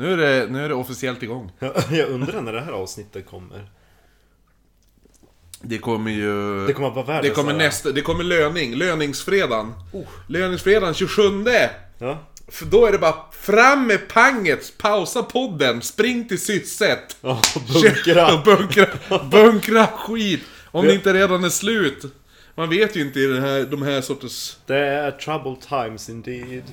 [0.00, 1.52] Nu är det, nu är det officiellt igång.
[1.90, 3.70] Jag undrar när det här avsnittet kommer.
[5.62, 6.66] Det kommer ju...
[6.66, 9.72] Det kommer vara världens Det kommer nästa, det kommer löning, löningsfredagen.
[10.26, 11.22] Löningsfredagen 27.
[11.98, 12.18] Ja.
[12.48, 17.16] För då är det bara fram med panget, pausa podden, spring till Sysset.
[17.22, 17.40] Ja,
[17.72, 18.42] bunkra.
[18.44, 18.86] bunkra,
[19.30, 20.40] bunkra skit.
[20.64, 22.04] Om det inte redan är slut.
[22.54, 24.56] Man vet ju inte i den här, de här sorters...
[24.66, 26.64] Det är troubled times indeed.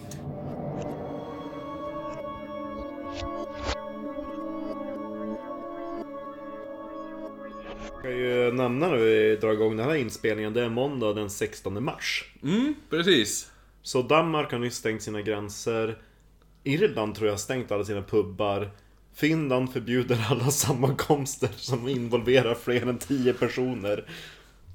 [8.07, 11.84] Kan ju nämna när vi drar igång den här inspelningen, det är måndag den 16
[11.84, 12.25] mars.
[12.43, 13.52] Mm, precis.
[13.81, 15.98] Så Danmark har nyss stängt sina gränser.
[16.63, 18.70] Irland tror jag har stängt alla sina pubbar.
[19.15, 24.09] Finland förbjuder alla sammankomster som involverar fler än 10 personer.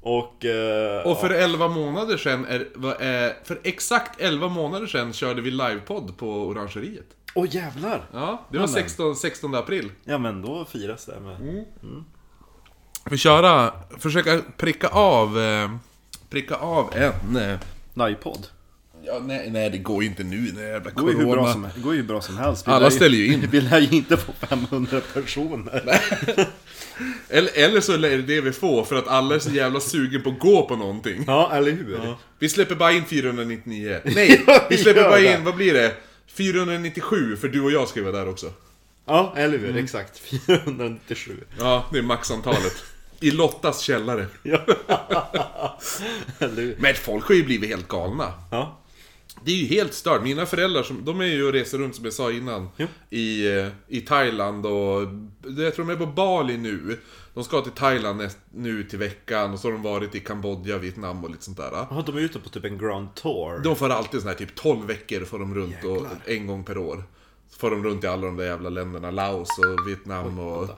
[0.01, 0.45] Och...
[0.45, 2.61] Eh, Och för 11 månader sedan, är,
[3.03, 7.07] är, för exakt 11 månader sedan körde vi livepodd på Orangeriet.
[7.35, 8.09] Åh jävlar!
[8.13, 8.83] Ja, det var Nämen.
[8.83, 9.91] 16, 16 april.
[10.05, 11.65] Ja men då firas det med.
[13.11, 15.71] Vi köra, försöka pricka av, eh,
[16.31, 17.37] pricka av en...
[17.37, 17.59] Eh,
[17.95, 18.47] Livepodd.
[19.05, 21.35] ja, nej, nej, det går ju inte nu när jävla Det går ju hur bra
[21.35, 21.53] corona.
[21.53, 22.69] som, det går ju hur bra som helst.
[22.69, 23.47] Vi Alla lär ställer ju in.
[23.51, 26.01] Vi lär ju inte få 500 personer.
[27.29, 30.23] Eller, eller så är det det vi får för att alla är så jävla sugen
[30.23, 31.25] på att gå på någonting.
[31.27, 32.15] Ja, eller hur?
[32.39, 34.01] Vi släpper bara in 499.
[34.05, 35.35] Nej, Ja, vi släpper gör bara det.
[35.39, 35.95] in, vad blir det?
[36.27, 38.47] 497, för du och jag ska vara där också.
[39.07, 39.77] Ja, eller hur?
[39.77, 40.19] Exakt.
[40.19, 41.37] 497.
[41.59, 42.85] Ja, det är maxantalet.
[43.23, 44.27] I Lottas källare.
[44.43, 44.67] Ja.
[46.79, 48.33] Men folk har ju blivit helt galna.
[48.51, 48.79] Ja.
[49.45, 50.23] Det är ju helt stört.
[50.23, 52.69] Mina föräldrar, som, de är ju och reser runt som jag sa innan.
[52.77, 52.87] Jo.
[53.11, 55.03] I, eh, I Thailand och...
[55.57, 56.99] Jag tror de är på Bali nu.
[57.35, 60.79] De ska till Thailand näst, nu till veckan och så har de varit i Kambodja,
[60.79, 61.71] Vietnam och lite sånt där.
[61.73, 63.59] Ja, de är ute på typ en Grand Tour.
[63.65, 66.11] De får alltid sån här typ 12 veckor får de runt och, Jäklar.
[66.27, 67.05] en gång per år.
[67.51, 69.11] Så får de runt i alla de där jävla länderna.
[69.11, 70.69] Laos och Vietnam och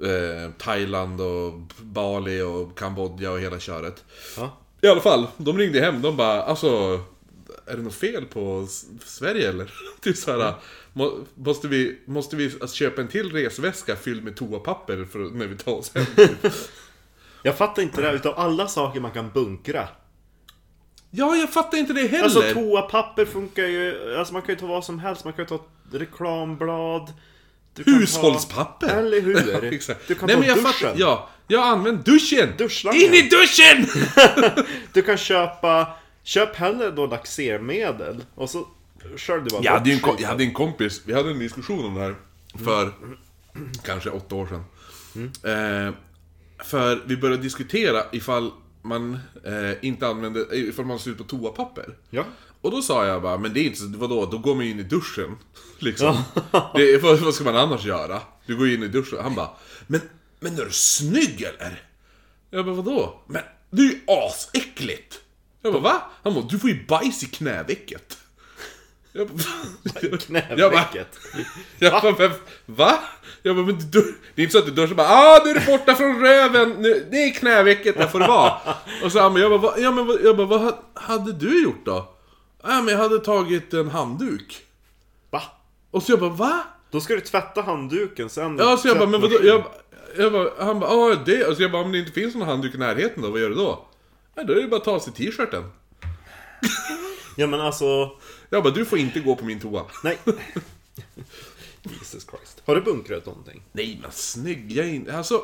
[0.00, 4.04] eh, Thailand och Bali och Kambodja och hela köret.
[4.36, 4.60] Ja.
[4.80, 6.02] I alla fall, de ringde hem.
[6.02, 7.00] De bara alltså...
[7.66, 8.66] Är det något fel på
[9.04, 9.72] Sverige eller?
[10.00, 10.54] Typ såhär,
[10.92, 15.46] må, måste vi, måste vi alltså, köpa en till resväska fylld med toapapper för, när
[15.46, 16.04] vi tar oss hem?
[17.42, 19.88] Jag fattar inte det här, utav alla saker man kan bunkra.
[21.10, 22.24] ja, jag fattar inte det heller!
[22.24, 25.24] Alltså toapapper funkar ju, alltså man kan ju ta vad som helst.
[25.24, 27.12] Man kan ju ta reklamblad.
[27.86, 28.88] Hushållspapper!
[28.88, 29.16] Ta, eller
[29.52, 29.72] Ja, hur?
[29.72, 30.08] exakt.
[30.08, 30.72] Du kan Nej, ta men jag duschen.
[30.72, 32.48] fattar, ja, jag använt duschen!
[32.58, 33.02] Duschslangen.
[33.02, 33.86] In i duschen!
[34.92, 38.24] Du kan köpa, köp hellre då laxermedel.
[38.34, 38.68] Och så
[39.16, 41.94] kör du bara Jag hade, en, jag hade en kompis, vi hade en diskussion om
[41.94, 42.14] det här
[42.64, 42.92] för
[43.84, 44.64] kanske åtta år sedan.
[45.42, 45.94] Eh,
[46.64, 48.50] för vi började diskutera ifall
[48.82, 49.52] man eh,
[49.84, 51.96] inte använde, ifall man slut på toapapper.
[52.10, 52.24] Ja.
[52.64, 54.70] Och då sa jag bara, men det är inte så, vadå, då går man ju
[54.70, 55.36] in i duschen.
[55.78, 56.16] Liksom.
[56.74, 58.20] det, vad, vad ska man annars göra?
[58.46, 59.18] Du går ju in i duschen.
[59.22, 59.50] Han bara,
[59.86, 60.00] men,
[60.40, 61.82] men är du snygg eller?
[62.50, 63.22] Jag bara, vadå?
[63.26, 65.20] Men det är ju asäckligt!
[65.62, 66.02] Jag bara, va?
[66.22, 68.18] Han bara, du får ju bajs i knävecket.
[69.12, 69.42] Jag bara,
[70.00, 71.18] jag bara, Knävecket.
[71.78, 72.30] jag bara, men,
[72.66, 72.98] va?
[73.42, 75.54] Jag bara, men du, det är inte så att du duschar bara ah nu är
[75.54, 78.52] du borta från röven, nu, det är knävecket, där får det vara.
[79.04, 81.32] Och så han bara, jag bara, va, ja, men, vad- jag bara, vad ha- hade
[81.32, 82.13] du gjort då?
[82.66, 84.62] Ja men jag hade tagit en handduk.
[85.30, 85.42] Va?
[85.90, 86.62] Och så jag bara, va?
[86.90, 88.56] Då ska du tvätta handduken sen.
[88.58, 89.36] Ja, så jag bara, men vadå?
[89.42, 89.64] Jag,
[90.16, 92.48] jag bara, han bara, ja det, och så jag bara, om det inte finns någon
[92.48, 93.84] handduk i närheten då, vad gör du då?
[94.34, 95.64] Ja, då är det bara att ta av sig t-shirten.
[97.36, 98.10] Ja men alltså,
[98.50, 99.84] Jag bara, du får inte gå på min toa.
[100.04, 100.18] nej.
[101.82, 102.62] Jesus Christ.
[102.66, 103.62] Har du bunkrat någonting?
[103.72, 105.42] Nej men snygg, jag är inte, alltså...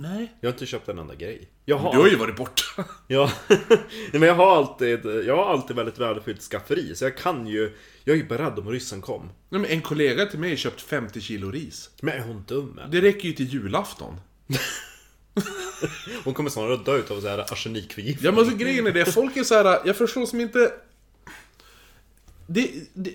[0.00, 0.32] Nej.
[0.40, 1.48] Jag har inte köpt en enda grej.
[1.64, 2.62] Jag har, Du har ju varit borta.
[3.06, 3.58] Ja, Nej,
[4.12, 6.96] men jag har alltid, jag har alltid väldigt värdefullt skafferi.
[6.96, 9.22] Så jag kan ju, jag är ju beredd om ryssen kom.
[9.48, 11.90] Nej, men en kollega till mig har köpt 50 kilo ris.
[12.00, 12.88] Men är hon dum eller?
[12.88, 14.20] Det räcker ju till julafton.
[16.24, 18.24] Hon kommer snarare dö utav så här arsenikförgiftning.
[18.24, 19.80] Ja men alltså grejen är det, folk är så här.
[19.84, 20.72] jag förstår som inte...
[22.46, 22.70] Det...
[22.94, 23.14] det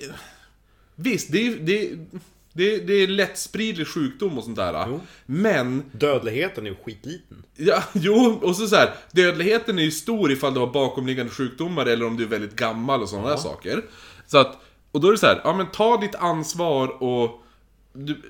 [0.96, 1.97] visst, det är, det,
[2.55, 4.85] det, det är lättspridlig sjukdom och sånt där.
[4.87, 4.99] Jo.
[5.25, 7.43] Men, Dödligheten är ju skitliten.
[7.55, 11.85] ja, jo, och så, så här, dödligheten är ju stor ifall du har bakomliggande sjukdomar
[11.85, 13.81] eller om du är väldigt gammal och sådana där saker.
[14.28, 14.57] Så att,
[14.91, 17.41] och då är det så här, ja men ta ditt ansvar och...
[17.93, 18.22] Du,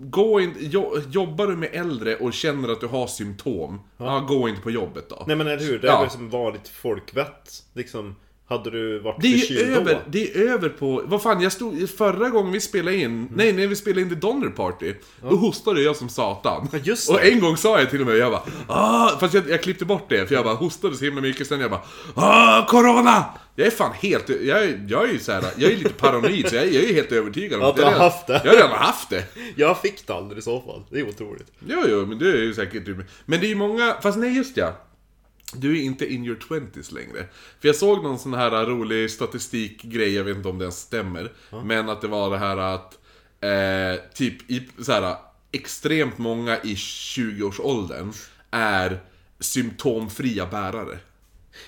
[0.00, 4.18] gå in, jo, jobbar du med äldre och känner att du har symptom, ja.
[4.28, 5.24] gå inte på jobbet då.
[5.26, 6.00] Nej men eller hur, det är Ja.
[6.00, 7.62] väl som vanligt folkvett.
[7.74, 8.16] Liksom,
[8.52, 10.00] Hade du varit Det är förkyld över, då?
[10.06, 11.02] det är över på...
[11.04, 11.90] Vad fan, jag stod...
[11.90, 13.04] Förra gången vi spelade in...
[13.04, 13.28] Mm.
[13.34, 14.94] Nej, när vi spelade in The Donner Party.
[15.22, 16.68] Då hostade jag som satan.
[16.72, 17.30] Ja, just och det.
[17.30, 20.06] en gång sa jag till och med, jag bara ah, Fast jag, jag klippte bort
[20.08, 21.46] det, för jag bara hostade så himla mycket.
[21.46, 21.80] Sen jag bara
[22.14, 23.24] ah, Corona!
[23.56, 24.28] Jag är fan helt...
[24.28, 27.12] Jag är, jag är ju såhär, jag är lite paranoid, så jag, jag är helt
[27.12, 28.40] övertygad om Att du jag har redan- haft det.
[28.44, 29.24] Jag har redan haft det.
[29.56, 30.82] Jag fick det aldrig i så fall.
[30.90, 31.46] Det är otroligt.
[31.66, 32.86] Jo, jo, men det är ju säkert...
[33.24, 33.94] Men det är ju många...
[34.02, 34.72] Fast nej, just ja.
[35.54, 37.26] Du är inte in your twenties längre.
[37.60, 41.32] För jag såg någon sån här rolig statistikgrej, jag vet inte om den stämmer.
[41.64, 42.98] Men att det var det här att...
[43.40, 45.16] Eh, typ i så här
[45.52, 48.12] extremt många i 20-årsåldern
[48.50, 49.00] är
[49.40, 50.98] symptomfria bärare.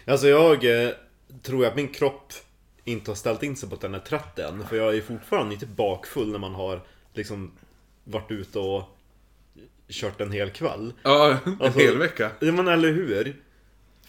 [0.06, 0.90] Alltså jag eh,
[1.42, 2.32] tror att min kropp
[2.84, 4.66] inte har ställt in sig på att den är 30 än.
[4.68, 6.82] För jag är fortfarande inte bakfull när man har
[7.14, 7.50] liksom
[8.04, 8.96] varit ute och
[9.88, 10.92] kört en hel kväll.
[11.02, 12.30] Ja, en Alltså- hel vecka.
[12.40, 13.36] Ja men eller hur?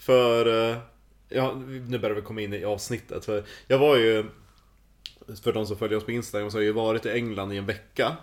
[0.06, 0.76] För, eh,
[1.28, 1.54] ja
[1.88, 3.24] nu börjar vi komma in i avsnittet.
[3.24, 4.24] För jag var ju,
[5.42, 7.56] för de som följer oss på Instagram så har jag ju varit i England i
[7.56, 8.16] en vecka.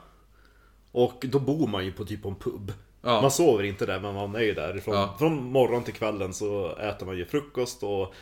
[0.91, 2.73] Och då bor man ju på typ en pub.
[3.01, 3.21] Ja.
[3.21, 4.77] Man sover inte där men man är ju där.
[4.79, 5.15] Från, Ja.
[5.19, 8.13] från morgon till kvällen så äter man ju frukost och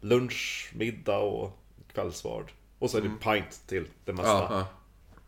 [0.00, 1.58] lunch, middag och
[1.94, 2.52] kvällsvard.
[2.78, 4.28] Och så är det pint till det mesta.
[4.50, 4.66] Ja.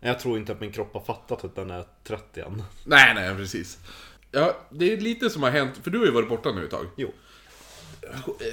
[0.00, 2.62] Jag tror inte att min kropp har fattat att den är 30 än.
[2.86, 3.78] Nej, nej, precis.
[4.30, 6.70] Ja, det är lite som har hänt, för du har ju varit borta nu ett
[6.70, 6.86] tag.
[6.96, 7.10] Jo.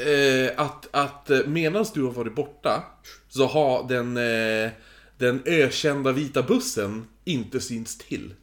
[0.05, 2.83] Eh, att, att eh, medan du har varit borta
[3.29, 4.71] så har den, eh,
[5.17, 8.33] den ökända vita bussen inte synts till.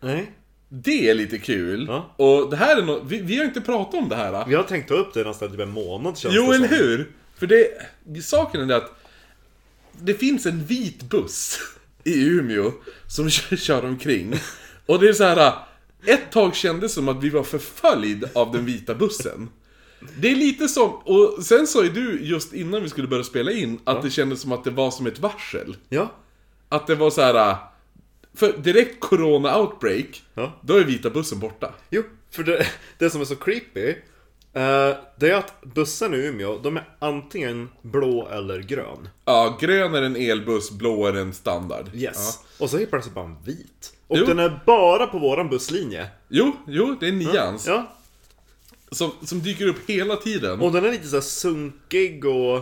[0.00, 0.32] Nej.
[0.68, 1.86] Det är lite kul.
[1.88, 2.14] Ja.
[2.16, 4.44] Och det här är något, vi, vi har inte pratat om det här.
[4.46, 6.76] Vi har tänkt ta upp det nästan typ en månad känns Jo, det eller som.
[6.76, 7.10] hur?
[7.38, 8.92] För det, saken är att
[9.92, 11.58] det finns en vit buss
[12.04, 12.72] i Umeå
[13.08, 14.34] som kör, kör omkring.
[14.86, 15.52] Och det är så här.
[16.06, 19.48] Ett tag kändes som att vi var förföljd av den vita bussen.
[20.18, 23.52] Det är lite som, och sen sa ju du just innan vi skulle börja spela
[23.52, 25.76] in att det kändes som att det var som ett varsel.
[25.88, 26.12] Ja.
[26.68, 27.56] Att det var så här.
[28.34, 30.52] För direkt corona outbreak, Ja.
[30.60, 31.74] då är vita bussen borta.
[31.90, 32.66] Jo, för det,
[32.98, 33.94] det som är så creepy eh,
[35.18, 39.08] Det är att bussen i Umeå, de är antingen blå eller grön.
[39.24, 41.86] Ja, grön är en elbuss, blå är en standard.
[41.94, 42.14] Yes.
[42.58, 42.64] Ja.
[42.64, 43.92] Och så är plötsligt bara en vit.
[44.06, 44.24] Och Jo.
[44.26, 46.06] den är bara på våran busslinje.
[46.28, 47.66] Jo, jo, det är nians.
[47.66, 47.92] Ja.
[48.90, 50.60] Som, som dyker upp hela tiden.
[50.60, 52.60] Och den är lite så här sunkig och...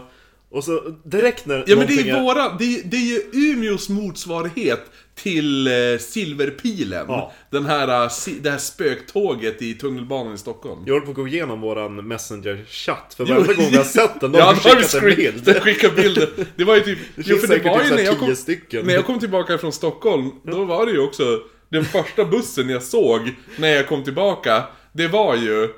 [0.50, 3.88] Och så direkt när ja men det är våra, det är, det är ju Umeås
[3.88, 7.04] motsvarighet till eh, Silverpilen.
[7.08, 7.32] Ja.
[7.50, 8.10] Den här, eh,
[8.40, 10.82] det här spöktåget i tunnelbanan i Stockholm.
[10.86, 14.32] Jag håller på att gå igenom våran Messenger-chatt För varje gång vi har sett den,
[14.32, 15.44] då Ja, har skickat en bild.
[15.44, 16.28] den skickar bilder.
[16.56, 16.98] Det var ju typ...
[17.16, 18.86] Det jo, för det var typ ju här när jag, kom, stycken.
[18.86, 21.40] när jag kom tillbaka från Stockholm, då var det ju också...
[21.68, 25.68] Den första bussen jag såg när jag kom tillbaka, det var ju...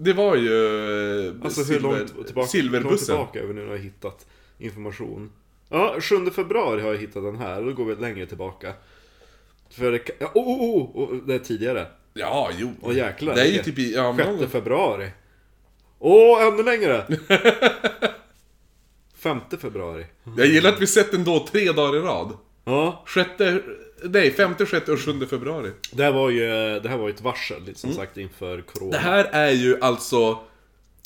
[0.00, 1.26] Det var ju...
[1.28, 3.06] eh, Alltså hur långt tillbaka, hur långt Silverbussen.
[3.06, 4.26] tillbaka vi nu när jag har hittat
[4.58, 5.32] information?
[5.68, 8.72] Ja, 7 februari har jag hittat den här, då går vi längre tillbaka.
[9.70, 11.86] För det, kan- ja, oh, oh, oh, oh, det är tidigare.
[12.14, 12.72] Ja, jo.
[12.82, 13.34] Åh jäklar.
[13.34, 13.94] Det är ju typ i...
[13.94, 15.10] Ja, 6 någon, februari.
[15.98, 17.06] Åh, ännu längre!
[19.14, 20.06] 5 februari.
[20.36, 22.32] jag gillar att vi sett den då tre dagar i rad.
[22.64, 23.62] Ja, Sjätte...
[24.02, 25.70] Nej, femte, sjätte och sjunde februari.
[25.92, 26.46] det här var ju,
[26.80, 28.90] det här var ju ett varsel, lite som sagt, inför corona.
[28.90, 30.38] Det här är ju alltså...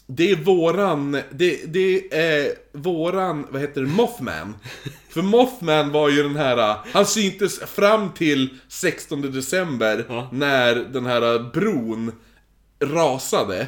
[0.06, 1.12] Det är våran...
[1.30, 4.54] Det, det är våran, vad heter det, Mothman.
[5.08, 6.76] För Mothman var ju den här...
[6.92, 10.28] Han syntes fram till 16 december Ja.
[10.32, 12.12] när den här bron
[12.84, 13.66] rasade.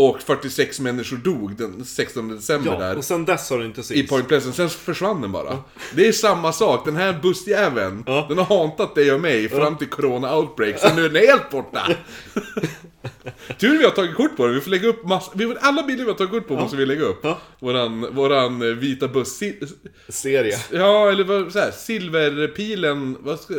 [0.00, 2.96] Och 46 människor dog den 16 december Ja, där.
[2.98, 4.06] och sen dess har det inte I.
[4.06, 5.58] Point Pleasant, sen försvann den bara.
[5.94, 8.26] Det är samma sak, den här bussjäveln, Ja.
[8.28, 11.50] den har hantat dig och mig fram till Corona Outbreak, så nu är den helt
[11.50, 11.88] borta!
[13.58, 16.04] Tur vi har tagit kort på den, vi får lägga upp massor, vi, alla bilder
[16.04, 17.20] vi har tagit kort på måste vi lägga upp.
[17.22, 17.38] Ja.
[17.60, 19.60] Våran, våran eh, vita buss, si,
[20.08, 20.58] Serie.
[20.72, 23.54] ja eller vad, så här, silverpilen, vad ska,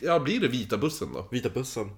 [0.00, 1.28] ja blir det vita bussen då?
[1.30, 1.90] Vita bussen.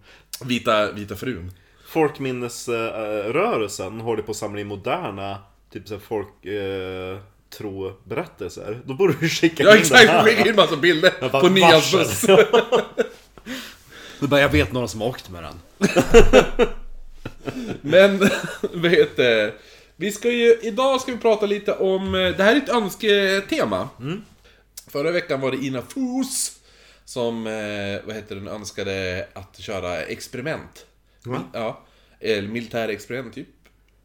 [0.44, 1.52] Vita, vita frun.
[1.88, 5.38] Folkminnesrörelsen håller på att samla in moderna
[5.72, 7.18] typ så folk eh,
[7.58, 8.80] tro berättelser.
[8.84, 10.24] Då borde du skicka Ja in exakt, den här.
[10.24, 11.98] skicka in massa bilder bara, på varsel.
[11.98, 12.20] buss.
[14.20, 15.54] Du bara, jag vet några som har åkt med den.
[17.80, 18.18] Men,
[18.72, 19.54] vad heter det?
[19.96, 23.88] Vi ska ju, idag ska vi prata lite om, eh, det här är ett önsketema.
[24.90, 26.52] Förra veckan var det Ina Fos
[27.04, 30.86] som, eh, vad heter den, önskade att köra experiment.
[31.26, 31.42] Va?
[31.52, 31.80] Ja,
[32.20, 33.48] eller militär experiment typ.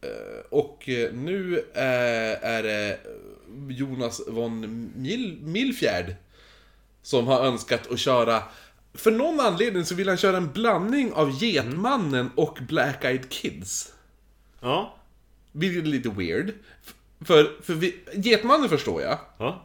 [0.00, 2.98] Eh, Och eh, nu eh, är det
[3.68, 6.14] Jonas von Mil Milfjärd
[7.02, 8.42] som har önskat att köra
[8.94, 13.92] för någon anledning så vill han köra en blandning av Getmannen och Black Eyed Kids.
[14.60, 14.96] Ja.
[15.52, 16.52] Vilket är lite weird.
[17.20, 19.18] För, för vi, Getmannen förstår jag.
[19.38, 19.64] Ja.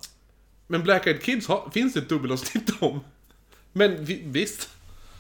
[0.68, 3.00] Men Black Eyed Kids har, finns det ett dubbelavsnitt om.
[3.74, 4.70] Men vi, visst.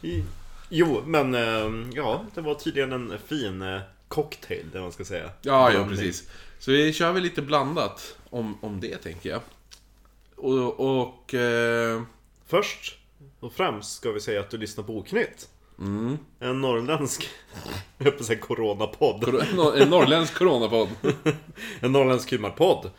[0.01, 0.23] I-
[0.69, 5.29] Jo, men eh, ja, det var tydligen en fin eh, cocktail, det man ska säga.
[5.41, 6.29] Ja, ja precis.
[6.59, 9.41] Så vi kör väl lite blandat om, om det, tänker jag.
[10.35, 10.79] Och...
[10.99, 12.01] och eh,
[12.49, 12.97] Först
[13.39, 15.49] och främst ska vi säga att du lyssnar på Oknytt.
[16.39, 17.29] En norrländsk,
[17.97, 19.23] jag höll på säga coronapodd.
[19.81, 20.89] en norrländsk coronapodd.
[21.79, 22.91] En norrländsk humorpodd.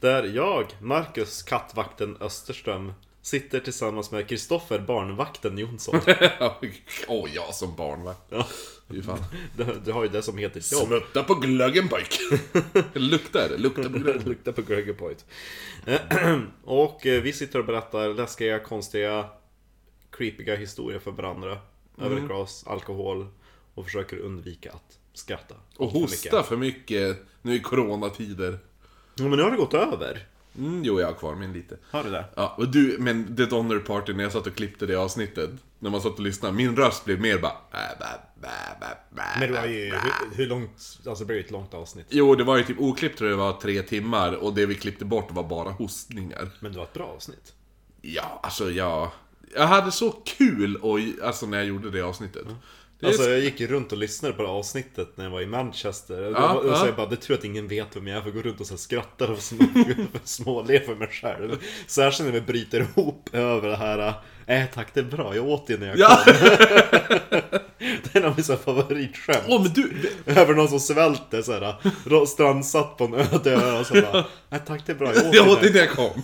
[0.00, 2.92] Där jag, Marcus Kattvakten Österström,
[3.26, 6.00] sitter tillsammans med Kristoffer Barnvakten Jonsson.
[7.08, 8.14] Åh, jag som barn va?
[8.28, 8.46] Ja,
[8.88, 9.18] Fy fan.
[9.56, 10.86] du, du har ju det som heter jobb.
[10.86, 12.18] Smutta på glöggen pojk!
[12.94, 13.58] Luktar det?
[13.58, 14.22] Luktar på glöggen.
[14.26, 15.24] Luktar på Gregor Point.
[16.64, 19.28] Och eh, vi sitter och berättar läskiga, konstiga,
[20.10, 21.58] creepiga historier för varandra.
[21.98, 23.26] Över ett glas alkohol.
[23.74, 25.54] Och försöker undvika att skratta.
[25.76, 26.46] Och allt för hosta mycket.
[26.46, 28.58] för mycket nu i coronatider.
[29.14, 30.26] Ja, men nu har det gått över.
[30.58, 31.76] Mm, jo, jag har kvar min lite.
[31.90, 32.24] Har du det?
[32.34, 35.50] Ja, och du, men The Donner Party när jag satt och klippte det avsnittet.
[35.78, 37.52] När man satt och lyssnade, min röst blev mer bara...
[37.72, 38.06] bä,
[38.40, 38.48] bä,
[39.10, 40.70] bä, Men det var ju, hur, hur långt,
[41.06, 42.06] alltså det blev ett långt avsnitt.
[42.08, 44.74] Jo, det var ju typ oklippt tror jag det var tre timmar och det vi
[44.74, 46.48] klippte bort var bara hostningar.
[46.60, 47.52] Men det var ett bra avsnitt.
[48.02, 49.10] Ja, alltså jag...
[49.54, 52.46] Jag hade så kul och, alltså när jag gjorde det avsnittet.
[52.46, 52.56] Är
[53.02, 56.32] Alltså jag gick ju runt och lyssnade på det avsnittet när jag var i Manchester.
[56.34, 56.86] Ja, och så ja.
[56.86, 58.60] jag bara, det tror jag att ingen vet vem jag är för jag går runt
[58.60, 59.64] och så skrattar och små,
[60.24, 61.58] småler för mig själv.
[61.86, 64.14] Särskilt när vi bryter ihop över det här,
[64.46, 66.20] äh tack det är bra, jag åt det när jag Ja.
[66.24, 66.34] kom.
[68.12, 69.44] det är mitt så här favoritskämt.
[69.48, 69.92] Åh men du!
[70.26, 74.86] Över någon som svälter såhär, strandsatt på en öde ö och så bara, nej tack
[74.86, 76.22] det är bra, jag åt Jag det åt det när jag kom.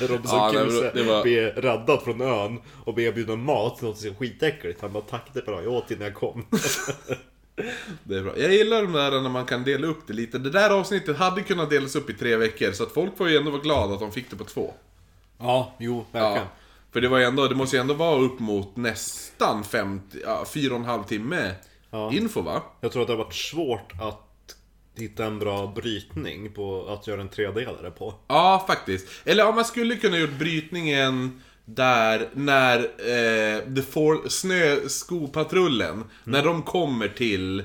[0.00, 4.10] Robinson Ja, Crusoe det var- blir räddad från ön och blir erbjuden mat, något som
[4.10, 4.80] är skitäckligt.
[4.80, 6.46] Han bara tack det är bra, jag åt när jag kom.
[8.04, 8.38] Det är bra.
[8.38, 10.38] Jag gillar de där när man kan dela upp det lite.
[10.38, 13.36] Det där avsnittet hade kunnat delas upp i tre veckor, så att folk får ju
[13.36, 14.74] ändå vara glada att de fick det på två.
[15.38, 16.38] Ja, jo, Ja.
[16.92, 20.44] För det var ju ändå, det måste ju ändå vara upp mot nästan 50, ja,
[20.54, 21.54] fyra och en halv timme
[21.90, 22.12] Ja.
[22.12, 22.62] info va?
[22.80, 24.25] Jag tror att det har varit svårt att
[24.98, 28.14] hitta en bra brytning på att göra en tredelare på.
[28.28, 29.06] Ja, faktiskt.
[29.24, 37.08] Eller om man skulle kunna gjort brytningen där när eh, Four, Snöskopatrullen, när de kommer
[37.08, 37.60] till...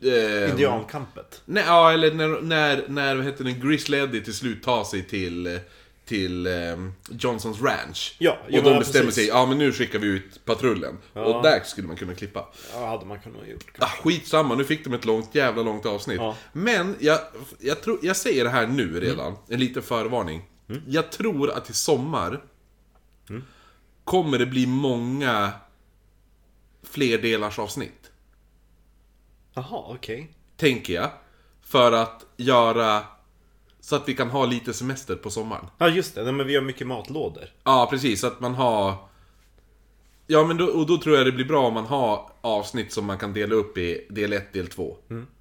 [0.00, 1.42] Eh, Indiankampet.
[1.44, 5.02] Nej, ja, eller när, när, när vad heter det, Grizzly Eddie till slut tar sig
[5.02, 5.58] till,
[6.04, 8.16] till ehm, Johnsons Ranch.
[8.18, 9.14] Ja, och de bestämmer precis.
[9.14, 10.98] sig, ja men nu skickar vi ut patrullen.
[11.12, 12.48] Och där skulle man kunna klippa.
[12.72, 13.64] Ja, hade man kunnat gjort.
[13.78, 16.18] Ah, skitsamma, nu fick de ett långt, jävla långt avsnitt.
[16.18, 16.36] Ja.
[16.52, 17.18] Men, jag,
[17.58, 20.42] jag, tror, jag säger det här nu redan, en liten förvarning.
[20.86, 22.44] Jag tror att i sommar
[24.04, 25.52] kommer det bli många
[26.82, 28.10] flerdelars avsnitt.
[29.54, 30.32] Jaha, okej.
[30.56, 31.10] Tänker jag.
[31.62, 33.02] För att göra
[33.84, 35.66] så att vi kan ha lite semester på sommaren.
[35.78, 36.22] Ja, just det.
[36.22, 37.44] Nej, men vi har mycket matlådor.
[37.64, 38.20] Ja, precis.
[38.20, 38.94] Så att man har...
[40.26, 43.04] Ja, men då, och då tror jag det blir bra om man har avsnitt som
[43.04, 44.96] man kan dela upp i del 1, del 2,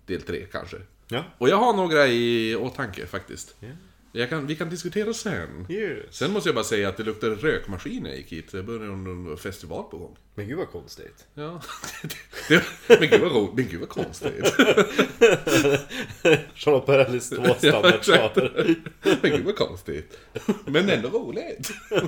[0.06, 0.78] del 3 kanske.
[1.08, 1.24] Ja.
[1.38, 3.56] Och jag har några i åtanke faktiskt.
[3.60, 3.68] Ja.
[4.14, 5.66] Jag kan, vi kan diskutera sen.
[5.70, 6.06] Yes.
[6.16, 8.52] Sen måste jag bara säga att det luktar rökmaskin när jag gick hit.
[8.52, 10.18] Det började en festival på gång.
[10.36, 11.28] Men gud vad konstigt.
[11.34, 11.62] Ja.
[12.50, 14.54] det, men, gud vad, men gud vad konstigt.
[16.56, 17.60] Charlotte Perrellis två exakt.
[17.60, 18.32] standardsvar.
[19.22, 20.18] Men gud vad konstigt.
[20.66, 21.72] Men ändå roligt.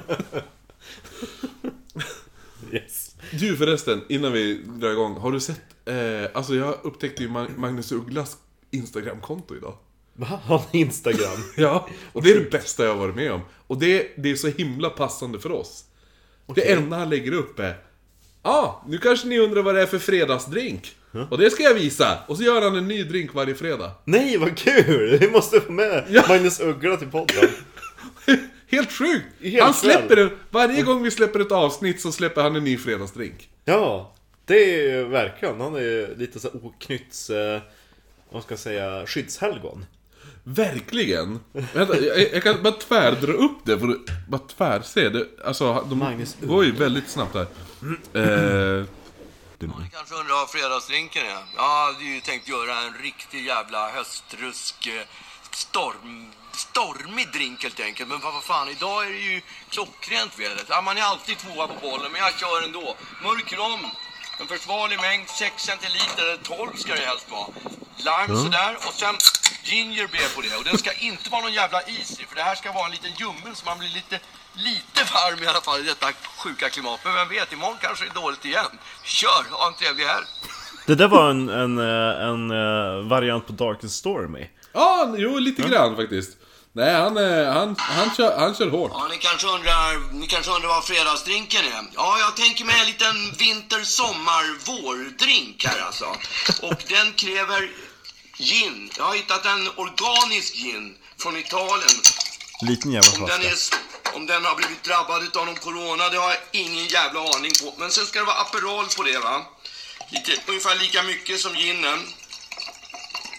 [2.72, 3.16] yes.
[3.32, 5.14] Du förresten, innan vi drar igång.
[5.18, 5.62] Har du sett...
[5.86, 8.38] Eh, alltså jag upptäckte ju Mag- Magnus Ugglas
[8.72, 9.78] Instagramkonto idag.
[10.14, 10.40] Va?
[10.46, 11.44] Har ni Instagram?
[11.58, 13.42] Ja, och det är det bästa jag har varit med om.
[13.68, 15.84] Och det, det är så himla passande för oss.
[16.56, 17.78] Det enda han lägger upp är
[18.46, 20.96] Ja, ah, nu kanske ni undrar vad det är för fredagsdrink.
[21.30, 22.18] Och det ska jag visa.
[22.28, 23.92] Och så gör han en ny drink varje fredag.
[24.06, 25.18] Nej, vad kul!
[25.20, 26.24] Vi måste få med Ja.
[26.28, 27.50] Magnus Uggla till podden.
[28.72, 29.26] Helt sjukt!
[29.42, 32.78] Helt han släpper en, varje gång vi släpper ett avsnitt så släpper han en ny
[32.78, 33.50] fredagsdrink.
[33.66, 34.14] Ja,
[34.46, 35.62] det är verkligen.
[35.62, 37.30] Han är lite så oknytts...
[37.30, 37.62] Eh,
[38.30, 39.06] vad ska jag säga?
[39.06, 39.86] Skyddshelgon.
[40.44, 41.40] Verkligen!
[41.74, 45.10] Vänta, jag, jag kan bara tvärdra upp det för att bara tvärse.
[45.10, 47.48] Det, alltså, de Magnus går ju väldigt snabbt här.
[48.14, 48.86] Eh,
[49.60, 51.30] Ni kanske undrar vad fredagsdrinken är?
[51.30, 55.02] Ja, jag hade ju tänkt göra en riktig jävla höstrusk eh,
[55.52, 58.10] storm, stormig drink helt enkelt.
[58.10, 60.66] Men vad fan, idag är det ju klockrent vädret.
[60.70, 62.96] Ja, man är alltid tvåa på bollen, men jag kör ändå.
[63.24, 63.80] Mörk rom,
[64.44, 67.48] en försvarlig mängd, 6 centiliter, eller 12 ska det helst vara.
[68.08, 69.16] Lime sådär, och sen
[69.72, 70.56] ginger beer på det.
[70.60, 72.96] Och den ska inte vara någon jävla is i, för det här ska vara en
[72.98, 74.16] liten ljummen så man blir lite,
[74.68, 76.08] lite varm i alla fall i detta
[76.42, 77.00] sjuka klimat.
[77.04, 78.72] Men vem vet, imorgon kanske det är dåligt igen.
[79.04, 80.28] Kör, ha en trevlig helg!
[80.88, 84.46] Det där var en, en, eh, en eh, variant på Darkest Stormy.
[84.74, 86.32] Ja, jo lite grann faktiskt.
[86.76, 88.92] Nej, han, eh, han, han, kör, han kör hårt.
[88.94, 91.84] Ja, ni kanske undrar, ni kanske undrar vad fredagsdrinken är?
[91.96, 96.06] Ja, jag tänker mig en liten vinter, sommar, vårdrink här alltså.
[96.62, 97.72] Och den kräver
[98.38, 98.92] gin.
[98.98, 101.98] Jag har hittat en organisk gin från Italien.
[102.62, 103.78] Liten jävla Om den, flaska.
[104.12, 107.52] är, om den har blivit drabbad av någon corona, det har jag ingen jävla aning
[107.64, 107.74] på.
[107.78, 109.46] Men sen ska det vara Aperol på det va?
[110.10, 112.00] Lite, ungefär lika mycket som ginen.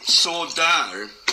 [0.07, 1.24] Så där.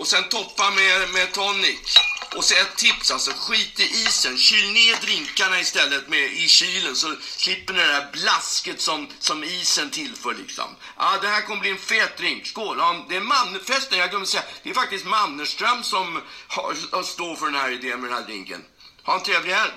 [0.00, 1.98] Och sen toppa med, med tonic.
[2.36, 4.38] Och så ett tips alltså, skit i isen.
[4.38, 9.44] Kyl ner drinkarna istället med, i kylen så slipper ni det där blasket som, som
[9.44, 10.64] isen tillför liksom.
[10.98, 12.46] Ja, det här kommer bli en fet drink.
[12.46, 12.76] Skål!
[12.78, 17.36] Ja, det är man, förresten, jag glömde säga, det är faktiskt Mannerström som har, står
[17.36, 18.64] för den här idén med den här drinken.
[19.04, 19.72] Ha en trevlig helg!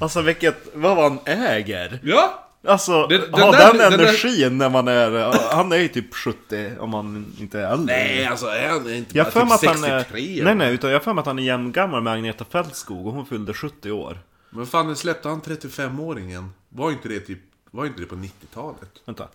[0.00, 2.00] Alltså vilket, vad han äger.
[2.02, 6.14] Ja, Alltså, Den- den ha den, den energin när man är, han är ju typ
[6.14, 7.96] 70 om man inte är äldre.
[7.96, 9.98] Nej, alltså är han inte Jag bara typ att han är...
[9.98, 10.40] 63?
[10.44, 13.12] Nej nej, utan jag har för mig att han är jämngammal med Agneta Fältskog och
[13.12, 14.18] hon fyllde 70 år.
[14.50, 16.48] Men fan, släppte han 35-åringen?
[16.68, 17.38] Var inte det typ...
[17.70, 18.90] Var inte det på 90-talet?
[19.04, 19.28] Vänta,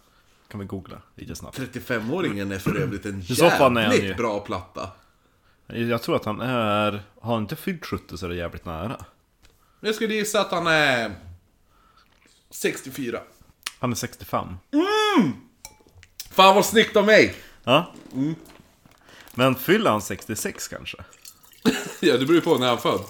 [0.51, 1.60] kan vi googla lite snabbt.
[1.60, 3.22] 35-åringen är för övrigt en
[3.60, 4.90] han jävligt bra platta.
[5.68, 7.04] Jag tror att han är...
[7.22, 9.06] Har han inte fyllt 70 så är det jävligt nära.
[9.80, 11.12] Jag skulle gissa att han är...
[12.51, 13.20] 64.
[13.79, 14.48] Han är 65.
[16.31, 17.36] Fan vad snyggt av mig!
[17.63, 17.93] Ja.
[19.31, 20.98] Men fyller han 66 kanske?
[22.00, 23.01] Ja, det beror ju på när han är född.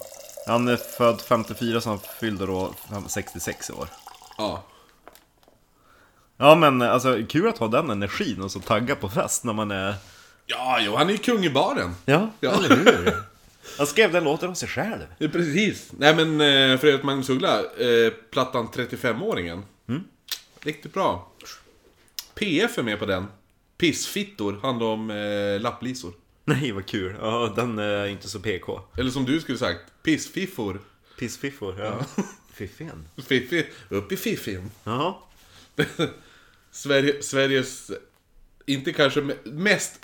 [0.47, 2.73] Han är född 54 så han fyllde då
[3.07, 3.87] 66 år.
[4.37, 4.63] Ja.
[6.37, 9.71] Ja men alltså kul att ha den energin och så tagga på fest när man
[9.71, 9.95] är...
[10.45, 11.95] Ja, jo, han är ju kung i baren.
[12.05, 12.51] Ja, Ja.
[12.51, 13.13] eller hur?
[13.77, 15.05] Han skrev den låten om sig själv.
[15.17, 15.91] Ja, precis.
[15.97, 19.61] Nej men eh, för övrigt Magnus Uggla, eh, plattan 35-åringen.
[19.87, 20.03] Mm.
[20.59, 21.31] Riktigt bra.
[22.35, 23.25] PF är med på den.
[23.77, 26.13] Pissfittor handlar om eh, lapplisor.
[26.45, 27.15] Nej vad kul.
[27.21, 28.81] Ja, den är inte så PK.
[28.97, 30.79] Eller som du skulle sagt, pissfiffor.
[31.19, 32.05] Pissfiffor, ja.
[32.53, 33.07] Fiffen.
[33.27, 34.71] Fiffi, upp i fiffin.
[34.83, 35.13] Jaha.
[36.71, 37.91] Sverige, Sveriges,
[38.65, 39.99] inte kanske me- mest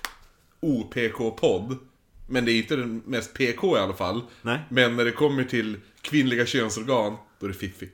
[0.60, 1.78] OPK-podd.
[2.28, 4.22] Men det är inte den mest PK i alla fall.
[4.42, 4.60] Nej.
[4.70, 7.90] Men när det kommer till kvinnliga könsorgan, då är det fiffi.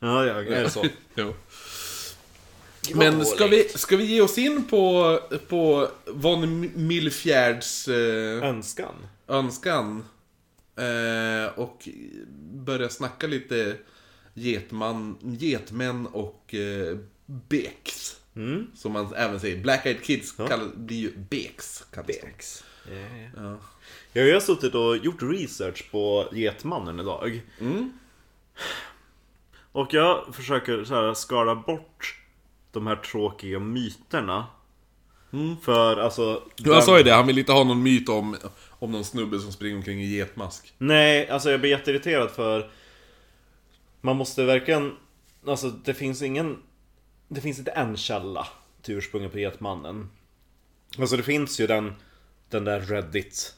[0.00, 0.86] Ja, ja, är det så?
[1.14, 1.34] Jo.
[2.94, 8.94] Men ska vi, ska vi ge oss in på, på von Millfjärds eh, Önskan.
[9.28, 10.04] önskan?
[10.76, 11.88] Eh, och
[12.52, 13.76] börja snacka lite
[14.34, 18.16] getman, getmän och eh, beks.
[18.74, 19.62] Som man även säger.
[19.62, 21.84] Black Eyed Kids kallas, blir ju beks.
[21.92, 22.12] kallas de.
[22.12, 22.64] Bex.
[22.90, 23.58] Ja, ja.
[24.12, 27.42] Jag har suttit och gjort research på Getmannen idag.
[29.72, 32.20] Och jag försöker så här skala bort
[32.72, 34.46] de här tråkiga myterna.
[35.62, 36.42] För alltså...
[36.56, 38.36] Jag sa ju det, han vill inte ha någon myt om,
[38.68, 40.74] om någon snubbe som springer omkring i getmask.
[40.78, 42.70] Nej, alltså jag blir jätteirriterad för
[44.00, 44.96] Man måste verkligen
[45.46, 46.56] Alltså det finns ingen
[47.28, 48.46] Det finns inte en källa
[48.82, 50.10] till ursprunget på Getmannen
[50.98, 51.94] Alltså det finns ju den
[52.50, 53.54] Den där Reddit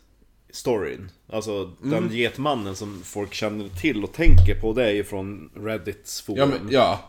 [0.50, 5.50] Storyn Alltså den Getmannen som folk känner till och tänker på Det är ju från
[5.56, 7.00] Reddits forum Ja, men, ja.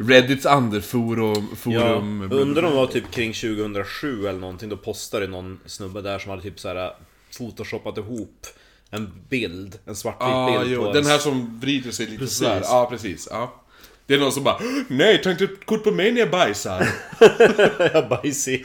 [0.08, 1.48] Reddits underforum.
[1.50, 6.00] Ja, Forum, undrar om det var typ kring 2007 eller någonting Då postade någon snubbe
[6.00, 6.92] där som hade typ så här
[7.38, 8.46] Photoshoppat ihop
[8.90, 12.18] En bild, en svartvit Ja, bild jo, på den en här som vrider sig lite
[12.18, 12.38] Precis.
[12.38, 12.60] sådär.
[12.64, 13.28] Ja, precis.
[13.30, 13.63] Ja.
[14.06, 16.88] Det är någon som bara Nej, ta inte kort på mig när jag bajsar.
[17.92, 18.64] Jag bajs i,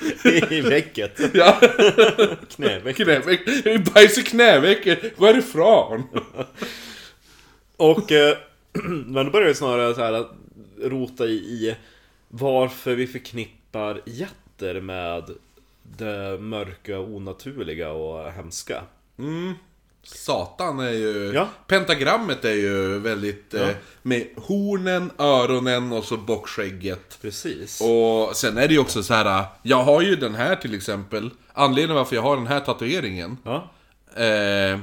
[0.49, 1.19] i vecket.
[1.33, 1.59] ja,
[2.55, 2.95] Knäveck.
[2.95, 3.39] knäveck.
[3.93, 5.17] Bajs i knävecket.
[5.17, 6.03] Gå härifrån.
[7.77, 8.11] Och...
[8.11, 8.37] eh,
[9.05, 10.31] Men då börjar jag snarare så här att
[10.81, 11.75] rota i, i
[12.27, 15.29] varför vi förknippar jätter med
[15.97, 18.83] det mörka, onaturliga och hemska.
[20.03, 21.31] Satan är ju...
[21.33, 21.49] Ja.
[21.67, 23.53] Pentagrammet är ju väldigt...
[23.53, 23.69] Eh,
[24.01, 27.17] med hornen, öronen och så bockskägget.
[27.21, 27.81] Precis.
[27.81, 29.45] Och sen är det ju också så här.
[29.63, 31.29] Jag har ju den här till exempel.
[31.53, 33.37] Anledningen varför jag har den här tatueringen.
[33.43, 33.71] Ja.
[34.15, 34.79] Eh,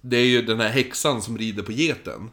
[0.00, 2.30] det är ju den här häxan som rider på geten.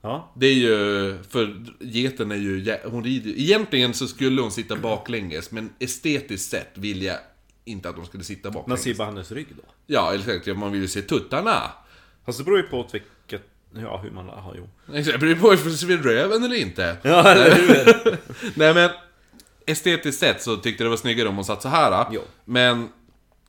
[0.00, 0.32] Ja.
[0.36, 5.50] Det är ju, för geten är ju, hon rider Egentligen så skulle hon sitta baklänges,
[5.50, 7.16] men estetiskt sett vill jag
[7.64, 8.82] inte att hon skulle sitta Man baklänges.
[8.82, 9.62] ser bara hennes rygg då.
[9.86, 10.46] Ja, exakt.
[10.46, 11.72] Ja, Man vill ju se tuttarna.
[12.26, 13.42] Fast det beror ju på vilket...
[13.76, 14.26] Ja, hur man...
[14.26, 14.68] Ja, jo.
[14.94, 16.96] Exakt, det beror på om vi vill röven eller inte.
[17.02, 18.18] Ja, eller hur?
[18.58, 18.90] Nej men,
[19.66, 22.06] estetiskt sett så tyckte det var snyggare om hon satt så här.
[22.12, 22.22] Jo.
[22.44, 22.88] Men,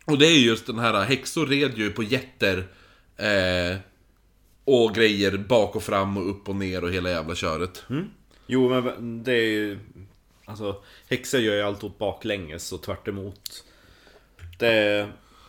[0.06, 2.58] och det är ju just den här, häxor red ju på jätter.
[3.18, 3.78] Eh,
[4.66, 7.84] och grejer bak och fram och upp och ner och hela jävla köret.
[8.48, 9.80] Jo, men det är ju...
[10.46, 13.64] Alltså, häxor gör ju allt åt baklänges och tvärt emot.
[14.58, 15.08] Det...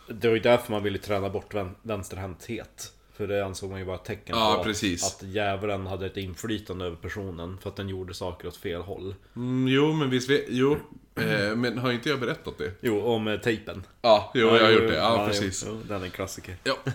[0.09, 2.93] Det var ju därför man ville träna bort vän- vänsterhänthet.
[3.13, 5.03] För det ansåg man ju vara ett tecken Ja, på precis.
[5.05, 7.57] att djävulen hade ett inflytande över personen.
[7.61, 9.15] För att den gjorde saker åt fel håll.
[9.35, 10.29] Mm, jo, men visst.
[10.47, 10.77] Jo.
[11.15, 12.71] Eh, men har inte jag berättat det?
[12.81, 13.83] Jo, om eh, tejpen.
[14.01, 14.97] Ja, jo, jag har jo, gjort det.
[14.97, 15.63] Ja, precis.
[15.67, 16.55] Jo, den är en klassiker.
[16.63, 16.77] Ja.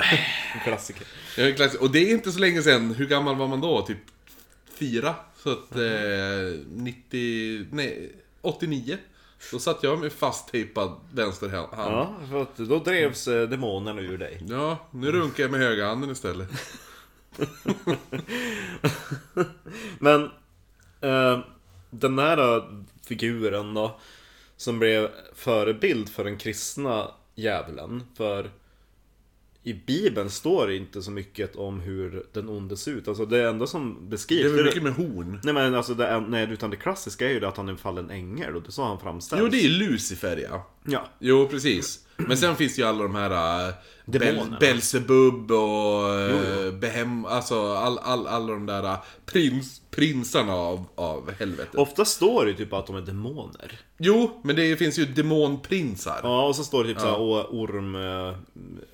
[0.55, 1.07] En klassiker.
[1.37, 2.95] Jag är klass- Och det är inte så länge sedan.
[2.95, 3.83] Hur gammal var man då?
[3.87, 3.99] Typ
[4.75, 5.15] fyra?
[5.37, 5.77] Så att...
[5.77, 7.67] Eh, 90...
[7.71, 8.99] Nej, 89.
[9.51, 11.69] Då satt jag med fasttejpad vänster hand.
[11.73, 14.41] Ja, för att då drevs eh, demonerna ur dig.
[14.49, 16.49] Ja, nu runkar jag med höga handen istället.
[19.99, 20.31] Men
[21.01, 21.39] eh,
[21.91, 22.65] den här eh,
[23.07, 24.01] figuren då
[24.57, 28.51] Som blev förebild för den kristna djävulen För
[29.65, 33.49] i Bibeln står det inte så mycket om hur den onde ser ut Alltså det
[33.49, 35.41] enda som Det beskrivs är väl det- mycket med horn.
[35.45, 37.79] Nej men alltså det, nej, utan det klassiska är ju det att han är en
[37.79, 40.71] fallen ängel och det så han framställs Jo, det är Lucifer ja.
[40.85, 42.07] Ja, Jo, precis.
[42.29, 43.67] Men sen finns ju alla de här...
[43.69, 44.57] Uh, Bel.
[44.61, 47.25] Belzebub och uh, Behem...
[47.25, 51.75] Alltså all, all, alla de där uh, prins, prinsarna av, av helvetet.
[51.75, 56.21] ofta står det typ att de är demoner Jo, men det finns ju demonprinsar.
[56.23, 58.35] Ja, Ja, och så står det typ såhär, åh, orm, eh,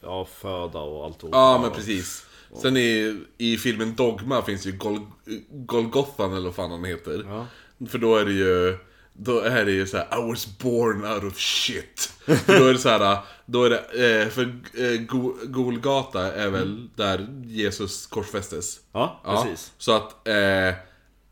[0.03, 1.25] ja, föda och allt
[1.59, 2.27] men precis.
[2.63, 5.07] Sen i, i filmen Dogma finns ju Gol,
[5.51, 7.25] Golgothan eller vad fan han heter.
[7.27, 7.47] Ja.
[7.89, 8.79] För då är det ju...
[9.21, 12.13] Då är det ju så här, I was born out of shit.
[12.25, 14.43] För då är det så här, då är det, eh, för
[14.75, 18.81] eh, Go- Golgata är väl där Jesus korsfästes.
[18.93, 19.73] Ja, precis.
[19.79, 20.75] Så att eh,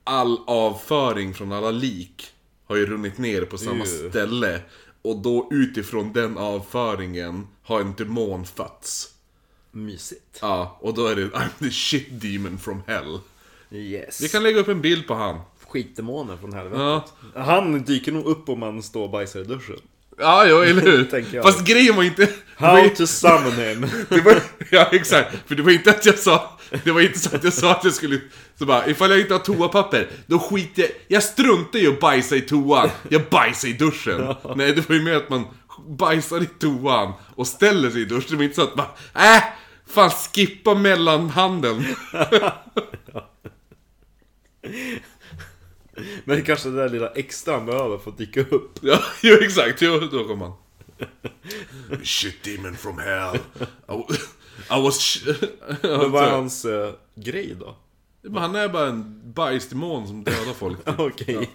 [0.04, 2.26] all avföring från alla lik
[2.66, 4.10] har ju runnit ner på samma Ew.
[4.10, 4.60] ställe.
[5.02, 9.08] Och då utifrån den avföringen har en demon fötts.
[9.70, 10.38] Mysigt.
[10.40, 13.18] Ja, och då är det I'm the shit demon from hell.
[13.70, 14.20] Yes.
[14.20, 15.40] Vi kan lägga upp en bild på han.
[15.76, 17.12] Skitdemoner från helvetet.
[17.34, 19.76] Ja, Han dyker nog upp om man står och bajsar i duschen.
[20.18, 21.42] ja, ja eller hur?
[21.42, 22.28] Fast grejen var inte...
[22.58, 23.86] var How to summon him.
[24.08, 27.36] Det var, ja exakt, för det var inte att jag sa Det var inte så
[27.36, 28.20] att jag sa att jag skulle
[28.58, 32.36] Så bara, ifall jag inte har toapapper Då skiter jag Jag struntar i att bajsa
[32.36, 35.44] i toan Jag bajsar i duschen Nej det var ju mer att man
[35.88, 39.42] bajsar i toan Och ställer sig i duschen Det var inte så att man Äh!
[39.88, 41.84] Fan skippa mellanhanden
[46.24, 48.78] Men kanske det där lilla extra han behöver för att dyka upp.
[48.80, 50.52] Ja, jo exakt, jo då kom man
[52.02, 53.36] Shit demon from hell
[53.88, 54.14] I,
[54.70, 55.18] I was...
[55.82, 57.76] Men vad är hans eh, grej då?
[58.22, 61.50] Men han är bara en bajsdemon som dödar folk Okej,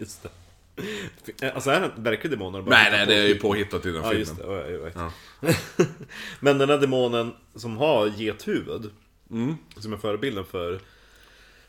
[0.00, 1.52] just det.
[1.54, 2.54] Alltså är han en verklig demon?
[2.54, 4.62] eller bara Nej nej, det är ju påhittat i den Ja, just filmen det.
[4.62, 5.88] Ja, jag vet.
[6.40, 8.90] Men den här demonen som har gethuvud,
[9.30, 9.56] Mm.
[9.76, 10.80] som är förebilden för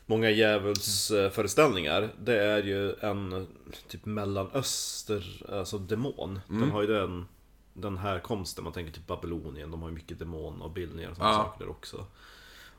[0.06, 3.46] många djävulsföreställningar, det är ju en
[3.88, 6.40] typ mellanöster, alltså demon.
[6.48, 6.60] Mm.
[6.60, 7.26] Den har ju den,
[7.72, 11.38] den här konsten, man tänker typ Babylonien, de har ju mycket demonavbildningar och sådana Ja.
[11.38, 12.06] saker där också.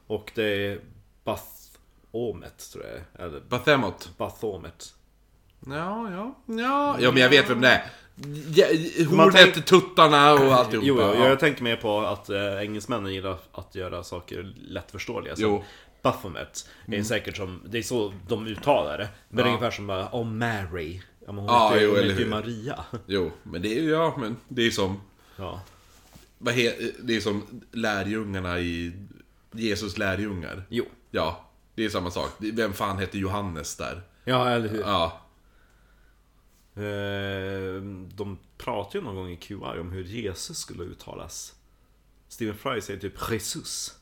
[0.08, 0.80] Och det är
[1.24, 4.94] Bathomet tror jag, eller Bathemot Bathomet.
[5.68, 6.98] Ja, ja, ja.
[7.00, 7.84] Ja, men jag vet vem det är.
[9.06, 10.88] Hornet, tänk- tuttarna och alltihopa.
[10.88, 11.28] Jo, jo, ja.
[11.30, 15.34] jag tänker mer på att äh, engelsmännen gillar att göra saker lättförståeliga.
[15.38, 15.64] Jo.
[16.04, 19.10] Baphomet är säkert som, det är så de uttalar det.
[19.30, 19.50] Men det är Ja.
[19.50, 21.02] ungefär som bara, oh Mary.
[21.26, 22.28] Ja, men hon Ja, heter, jo, hon heter ju.
[22.30, 22.86] Maria.
[23.06, 25.02] Jo, men det är ju, ja, men det är som...
[25.36, 25.62] Ja.
[27.00, 28.94] Det är som lärjungarna i...
[29.52, 30.64] Jesus lärjungar.
[30.70, 30.86] Jo.
[31.12, 32.30] Ja, det är samma sak.
[32.38, 34.02] Vem fan hette Johannes där?
[34.24, 34.80] Ja, eller hur.
[34.82, 35.20] Ja.
[36.76, 37.82] Eh,
[38.16, 41.54] de pratar ju någon gång i QI om hur Jesus skulle uttalas.
[42.28, 43.98] Stephen Fry säger typ Jesus.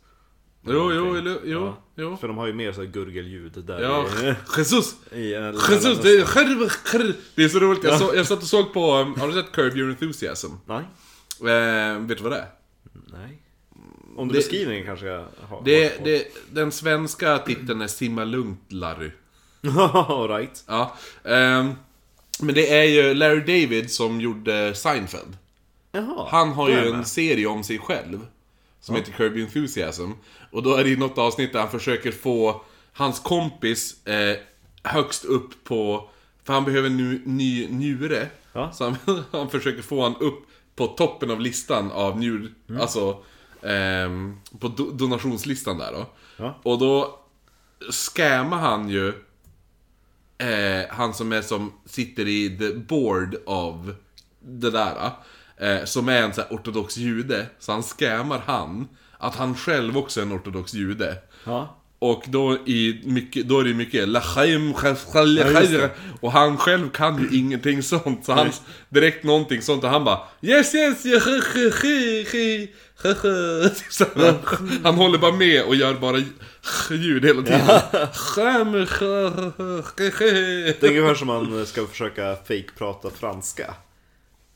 [0.64, 1.78] Jo, jo, eller, jo, Ja.
[1.96, 2.18] jo.
[2.18, 4.96] För de har ju mer så gurgelljud där Ja, i, Jesus!
[5.12, 6.00] i en Jesus!
[6.02, 9.28] Det är, det är så roligt, jag, så, jag satt och såg på, um, har
[9.28, 10.52] du sett Curb Your Enthusiasm?
[10.66, 10.84] Nej.
[11.42, 12.48] Eh, vet du vad det är?
[13.14, 13.42] Nej.
[14.18, 18.24] Om du Det- beskriver den kanske jag har Det, det, den svenska titeln är Simma
[18.24, 19.12] lugnt Larry.
[20.30, 20.64] Right.
[20.68, 20.96] Ja.
[21.24, 21.72] ehm,
[22.40, 25.38] men det är ju Larry David som gjorde Seinfeld.
[25.92, 26.28] Jaha.
[26.32, 28.20] Han har ju en serie om sig själv.
[28.80, 30.12] Som heter Curb Your Enthusiasm.
[30.52, 32.62] Och då är det i något avsnitt där han försöker få
[32.94, 34.38] hans kompis eh,
[34.84, 36.10] högst upp på...
[36.44, 38.28] För han behöver en ny, njure.
[38.54, 38.72] Ja.
[38.72, 38.98] Så han,
[39.32, 40.44] han försöker få han upp
[40.76, 42.54] på toppen av listan av njur...
[42.70, 42.82] Mm.
[42.82, 43.24] Alltså...
[43.62, 46.06] ehm, på do, donationslistan där då.
[46.38, 46.60] Ja.
[46.64, 47.20] Och då
[47.90, 49.14] scammar han ju
[50.38, 53.96] eh, han som är som sitter i the board av
[54.40, 55.12] det där.
[55.58, 57.46] Eh, som är en så ortodox jude.
[57.60, 58.88] Så han scammar han.
[59.22, 61.18] Att han själv också är en ortodox jude.
[61.44, 61.78] Ja.
[62.00, 64.74] Och då, i mycket, då är det mycket Lachaim,
[65.72, 65.90] det.
[66.22, 68.26] Och han själv kan ju ingenting sånt.
[68.26, 68.52] Så han
[68.90, 71.24] direkt någonting sånt och han bara Yes yes yes
[73.90, 74.36] så han,
[74.84, 76.18] han håller bara med och gör bara
[76.90, 77.62] ljud hela tiden.
[80.80, 83.74] Det är ungefär som man ska försöka fake-prata franska.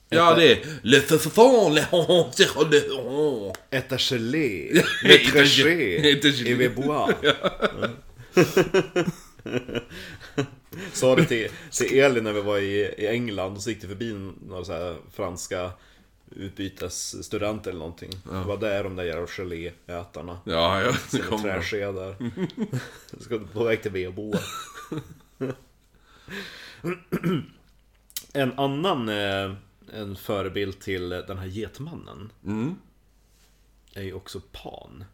[0.10, 2.32] Ja det är Le fefefon, le hon,
[2.72, 3.54] le hon.
[3.70, 6.12] Äta gelé, Ja, le gelé.
[6.12, 7.36] et vi boire.
[10.94, 13.88] Sa det till, till Elin när vi var i, i England och så gick det
[13.88, 15.72] förbi några så här franska
[16.36, 18.10] utbytesstudenter eller någonting.
[18.24, 20.40] Det var där de där jävla geléätarna.
[20.46, 21.54] Ja, ja, det Med kommer.
[21.54, 22.16] träskedar.
[23.20, 24.40] Ska på väg till vedboa.
[28.34, 29.54] En annan eh,
[29.96, 32.32] en förebild till den här getmannen.
[32.46, 32.76] Mm.
[33.96, 35.06] Är ju också Pan.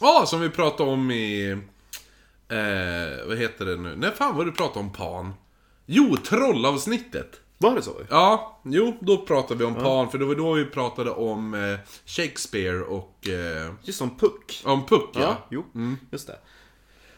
[0.00, 1.50] Ja, som vi pratade om i...
[2.48, 3.96] Eh, vad heter det nu?
[3.96, 5.34] När fan var du pratade om Pan?
[5.86, 7.40] Jo, trollavsnittet!
[7.58, 8.00] Var det så?
[8.10, 11.78] Ja, jo, då pratade vi om Pan, för det var då vi pratade om eh,
[12.06, 13.28] Shakespeare och...
[13.28, 14.62] Eh, Just som Puck.
[14.64, 15.20] om Puck, ja.
[15.20, 15.64] Ja, jo,
[16.10, 16.38] just det.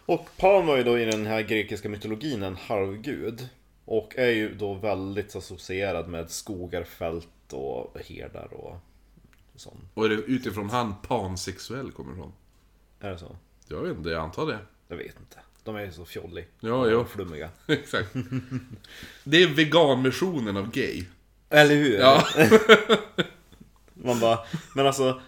[0.06, 3.48] Och Pan var ju då i den här grekiska mytologin en halvgud.
[3.86, 8.76] Och är ju då väldigt associerad med skogar, fält och herdar och
[9.56, 9.80] sånt.
[9.94, 12.32] Och är det utifrån han pansexuell kommer ifrån?
[13.00, 13.36] Är det så?
[13.68, 14.58] Jag vet inte, jag antar det.
[14.88, 15.36] Jag vet inte.
[15.64, 16.44] De är ju så fjolliga.
[16.60, 17.04] Ja, ja.
[17.04, 17.50] Flummiga.
[17.66, 18.12] Exakt.
[19.24, 21.04] Det är veganversionen av gay.
[21.50, 21.98] Eller hur?
[21.98, 22.26] Ja.
[23.94, 24.38] Man bara,
[24.74, 25.20] men alltså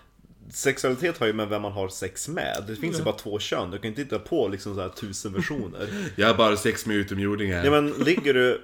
[0.52, 2.64] Sexualitet har ju med vem man har sex med.
[2.66, 3.70] Det finns ju bara två kön.
[3.70, 5.88] Du kan inte hitta på liksom så här tusen versioner.
[6.16, 7.64] Jag har bara sex med utomjordingar.
[7.64, 8.62] Ja men ligger du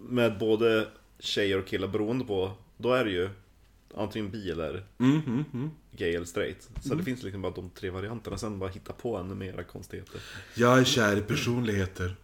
[0.00, 3.28] med både tjejer och killar beroende på, då är det ju
[3.96, 6.68] antingen bi eller Mm, gay eller straight.
[6.82, 8.38] Så det finns liksom bara de tre varianterna.
[8.38, 10.20] Sen bara hitta på ännu mera konstigheter.
[10.54, 12.16] Jag är kär i personligheter.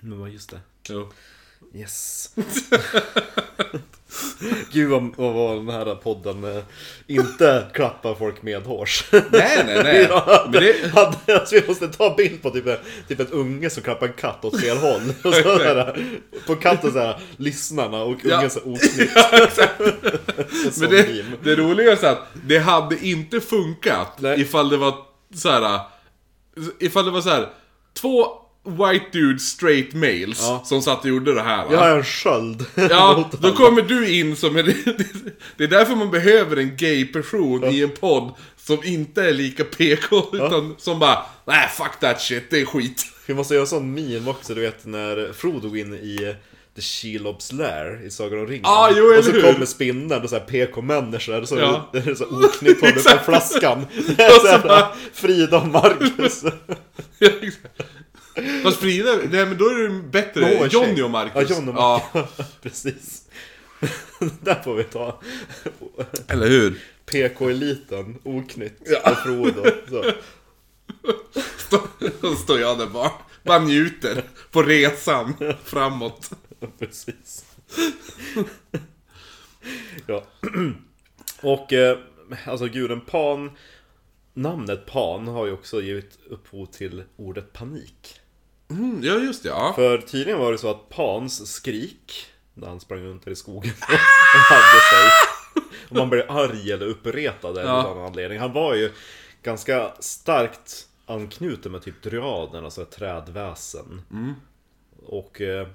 [0.00, 0.60] Men vad just det.
[0.88, 1.12] Jo.
[1.74, 2.34] Yes.
[4.72, 6.62] Gud vad, vad den här podden
[7.06, 9.04] inte klappar folk medhårs.
[9.12, 10.06] Nej, nej, nej.
[10.10, 12.64] Ja, Men det, hade, alltså, vi måste ta bild på typ,
[13.08, 15.00] typ en unge som klappar en katt åt fel håll.
[15.24, 16.06] Och så där,
[16.46, 18.50] på katten så här, lyssnarna och ungen Ja.
[18.50, 19.10] så här oknytt.
[20.80, 24.40] men det, det roliga är så att det hade inte funkat Nej.
[24.40, 24.94] ifall det var
[25.34, 25.80] så här.
[26.80, 27.48] Ifall det var så här.
[28.00, 28.26] Två
[28.66, 30.62] white dudes straight males Ja.
[30.64, 31.64] som satt och gjorde det här.
[31.64, 31.68] Va?
[31.72, 32.64] Jag har en sköld.
[32.90, 34.64] Ja, då kommer du in som en...
[35.56, 40.24] Det är därför man behöver en gay-person i en podd som inte är lika PK,
[40.32, 43.04] utan som bara Nej, fuck that shit, det är skit.
[43.26, 46.34] Vi måste göra en sån meme också, du vet när Frodo går in i
[46.76, 48.64] The Shelobs Lair i Sagan om ringen.
[48.66, 49.42] Ah, jo, och så hur?
[49.52, 51.90] kommer spindeln och så här PK-människor, så Ja.
[51.94, 53.86] är det så oknytt håller på flaskan.
[54.06, 56.42] Det Och är så så här, bara- Frida och Marcus.
[57.18, 57.28] Ja.
[58.62, 61.50] Fast Frida, nej men då är det bättre Åh, Johnny och Marcus.
[61.50, 62.46] Ja, Johnny och Ja, Marcus.
[62.62, 63.22] Precis.
[64.40, 65.20] Där får vi ta
[66.28, 66.80] eller hur?
[67.06, 69.10] PK-eliten, oknytt Ja.
[69.10, 69.64] och Frodo.
[69.88, 70.04] Så.
[72.20, 73.10] Då står jag där bara,
[73.44, 76.30] bara njuter på resan framåt.
[76.78, 77.44] Precis.
[80.06, 80.24] ja.
[81.42, 81.98] Och eh,
[82.46, 83.50] alltså guden Pan,
[84.34, 88.20] namnet Pan har ju också givit upphov till ordet panik.
[88.70, 89.72] Mm, ja, just det, ja.
[89.76, 93.88] För tydligen var det så att Pans skrik, när han sprang runt i skogen och
[94.54, 95.10] hade sig.
[95.90, 97.86] Och man blev arg eller uppretad eller Ja.
[97.86, 98.38] av någon anledning.
[98.38, 98.92] Han var ju
[99.42, 104.02] ganska starkt anknuten med typ dryaden, alltså ett trädväsen.
[105.06, 105.68] Och eh,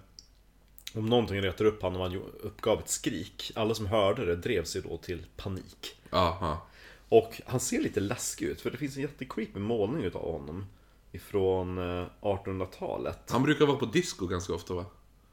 [0.95, 4.75] om någonting retar upp honom och han uppgav ett skrik, alla som hörde det drevs
[4.75, 5.95] ju då till panik.
[6.10, 6.67] ja.
[7.10, 10.65] Och han ser lite läskig ut, för det finns en jättecreepy målning utav honom.
[11.12, 13.19] Ifrån eh, 1800-talet.
[13.32, 14.86] Han brukar vara på disco ganska ofta va?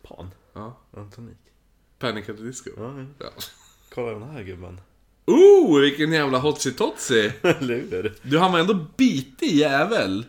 [0.03, 0.31] Pan.
[0.53, 0.77] Ja.
[0.97, 1.37] Antonik.
[1.99, 2.71] Panic at the disco.
[2.77, 3.05] Ja, ja.
[3.19, 3.27] Ja.
[3.95, 4.81] Kolla den här gubben.
[5.27, 8.14] Oh, vilken jävla hotsie totsie Eller?
[8.23, 10.25] Du, han var ändå bitig jävel.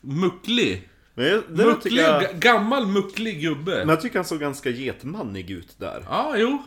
[0.00, 0.88] Mucklig.
[1.14, 3.76] Men Mucklig, jag, ga- gammal mucklig gubbe.
[3.78, 6.04] men jag tycker han såg ganska getmannig ut där.
[6.08, 6.62] Ja, jo.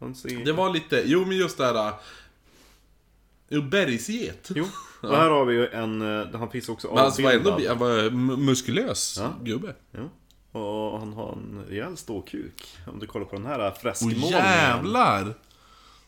[0.00, 0.44] Han ser...
[0.44, 1.88] Det var lite, jo men just det här...
[1.88, 1.94] äh,
[3.48, 4.50] Jo, bergsget.
[4.54, 4.66] Jo.
[5.06, 7.78] Och här har vi ju en, eh, han finns också Men alltså var ändå, han
[7.78, 9.34] var mu- muskulös Ja.
[9.42, 9.74] gubbe.
[9.92, 10.08] Ja.
[10.60, 12.76] Och han har en rejäl ståkuk.
[12.86, 14.28] Om du kollar på den här Åh freskmålningen.
[14.30, 15.34] jävlar!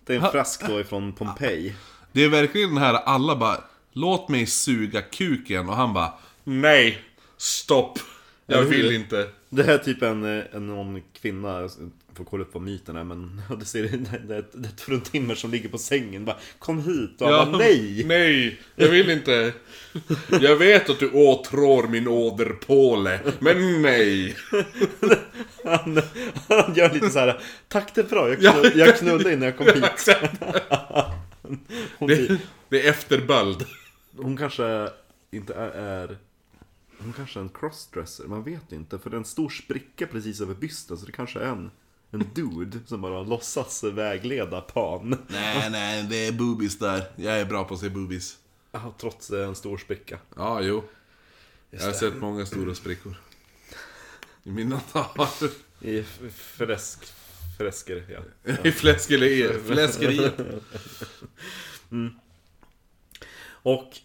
[0.05, 1.75] Det är en fresk då ifrån Pompeji.
[2.13, 3.57] Det är verkligen den här, alla bara
[3.93, 6.13] Låt mig suga kuken och han bara
[6.45, 6.99] Nej,
[7.37, 7.99] stopp.
[8.47, 9.29] Jag vill inte.
[9.49, 11.69] Det här är typ en, eh, en någon kvinna,
[12.17, 13.83] får kolla upp vad myten är men det, ser,
[14.27, 17.53] det är ett, det är fruntimmer som ligger på sängen bara Kom hit och han
[17.53, 18.05] bara nej!
[18.07, 19.53] Nej, jag vill inte.
[20.41, 24.37] Jag vet att du åtrår min åderpåle, men nej.
[25.65, 26.01] Han,
[26.49, 27.41] han gör lite så här.
[27.69, 28.53] Tack det är bra, jag, Ja.
[28.53, 30.09] knull, jag knullade innan jag kom hit.
[31.99, 33.65] Hon, Det, det är efterböld.
[34.17, 34.89] hon kanske
[35.31, 36.19] inte är, är
[36.99, 40.41] Hon kanske är en crossdresser, man vet inte för det är en stor spricka precis
[40.41, 41.71] över bysten så det kanske är en
[42.17, 45.19] en dude som bara låtsas vägleda pan.
[45.29, 47.11] Nej, nej, det är boobies där.
[47.17, 48.37] Jag är bra på att se boobies.
[48.73, 50.19] Ja, trots är en stor spricka.
[50.37, 50.85] Ja, jo.
[51.71, 51.95] Jag har det.
[51.95, 53.17] sett många stora sprickor.
[54.45, 55.51] I mina dagar.
[55.81, 57.05] I f- fräsk...
[57.59, 58.53] Fräsker, ja.
[58.65, 59.67] I fläskeriet.
[59.67, 60.35] Fläskeriet.
[63.49, 63.99] Och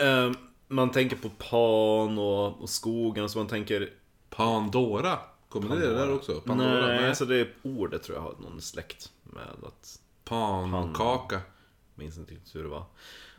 [0.00, 0.32] eh,
[0.68, 3.90] man tänker på pan och, och skogen, så man tänker...
[4.30, 5.18] Pandora.
[5.60, 6.40] Kommer det där också?
[6.40, 6.86] Pandora?
[6.86, 10.00] nej, alltså det är ordet tror jag har någon släkt med att...
[10.24, 11.40] Pankaka.
[11.94, 12.84] Minns inte riktigt hur det var.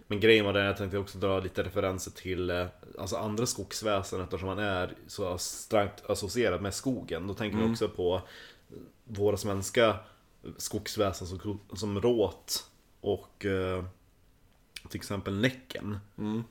[0.08, 2.66] Men grejen var den, jag tänkte också dra lite referenser till eh,
[3.00, 7.28] alltså andra skogsväsen eftersom man är så starkt associerad med skogen.
[7.28, 8.22] Då tänker man också på
[9.04, 9.96] våra svenska
[10.58, 12.70] skogsväsen som, som råt
[13.02, 13.86] och eh,
[14.90, 15.98] till exempel Näcken.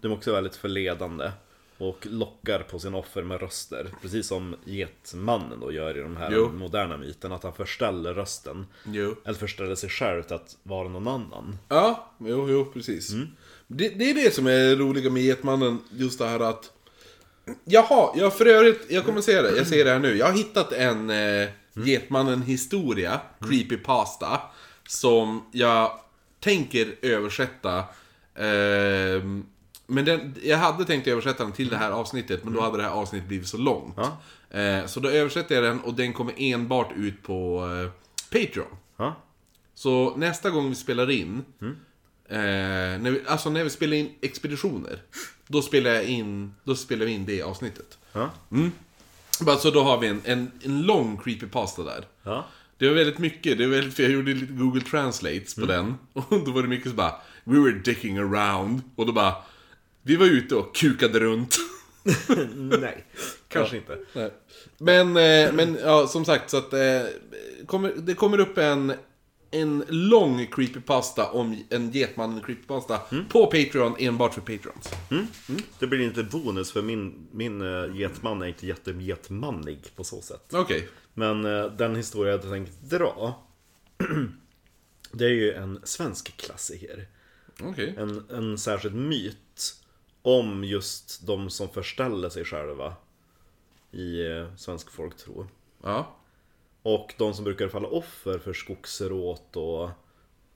[0.00, 1.30] De är också väldigt förledande
[1.78, 3.88] och lockar på sin offer med röster.
[4.02, 6.48] Precis som Getmannen då gör i de här Jo.
[6.52, 8.66] moderna myterna, att han förställer rösten.
[8.86, 9.16] Jo.
[9.24, 11.58] Eller förställer sig själv till att vara någon annan.
[11.68, 13.10] Ja, jo, jo, precis.
[13.66, 16.70] Det, det är det som är roliga med Getmannen, just det här att...
[17.64, 20.16] Jaha, jag för övrigt, jag kommer säga det, jag säger det här nu.
[20.16, 24.40] Jag har hittat en eh, Getmannen-historia, creepypasta,
[24.88, 26.00] som jag
[26.40, 27.84] tänker översätta.
[28.34, 29.46] ehm,
[29.86, 32.82] men den, jag hade tänkt översätta den till det här avsnittet, men då hade det
[32.82, 33.94] här avsnittet blivit så långt.
[33.96, 34.16] Ja.
[34.60, 37.90] Eh, så då översätter jag den och den kommer enbart ut på eh,
[38.40, 38.76] Patreon.
[38.96, 39.14] Ja,
[39.74, 41.44] Så nästa gång vi spelar in,
[42.28, 45.02] eh, när vi, alltså när vi spelar in expeditioner,
[45.46, 47.98] då spelar, jag in, då spelar vi in det avsnittet.
[48.12, 48.30] ja,
[49.40, 52.04] Bara så då har vi en, en, en lång creepypasta där.
[52.22, 52.44] ja.
[52.78, 55.94] Det var väldigt mycket, det var väldigt, för jag gjorde lite Google Translates på den.
[56.12, 58.80] Och då var det mycket så bara, we were dicking around.
[58.96, 59.34] Och då bara,
[60.04, 61.56] vi var ute och kukade runt.
[62.54, 63.04] Nej,
[63.48, 63.98] kanske inte.
[64.12, 64.30] Nej.
[64.78, 67.02] Men, eh, men ja, som sagt, så att eh,
[67.66, 68.92] kommer, det kommer upp en,
[69.50, 74.90] en lång creepypasta om en Getmannen creepypasta på Patreon enbart för Patrons.
[75.78, 80.44] Det blir inte bonus för min, min uh, getman är inte jättegetmanlig på så sätt.
[80.52, 80.88] Okej.
[81.14, 83.42] Men eh, den historia jag hade tänkt dra
[85.12, 87.06] Det är ju en svensk klassiker.
[87.62, 87.94] Okej.
[87.98, 89.36] En, en särskild myt
[90.24, 92.94] om just de som förställer sig själva
[93.90, 95.46] i eh, svensk folktro.
[95.82, 96.16] Ja.
[96.82, 99.90] Och de som brukar falla offer för skogsråt och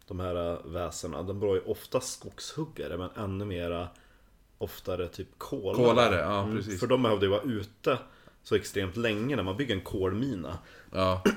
[0.07, 3.88] de här äh, väsena, de var ju ofta skogshuggare men ännu mera
[4.59, 5.76] oftare typ kolare.
[5.76, 6.81] Kolare, ja precis.
[6.81, 7.98] För de behövde ju vara ute
[8.42, 10.59] så extremt länge när man bygger en kolmina.
[10.92, 11.22] Ja.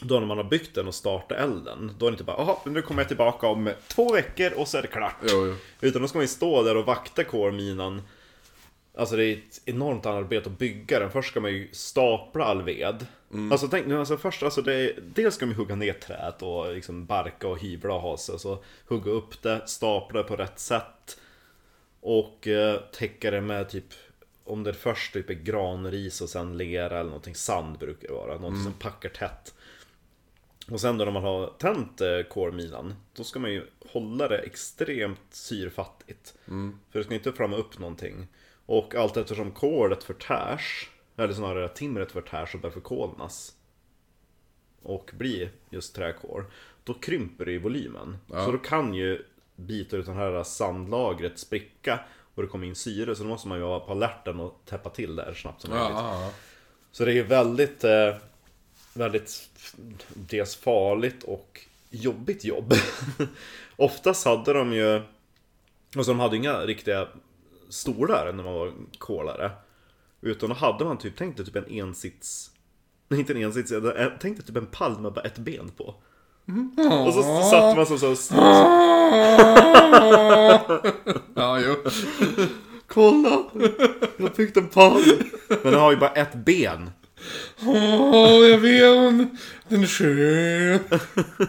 [0.00, 2.56] Då när man har byggt den och startat elden, då är det inte bara Jaha,
[2.64, 5.16] nu kommer jag tillbaka om två veckor och så är det klart.
[5.22, 5.54] Jo, jo.
[5.80, 8.02] Utan då ska man ju stå där och vakta kolminan
[8.98, 11.10] Alltså det är ett enormt arbete att bygga den.
[11.10, 13.06] Först ska man ju stapla all ved.
[13.52, 16.74] Alltså tänk nu, alltså först, alltså det är, dels ska man hugga ner träet och
[16.74, 18.38] liksom barka och hyvla och ha sig.
[18.38, 21.20] Så hugga upp det, stapla det på rätt sätt.
[22.00, 23.84] Och eh, täcka det med typ,
[24.44, 28.34] om det först typ är granris och sen lera eller någonting, sand brukar det vara.
[28.34, 29.54] Någonting som packar tätt.
[30.70, 34.38] Och sen då när man har tänt eh, kolminan, då ska man ju hålla det
[34.38, 36.34] extremt syrfattigt.
[36.90, 38.26] För det ska inte flamma upp någonting.
[38.66, 43.54] Och allt eftersom kolet förtärs, eller snarare timret förtärs och börjar förkolnas.
[44.82, 46.44] Och blir just träkol.
[46.84, 48.16] Då krymper det i volymen.
[48.28, 49.24] Så då kan ju
[49.56, 52.00] bitar utan det här sandlagret spricka
[52.34, 53.14] och det kommer in syre.
[53.14, 55.70] Så då måste man ju vara på alerten och täppa till det här snabbt som
[55.72, 55.98] Ja, möjligt.
[55.98, 56.30] ja, ja.
[56.92, 58.14] Så det är väldigt, eh,
[58.98, 59.48] väldigt
[60.14, 62.74] dels farligt och jobbigt jobb.
[63.76, 65.02] Oftast hade de ju,
[65.96, 67.08] alltså de hade inga riktiga
[67.68, 69.50] stolar när man var kolare.
[70.20, 72.50] Utan då hade man typ, tänk dig typ en ensits,
[73.08, 75.94] nej inte en ensits, jag tänkte typ en pall med bara ett ben på.
[77.06, 78.34] Och så satt man som så,
[81.34, 81.76] Ja, jo.
[82.86, 83.42] kolla!
[84.16, 85.02] Jag har byggt en pall!
[85.48, 86.90] Men den har ju bara ett ben.
[87.66, 89.28] Åh, jag vet.
[89.68, 90.80] Den är skön.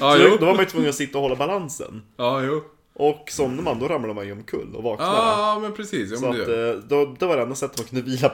[0.00, 0.36] Ja, jo.
[0.40, 2.02] då var man ju tvungen att sitta och hålla balansen.
[2.16, 2.64] Ja, jo.
[2.94, 5.06] Och somnar man då ramlar man ju omkull och vaknar.
[5.06, 6.10] Ja, men precis.
[6.10, 8.32] Ja, Så men att, det, eh, då, det var det enda sättet man kunde vila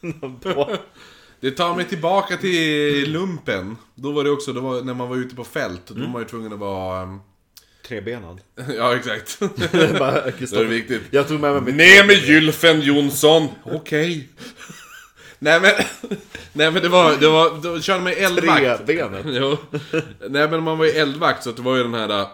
[0.00, 0.76] benen på.
[1.40, 3.76] det tar mig tillbaka till lumpen.
[3.94, 5.82] Då var det också, det var när man var ute på fält.
[5.86, 7.02] Då var man ju tvungen att vara...
[7.02, 7.18] ehm,
[7.88, 8.40] Trebenad.
[8.76, 9.38] Ja, exakt.
[9.72, 10.64] Det bara, Det är Kristoffer.
[10.64, 11.02] viktigt.
[11.10, 11.74] Jag tog med mig mitt...
[11.74, 13.48] Ner med gylfen Jonsson!
[13.64, 14.28] Okej.
[15.38, 15.72] Nej men,
[16.52, 18.86] nej men det var, det var, då körde man ju eldvakt.
[18.86, 19.26] Trebenet.
[19.28, 19.56] Jo.
[20.28, 22.20] Nej men man var ju eldvakt så det var ju den här...
[22.20, 22.26] äh,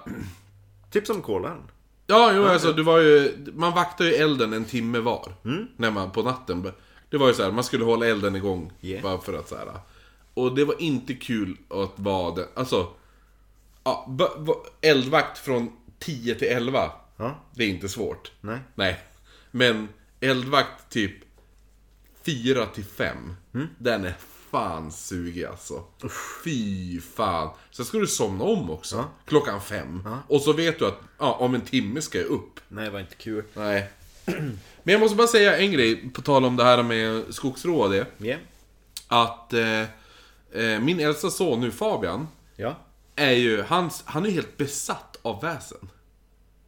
[0.90, 1.62] Typ som kolaren.
[2.07, 3.32] Ja, jo alltså det var ju...
[3.55, 5.32] Man vaktade ju elden en timme var.
[5.76, 6.72] När man, på natten.
[7.11, 8.72] Det var ju så här, man skulle hålla elden igång.
[8.80, 9.03] Yeah.
[9.03, 9.66] Bara för att så här.
[10.34, 12.48] Och det var inte kul att vara det.
[12.55, 12.88] Alltså...
[13.84, 14.09] Ja,
[14.80, 16.90] eldvakt från 10 till 11.
[17.16, 17.34] Ja.
[17.55, 18.32] Det är inte svårt.
[18.40, 18.59] Nej.
[18.74, 19.00] Nej.
[19.50, 19.88] Men
[20.20, 21.12] eldvakt typ
[22.24, 23.34] 4 till 5.
[23.78, 24.14] Den är
[24.50, 25.84] fan sugig alltså.
[26.44, 27.50] Fy fan.
[27.70, 29.04] Sen ska du somna om också.
[29.24, 30.08] Klockan 5.
[30.28, 32.60] Och så vet du att ja, om en timme ska jag upp.
[32.68, 33.44] Nej, det var inte kul.
[33.54, 33.90] Nej.
[34.82, 37.90] Men jag måste bara säga en grej på tal om det här med skogsrå och
[37.90, 38.06] det.
[38.20, 38.40] Yeah.
[39.08, 39.80] Att eh,
[40.52, 42.28] eh, min äldsta son nu Fabian.
[42.56, 42.76] Ja.
[43.16, 45.88] Är ju, hans, han är helt besatt av väsen.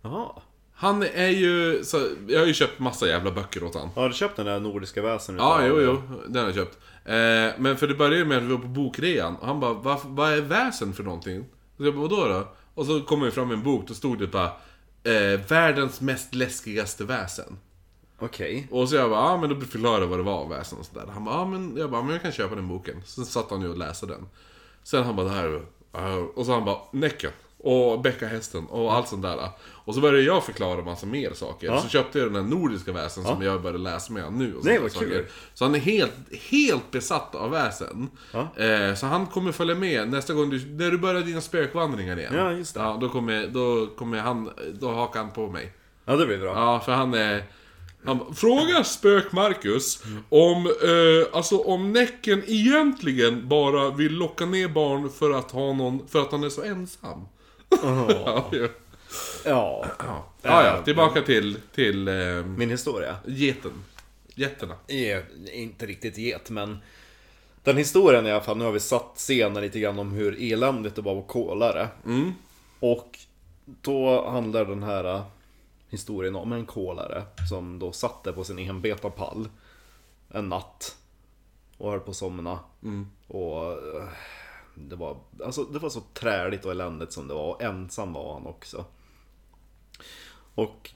[0.03, 0.43] Jaha.
[0.85, 3.89] Han är ju, så, jag har ju köpt massa jävla böcker åt han.
[3.95, 5.37] Har du köpt den där nordiska väsen?
[5.37, 6.03] Ja, jo, jo.
[6.29, 6.79] Den har jag köpt.
[7.05, 9.37] Eh, men för det började med att vi var på bokrean.
[9.37, 11.45] Och han bara, vad, vad är väsen för någonting?
[11.77, 12.49] Så jag bara, vadå då?
[12.75, 14.51] Och så kom vi fram med en bok, då stod det bara
[15.05, 17.59] eh, Världens mest läskigaste väsen.
[18.19, 18.69] Okej.
[18.71, 21.07] Och så jag bara, ja men då förklarade jag vad det var väsen och sådär.
[21.13, 23.03] Han bara, ja men jag bara, men jag kan köpa den boken.
[23.05, 24.27] Så satt han ju och läste den.
[24.83, 25.63] Sen han bara, det här.
[26.39, 27.31] Och så han bara, Näcken.
[27.65, 29.49] Och Bäckahästen och allt sånt där.
[29.85, 31.67] Och så började jag förklara massa mer saker.
[31.67, 31.81] Ja.
[31.81, 34.55] Så köpte jag den här nordiska väsen som jag började läsa med nu.
[34.55, 35.07] Och Nej, vad saker.
[35.07, 35.27] kul.
[35.55, 36.13] Så han är helt,
[36.51, 38.11] helt besatt av väsen.
[38.33, 38.63] Ja.
[38.65, 42.33] Eh, så han kommer följa med nästa gång du, när du börjar dina spökvandringar igen.
[42.35, 42.81] Ja, just det.
[42.81, 44.51] Ja, då kommer, då kommer han,
[44.81, 45.73] då hakar han på mig.
[46.05, 46.55] Ja, det blir bra.
[46.55, 47.45] Ja, för han är...
[48.07, 55.11] Han bara, Fråga Spök-Marcus om, eh, alltså om Näcken egentligen bara vill locka ner barn
[55.11, 57.25] för att ha någon, för att han är så ensam.
[57.83, 58.69] Ja, ja.
[59.45, 59.87] Ja.
[59.99, 63.17] ja, ja, tillbaka till, till eh, Min historia.
[63.27, 63.85] geten.
[64.35, 64.75] Getterna.
[64.89, 66.79] Är inte riktigt get, men
[67.63, 70.97] den historien i alla fall, nu har vi satt scenen lite grann om hur eländigt
[70.97, 71.89] det var att kolare.
[72.81, 73.19] Och
[73.65, 75.23] då handlar den här äh,
[75.89, 79.49] historien om en kolare som då satt där på sin enbeta pall
[80.29, 80.97] en natt
[81.79, 82.59] och höll på att somna.
[83.27, 84.09] Och äh,
[84.75, 88.35] det var, alltså, det var så träligt och eländigt som det var, och ensam var
[88.35, 88.85] han också.
[90.55, 90.91] Och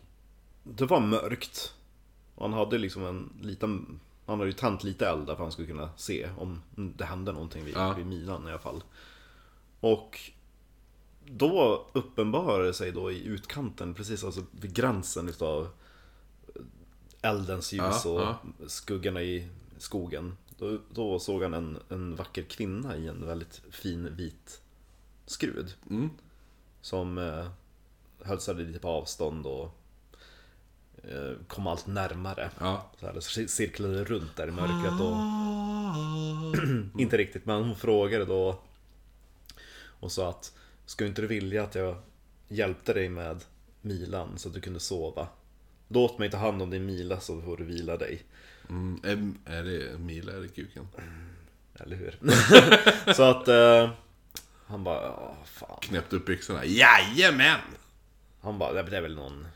[0.64, 1.74] det var mörkt.
[2.34, 4.00] Och han hade liksom en liten...
[4.26, 7.32] Han hade ju tänt lite eld för att han skulle kunna se om det hände
[7.32, 7.92] någonting vid, Ja.
[7.92, 8.82] vid minan i alla fall.
[9.80, 10.20] Och
[11.26, 15.68] då uppenbarade det sig då i utkanten, precis alltså vid gränsen utav
[17.22, 18.38] eldens ljus Ja, och ja.
[18.66, 19.48] skuggorna i
[19.78, 20.36] skogen.
[20.58, 24.60] Då, då såg han en, en vacker kvinna i en väldigt fin vit
[25.26, 25.74] skrud.
[25.90, 26.10] Mm.
[26.80, 29.78] Som eh, sig lite på avstånd och
[31.02, 32.50] eh, kom allt närmare.
[32.58, 32.90] Ja.
[33.00, 35.16] Så här, så cirklade runt där i mörkret och
[37.00, 38.60] inte riktigt, men hon frågade då
[40.00, 40.54] och sa att
[40.86, 41.96] Skulle inte du vilja att jag
[42.48, 43.44] hjälpte dig med
[43.80, 45.28] milan så att du kunde sova?
[45.88, 48.22] Låt mig ta hand om din mila så får du vila dig.
[48.68, 49.00] Mm,
[49.46, 50.88] är, är det Mila eller kuken?
[51.74, 52.18] Eller hur?
[53.14, 53.90] så att eh,
[54.66, 55.78] han bara, ja fan.
[55.82, 56.64] Knäppte upp byxorna.
[56.64, 57.60] Jajamän!
[58.40, 59.46] Han bara, det är väl någon...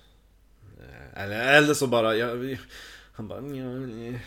[0.81, 2.59] eh, Eller, eller så bara, jag,
[3.15, 4.19] han bara, "Ja,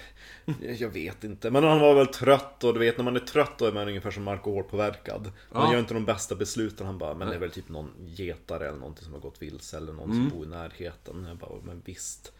[0.79, 1.51] jag vet inte.
[1.51, 3.87] Men han var väl trött och du vet när man är trött då är man
[3.87, 5.31] ungefär som alkoholpåverkad.
[5.51, 5.71] Man Ja.
[5.71, 6.85] gör inte de bästa besluten.
[6.85, 9.77] Han bara, men det är väl typ någon getare eller någonting som har gått vilse
[9.77, 11.25] eller någon som bor i närheten.
[11.27, 12.31] Jag bara, men visst.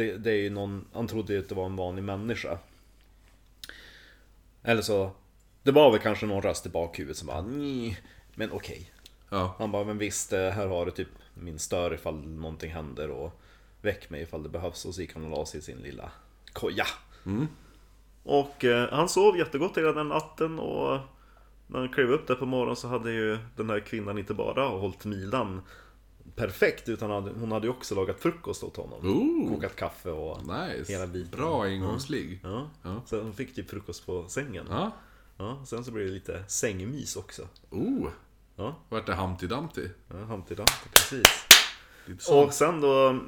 [0.00, 2.58] Det, det är ju någon, han trodde ju att det var en vanlig människa.
[4.62, 5.10] Eller så,
[5.62, 8.00] det var väl kanske någon röst i bakhuvudet som bara, "Nej,
[8.34, 8.90] men okej.
[9.30, 9.54] Ja.
[9.58, 13.40] Han bara, men visst, eh, här har du typ min stör ifall någonting händer och
[13.82, 14.84] väck mig ifall det behövs.
[14.84, 16.10] Och så gick han och la sig i sin lilla
[16.52, 16.86] koja.
[18.22, 20.98] Och eh, han sov jättegott hela den natten och
[21.66, 24.68] när han klev upp där på morgonen så hade ju den här kvinnan inte bara
[24.68, 25.62] hållit milan
[26.40, 29.06] perfekt utan hon hade ju också lagat frukost åt honom.
[29.06, 29.54] Ooh.
[29.54, 30.92] Kokat kaffe och Nice.
[30.92, 31.38] hela biten.
[31.40, 32.40] Bra ingångsligg.
[32.42, 32.70] Ja.
[32.82, 33.02] Ja.
[33.06, 34.66] Så han fick typ frukost på sängen.
[34.70, 34.90] Ja.
[35.36, 37.42] Ja, sen så blev det lite sängmys också.
[37.70, 38.08] Oh.
[38.56, 39.88] Ja, Vart det Humpty Dumpty?
[40.08, 41.46] ja Humpty Dumpty, precis.
[42.30, 43.20] Och sen då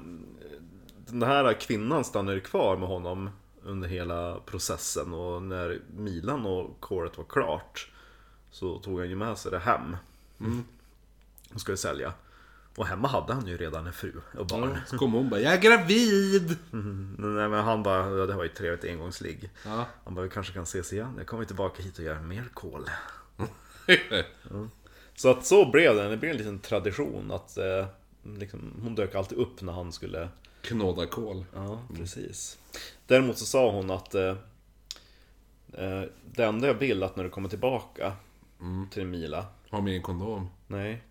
[1.06, 3.30] Den här kvinnan stannade kvar med honom
[3.62, 7.90] Under hela processen och när Milan och kåret var klart
[8.50, 9.96] Så tog han ju med sig det hem
[11.54, 12.12] Och skulle sälja
[12.76, 14.78] Och hemma hade han ju redan en fru och barn.
[14.86, 16.56] Så kommer hon bara, jag är gravid!
[17.18, 19.50] Nej men han bara, ja, det var ju ett trevligt engångsligg.
[19.64, 19.86] Ja.
[20.04, 21.14] Han bara, vi kanske kan ses igen.
[21.18, 22.90] Jag kommer tillbaka hit och gör mer kol.
[25.14, 26.08] Så att så blev det.
[26.08, 27.86] Det blev en liten tradition att eh,
[28.36, 30.28] liksom, hon dök alltid upp när han skulle
[30.62, 31.44] Knåda kol.
[31.54, 32.58] Ja, precis.
[33.06, 34.36] Däremot så sa hon att eh,
[35.72, 36.02] eh,
[36.34, 38.12] det enda jag vill att när du kommer tillbaka
[38.90, 40.50] till Mila, Ha med en kondom.
[40.66, 41.02] nej,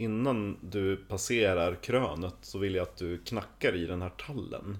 [0.00, 4.78] innan du passerar krönet så vill jag att du knackar i den här tallen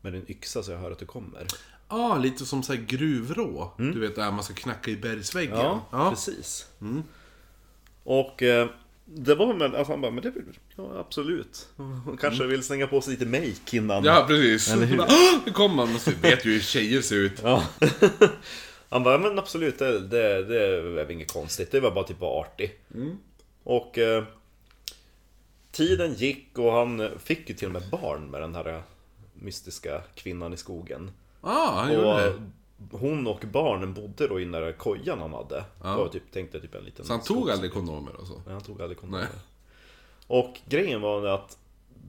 [0.00, 1.46] med din yxa så jag hör att du kommer.
[1.88, 3.72] Ja, ah, lite som så här gruvrå.
[3.78, 5.56] Du vet, där man ska knacka i bergsväggen.
[5.56, 6.10] Ja, ja.
[6.10, 6.68] precis.
[8.04, 8.68] Och eh,
[9.04, 10.44] det var med, alltså han bara, men det vill,
[10.76, 11.68] ja absolut.
[11.76, 14.04] Hon kanske vill slänga på sig lite make innan.
[14.04, 14.72] Ja, precis.
[14.72, 14.96] Eller hur?
[15.46, 17.40] Nu kommer man, man vet ju hur tjejer ser ut.
[17.42, 17.64] Ja.
[18.88, 21.70] Han bara, men absolut, det, det, det är väl inget konstigt.
[21.70, 22.78] Det var bara typ artig.
[23.64, 24.24] Och eh,
[25.76, 28.82] tiden gick och han fick ju till och med barn med den här
[29.34, 31.10] mystiska kvinnan i skogen.
[31.40, 32.96] Ah, han gjorde Och det.
[32.98, 35.64] hon och barnen bodde då i den där kojan han hade.
[35.82, 35.88] Ja.
[35.90, 38.34] Det var typ, tänkte typ en liten Så han tog skogs- aldrig kondomer och så?
[38.34, 39.22] Nej, han tog aldrig kondomer.
[39.32, 39.40] Nej.
[40.26, 41.58] Och grejen var att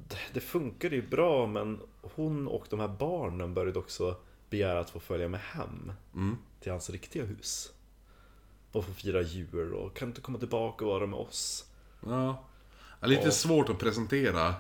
[0.08, 1.80] det- det funkade ju bra men
[2.16, 4.16] hon och de här barnen började också
[4.50, 6.38] begära att få följa med hem Mm.
[6.60, 7.72] till hans riktiga hus.
[8.72, 11.66] Och få fira jul och kan inte komma tillbaka och vara med oss.
[12.06, 12.44] Ja.
[13.00, 14.56] Ja, Lite svårt att presentera.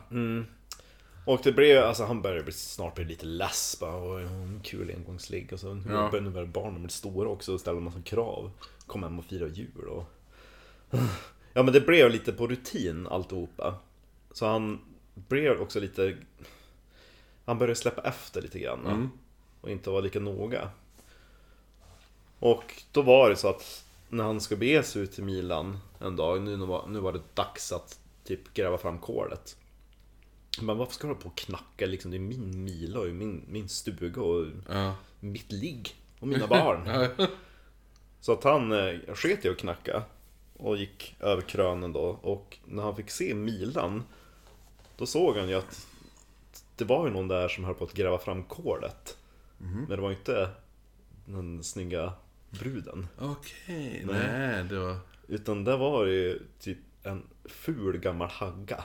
[1.25, 4.91] Och det blev, alltså han började bli, snart bli lite less bara, och en kul
[4.95, 6.09] engångsligg och så Ja.
[6.11, 8.51] nu började barnen bli stora också och ställa en massa krav.
[8.85, 10.03] Kom hem och fira jul och...
[11.53, 13.75] Ja men det blev lite på rutin alltihopa.
[14.31, 14.79] Så han
[15.13, 16.17] blev också lite...
[17.45, 18.85] Han började släppa efter lite grann.
[18.85, 19.09] Mm.
[19.61, 20.69] Och inte vara lika noga.
[22.39, 26.15] Och då var det så att när han ska bege sig ut till Milan en
[26.15, 29.57] dag, nu var, nu var det dags att typ gräva fram kolet.
[30.61, 32.11] Men varför ska du på och knacka liksom?
[32.11, 34.95] Det är min mila och min, min stuga och Ja.
[35.19, 37.07] mitt ligg och mina barn.
[38.21, 40.03] Så att han eh, sket i att knacka
[40.57, 42.01] och gick över krönen då.
[42.21, 44.03] Och när han fick se Milan,
[44.97, 45.87] då såg han ju att
[46.75, 49.17] det var ju någon där som höll på att gräva fram kolet.
[49.57, 50.49] Men det var inte
[51.25, 52.13] den snygga
[52.49, 53.07] bruden.
[53.19, 54.97] Okej, nej det var...
[55.27, 58.83] Utan det var ju typ en ful gammal hagga.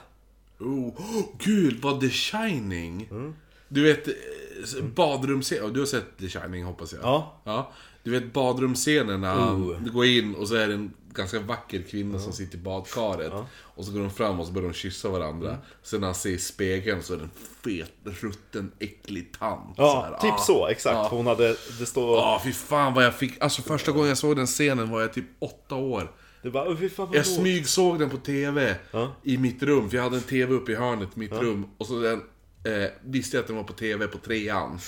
[0.59, 3.07] Oh, oh, gud, vad The Shining!
[3.11, 3.35] Mm.
[3.67, 7.01] Du vet, eh, badrumsscenen, du har sett The Shining hoppas jag?
[7.03, 7.41] Ja.
[7.43, 7.71] ja.
[8.03, 9.93] Du vet badrumsscenen när han Oh.
[9.93, 13.33] går in och så är det en ganska vacker kvinna som sitter i badkaret.
[13.61, 15.49] Och så går de fram och så börjar de kyssa varandra.
[15.49, 15.61] Mm.
[15.83, 17.29] Sen när han ser i spegeln så är det en
[17.63, 19.73] fet, rutten, äcklig tant.
[19.77, 20.37] Ja, Så typ ah.
[20.37, 20.95] så, exakt.
[20.95, 21.07] Ja.
[21.11, 22.17] Hon hade, det står...
[22.17, 23.41] Ja, fy fan vad jag fick...
[23.41, 26.11] Alltså första gången jag såg den scenen var jag typ åtta år.
[26.49, 29.15] Var, "Åh, fy fan vad Jag roligt." smygsåg den på TV Ja.
[29.23, 31.65] i mitt rum, för jag hade en TV uppe i hörnet i mitt rum.
[31.77, 32.21] Och så den,
[32.63, 34.79] eh, visste jag att den var på TV på trean.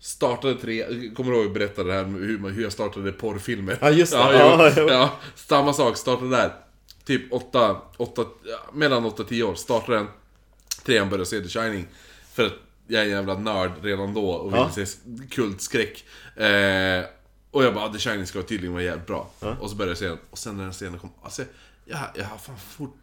[0.00, 0.84] Startade tre,
[1.14, 3.78] kommer du ihåg jag berättade det här hur, hur jag startade porrfilmer?
[3.80, 4.18] Ja, just det.
[4.18, 4.92] Ja, Ja, jo, ja.
[4.94, 6.52] ja, samma sak, startade där.
[7.04, 9.54] Typ åtta, åtta, ja, mellan 8 och 10 år.
[9.54, 10.06] Startade den,
[10.84, 11.86] trean började se The Shining.
[12.34, 12.52] För att
[12.86, 14.84] jag är en jävla nörd redan då och ville Ja.
[14.86, 14.86] se
[15.30, 16.04] kultskräck.
[16.36, 17.04] Eh,
[17.56, 19.28] och jag bara, "Ah, The Shining ska tydligen vara jävligt bra.
[19.60, 20.18] Och så började jag se den.
[20.30, 21.42] Och sen när den scenen kom, alltså,
[21.84, 22.96] jag, jag har fan fort,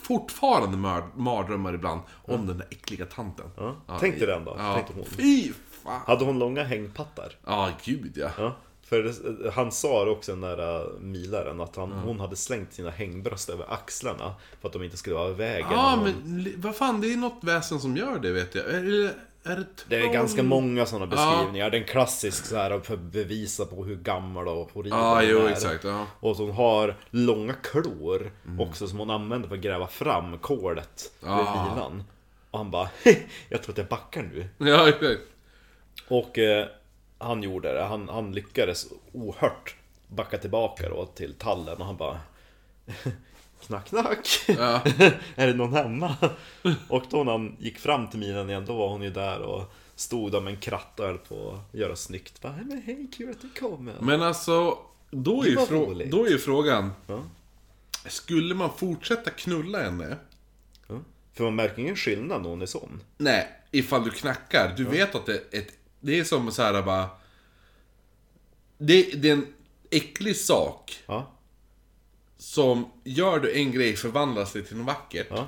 [0.00, 3.46] fortfarande mör, mardrömmar ibland om den där äckliga tanten.
[3.56, 3.76] Ja.
[4.00, 5.04] Tänk dig den då, Ja, tänk hon.
[5.04, 5.52] fy
[5.84, 6.00] fan.
[6.06, 7.32] Hade hon långa hängpattar?
[7.46, 8.30] Ja, gud ja.
[8.38, 8.56] Ja.
[8.82, 12.72] För det, han sa det också den där äh, milaren att han, hon hade slängt
[12.72, 15.68] sina hängbröst över axlarna för att de inte skulle vara i vägen.
[15.70, 18.64] Ja, hon- men vad fan, det är något väsen som gör det vet jag.
[18.66, 19.12] Är,
[19.44, 21.70] är det Det är ganska många sådana beskrivningar.
[21.70, 25.20] Det är en klassisk så här för att bevisa på hur gammal och horribel Ja,
[25.20, 25.48] den jo, är.
[25.50, 25.84] exakt.
[25.84, 26.06] Ja.
[26.20, 28.60] Och hon har långa klor Mm.
[28.60, 31.74] också som hon använder för att gräva fram kolet vid Ah.
[31.74, 32.04] milan.
[32.50, 32.88] Och han bara,
[33.48, 34.48] jag tror att jag backar nu.
[34.70, 35.20] Ja, exakt.
[36.08, 36.66] Och eh,
[37.18, 37.82] han gjorde det.
[37.84, 39.76] Han, han lyckades ohört
[40.08, 42.20] backa tillbaka då till tallen och han bara
[43.66, 44.44] Knack knack!
[44.46, 44.82] Ja.
[45.36, 46.16] är det någon hemma?
[46.88, 49.72] och då när han gick fram till milen igen då var hon ju där och
[49.94, 52.42] stod där med en kratta och höll på att göra snyggt.
[52.42, 53.94] Bara, men hej, kul att du kommer.
[54.00, 54.78] Men alltså,
[55.10, 56.90] då är, ju frå- då är ju frågan.
[57.06, 57.22] Ja.
[58.06, 60.16] Skulle man fortsätta knulla henne?
[60.86, 61.00] Ja.
[61.34, 63.00] För man märker ingen skillnad när hon är sån.
[63.16, 64.74] Nej, ifall du knackar.
[64.76, 65.72] Du vet att det är ett...
[66.00, 67.08] Det är som så här bara...
[68.78, 69.46] Det, det är en
[69.90, 71.30] äcklig sak Ja,
[72.38, 75.26] som gör du en grej förvandlas det till något vackert.
[75.30, 75.46] ja.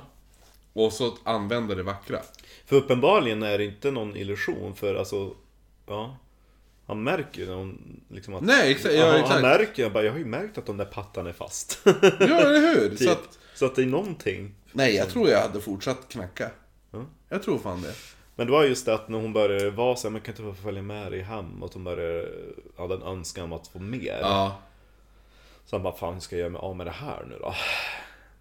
[0.73, 2.19] Och så använder det vackra.
[2.65, 5.35] För uppenbarligen är det inte någon illusion för alltså,
[5.87, 6.17] ja.
[6.87, 8.41] Han märker ju när hon liksom att...
[8.41, 9.33] Nej, exakt, ja, han, exakt.
[9.33, 11.79] han märker, jag bara, jag har ju märkt att de där pattarna är fast.
[12.19, 12.89] Ja, eller hur?
[12.89, 12.99] Typ.
[12.99, 14.55] Så att, Så att det är någonting.
[14.71, 16.51] Nej, jag tror jag hade fortsatt knacka.
[17.29, 17.93] Jag tror fan det.
[18.35, 20.43] Men det var just det att när hon började vara så här, men kan inte
[20.43, 21.63] få följa med dig hem?
[21.63, 22.29] Och att hon började,
[22.77, 24.19] hade en önskan om att få mer.
[24.21, 24.61] Ja.
[25.65, 27.55] Så han bara, fan hur ska jag göra mig av med det här nu då?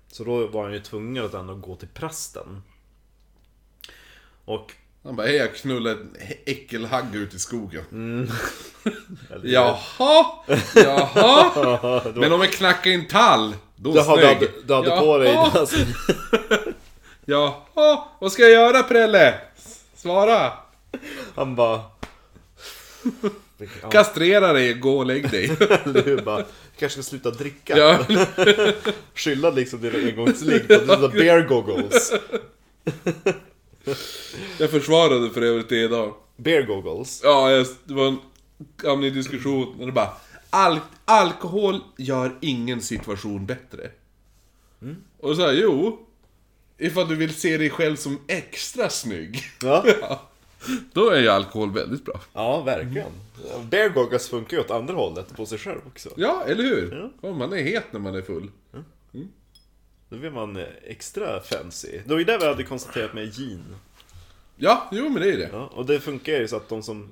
[0.09, 2.63] Så då var han ju tvungen att ändå gå till prästen.
[4.45, 4.73] Och...
[5.05, 6.17] Han bara, hej jag knullade en
[6.47, 7.85] äckelhagga ut i skogen.
[9.31, 10.27] eller- Jaha,
[10.75, 12.03] jaha.
[12.15, 14.41] Men om jag knackar i en tall, då hade, snygg.
[14.41, 15.35] du, du hade på dig...
[15.37, 15.77] Alltså,
[17.25, 19.41] Jaha, vad ska jag göra Prelle?
[19.95, 20.53] Svara.
[21.35, 21.81] han bara...
[23.83, 25.47] Ja, Kastrera dig, gå och lägg dig.
[26.05, 26.23] hur?
[26.23, 26.45] Bara,
[26.79, 27.79] kanske ska sluta dricka.
[27.79, 28.07] Ja.
[29.15, 32.13] Skylla liksom dina engångsligg på dina bear goggles.
[34.59, 36.15] Jag försvarade för övrigt det idag.
[36.37, 37.21] Bear goggles.
[37.25, 38.19] Ja, jag, det var en
[38.77, 40.11] gammal diskussion när det bara
[40.51, 43.91] Al Alkohol gör ingen situation bättre.
[45.19, 46.07] Och så här, jo.
[46.79, 49.43] Ifall du vill se dig själv som extra snygg.
[49.63, 49.85] Ja.
[50.01, 50.30] Ja,
[50.93, 52.21] Då är ju alkohol väldigt bra.
[52.33, 53.13] ja, verkligen.
[53.71, 56.09] Bear goggles funkar ju åt andra hållet på sig själv också.
[56.17, 57.11] Ja, eller hur?
[57.23, 58.51] Ja, man är het när man är full.
[60.09, 61.89] Då blir man eh, extra fancy.
[62.05, 63.65] Det var ju det vi hade konstaterat med gin.
[64.57, 65.51] Ja, jo men det är det.
[65.53, 67.09] Ja, och det funkar ju så att de som...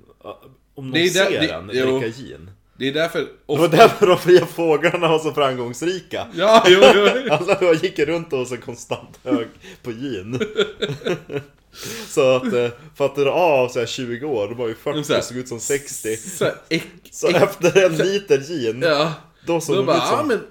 [0.74, 1.99] Om Det de är där- ser det- en jo.
[2.01, 2.51] dricka gin.
[2.76, 3.18] Det är därför...
[3.20, 3.76] Det var Ofta...
[3.76, 6.26] därför de fria fåglarna var så framgångsrika.
[6.34, 7.07] Ja, jo, jo.
[7.30, 9.49] Alla gick runt och var så konstant hög
[9.82, 10.40] på gin.
[12.08, 15.04] så att eh, för att dra av så här 20 år, de var ju 40
[15.04, 16.16] Så här- och såg ut som 60.
[16.16, 19.12] Så äck, Så äck, efter en liter gin, Ja.
[19.46, 20.28] då såg Då bara, ut ja som...
[20.28, 20.46] men...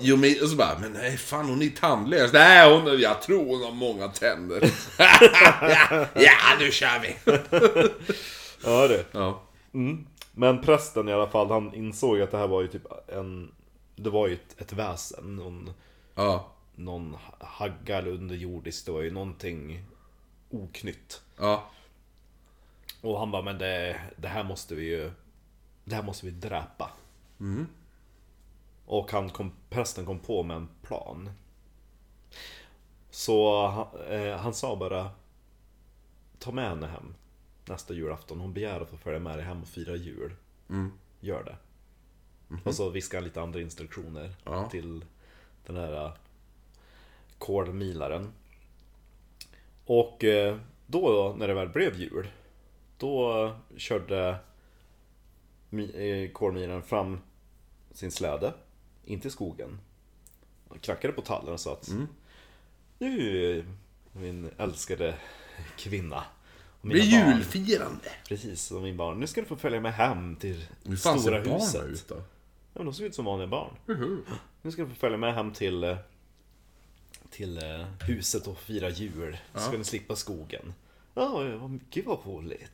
[0.00, 2.32] Jo men, och så bara, men nej fan hon är tandlös.
[2.32, 4.70] Nej hon, jag tror hon har många tänder.
[4.98, 5.10] ja,
[6.14, 7.16] ja, nu kör vi.
[8.64, 9.04] Ja, det.
[9.12, 9.42] Ja.
[10.34, 13.50] Men prästen i alla fall, han insåg att det här var ju typ en...
[13.96, 15.70] Det var ju ett, ett väsen, någon,
[16.14, 16.52] Ja.
[16.76, 19.84] någon hagga eller underjordiskt, det var ju någonting
[20.52, 21.22] oknytt.
[21.38, 21.70] Ja.
[23.00, 25.10] Och han bara, men det, det här måste vi ju...
[25.84, 26.90] Det här måste vi dräpa.
[28.86, 31.30] Och han kom, prästen kom på med en plan.
[33.10, 35.10] Så han, eh, han sa bara
[36.38, 37.14] Ta med henne hem
[37.64, 38.40] nästa julafton.
[38.40, 40.34] Hon begär att få följa med dig hem och fira jul.
[41.20, 41.56] Gör det.
[42.64, 44.68] Och så viskade han lite andra instruktioner Ja.
[44.68, 45.04] till
[45.66, 46.12] den här eh,
[47.38, 48.32] kolmilaren.
[49.86, 50.56] Och eh,
[50.86, 52.28] då när det väl blev jul
[52.98, 54.28] Då körde
[55.94, 57.18] eh, kolmilaren fram
[57.92, 58.52] sin släde
[59.04, 59.78] In till skogen
[60.68, 61.90] och Knackade på tallen och sa att
[62.98, 63.64] Nu
[64.12, 65.14] min älskade
[65.76, 66.24] kvinna
[66.82, 68.08] Det blir mina barn." julfirande.
[68.28, 69.20] Precis, och min barn.
[69.20, 71.84] Nu ska du få följa med hem till Hur fan stora ser barnen huset.
[71.84, 72.22] ut då?
[72.74, 73.70] Ja, de såg ut som vanliga barn.
[74.62, 75.96] Nu ska du få följa med hem till, eh,
[77.32, 79.36] till eh, huset och fira jul.
[79.54, 80.74] Så ska ni slippa skogen.
[81.14, 81.42] Ja,
[81.90, 82.72] gud vad roligt.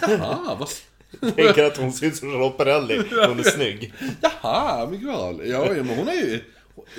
[0.00, 0.68] Jaha, vad...
[1.34, 2.96] Tänker att hon ser ut som Charlotte Perrelli.
[3.26, 3.92] Hon är snygg.
[4.20, 5.10] Jaha, men gud.
[5.10, 6.40] Ja, ja, men hon är ju...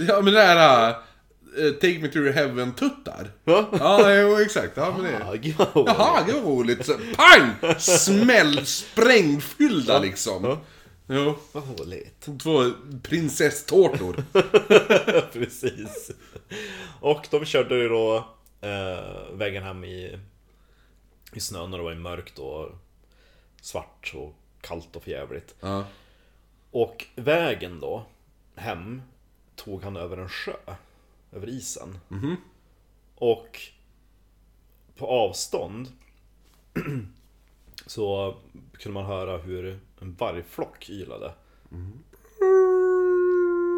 [0.08, 0.90] Ja, men det här...
[0.90, 3.28] eh, Take me to heaven-tuttar.
[3.46, 4.72] Ja, jo, exakt.
[4.78, 5.18] Ja, men det...
[5.20, 6.88] Ja, gud vad roligt.
[6.88, 6.98] Jaha.
[6.98, 7.80] Så, pang!
[7.80, 10.58] Smäll, sprängfyllda liksom.
[11.12, 11.18] Ja.
[11.18, 11.36] Jo.
[11.52, 12.30] Vad roligt.
[12.40, 12.72] Två
[13.04, 14.24] prinsesstårtor.
[15.34, 16.12] Precis.
[17.00, 18.18] Och de körde ju då
[18.62, 20.20] eh, vägen hem i,
[21.34, 22.70] i snön och det var ju mörkt och
[23.62, 25.56] svart och kallt och förjävligt.
[25.60, 25.86] Ja.
[26.72, 28.06] Och vägen då,
[28.56, 29.02] hem,
[29.56, 30.56] tog han över en sjö.
[31.32, 32.00] Över isen.
[33.16, 33.60] Och
[34.96, 35.88] på avstånd
[37.86, 38.36] så
[38.74, 41.34] kunde man höra hur en vargflock ylade.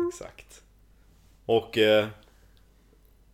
[0.07, 0.63] Exakt.
[1.45, 2.07] Och eh,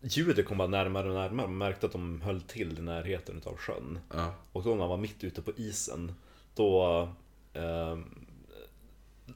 [0.01, 1.47] ljudet kom bara närmare och närmare.
[1.47, 3.99] Man märkte att de höll till i närheten utav sjön.
[4.13, 4.33] Ja.
[4.51, 6.15] Och då när man var mitt ute på isen,
[6.55, 7.01] då
[7.53, 7.97] eh,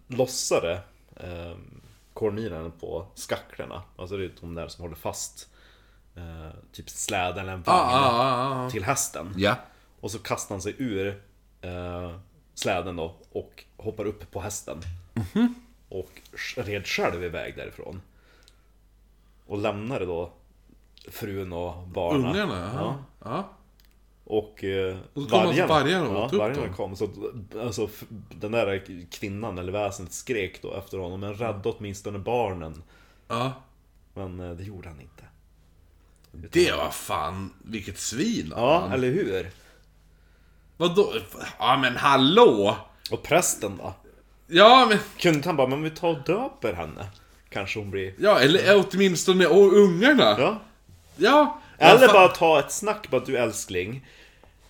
[0.08, 0.82] lossade
[1.16, 1.58] eh,
[2.14, 3.84] kornmilen på skacklorna.
[3.96, 5.50] Alltså det är de där som håller fast
[6.16, 8.70] eh, typ släden eller en Ah, vagn ah, ah, ah.
[8.70, 9.34] till hästen.
[9.38, 9.56] Ja.
[10.00, 11.24] Och så kastar han sig ur
[11.62, 12.16] eh,
[12.54, 14.78] släden då och hoppar upp på hästen.
[15.14, 15.56] Mhm.
[15.90, 16.12] Och
[16.56, 18.02] red själv iväg därifrån.
[19.46, 20.32] Och lämnade då
[21.12, 22.26] frun och barnen.
[22.26, 23.04] Ungarna, Ja.
[23.24, 23.50] ja.
[24.26, 26.74] Och, eh, Och så kom alltså vargarna och ja, upp vargarna dem.
[26.76, 26.96] kom.
[26.96, 27.10] Så
[27.62, 27.90] alltså,
[28.30, 31.20] den där kvinnan eller väsendet skrek då efter honom.
[31.20, 32.84] Men rädda åtminstone barnen.
[33.28, 33.54] ja.
[34.14, 35.24] Men eh, det gjorde han inte.
[36.32, 38.92] Det var fan, vilket svin Ja, han.
[38.92, 39.52] eller hur?
[40.88, 41.14] Vadå?
[41.60, 42.78] Ja men hallå!
[43.12, 43.94] Och prästen då?
[44.48, 44.98] Ja men...
[45.18, 47.06] Kunde han bara, men vi tar och döper henne?
[47.50, 48.14] kanske hon blir.
[48.20, 50.36] Ja, eller åtminstone ungarna.
[50.40, 50.62] Ja.
[51.18, 51.62] Ja.
[51.78, 54.06] Eller Ja, bara ta ett snack bara du älskling.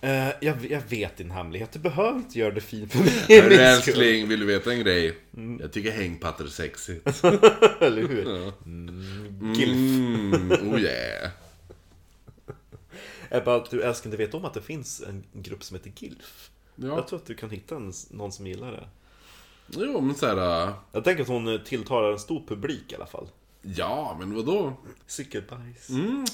[0.00, 3.12] eh, jag, jag vet din hemlighet, du behöver inte göra det fint för mig.
[3.40, 5.18] Hörru min skull." älskling, vill du veta en grej?
[5.36, 5.60] Mm.
[5.60, 7.06] Jag tycker hängpattor är sexigt.
[7.80, 8.52] Eller hur?
[8.66, 9.76] Mm, Gilf.
[9.76, 11.30] Mm, oh yeah.
[13.40, 16.50] Bara, du älskling, du vet om att det finns en grupp som heter Gilf?
[16.76, 16.86] Ja.
[16.86, 18.88] Jag tror att du kan hitta en, någon som gillar det.
[19.68, 20.66] Jo, men såhär...
[20.68, 23.28] äh, Jag tänker att hon eh, tilltalar en stor publik i alla fall.
[23.62, 24.72] Ja, men vadå?
[25.06, 25.88] Cykelbajs.
[25.88, 26.24] Mm.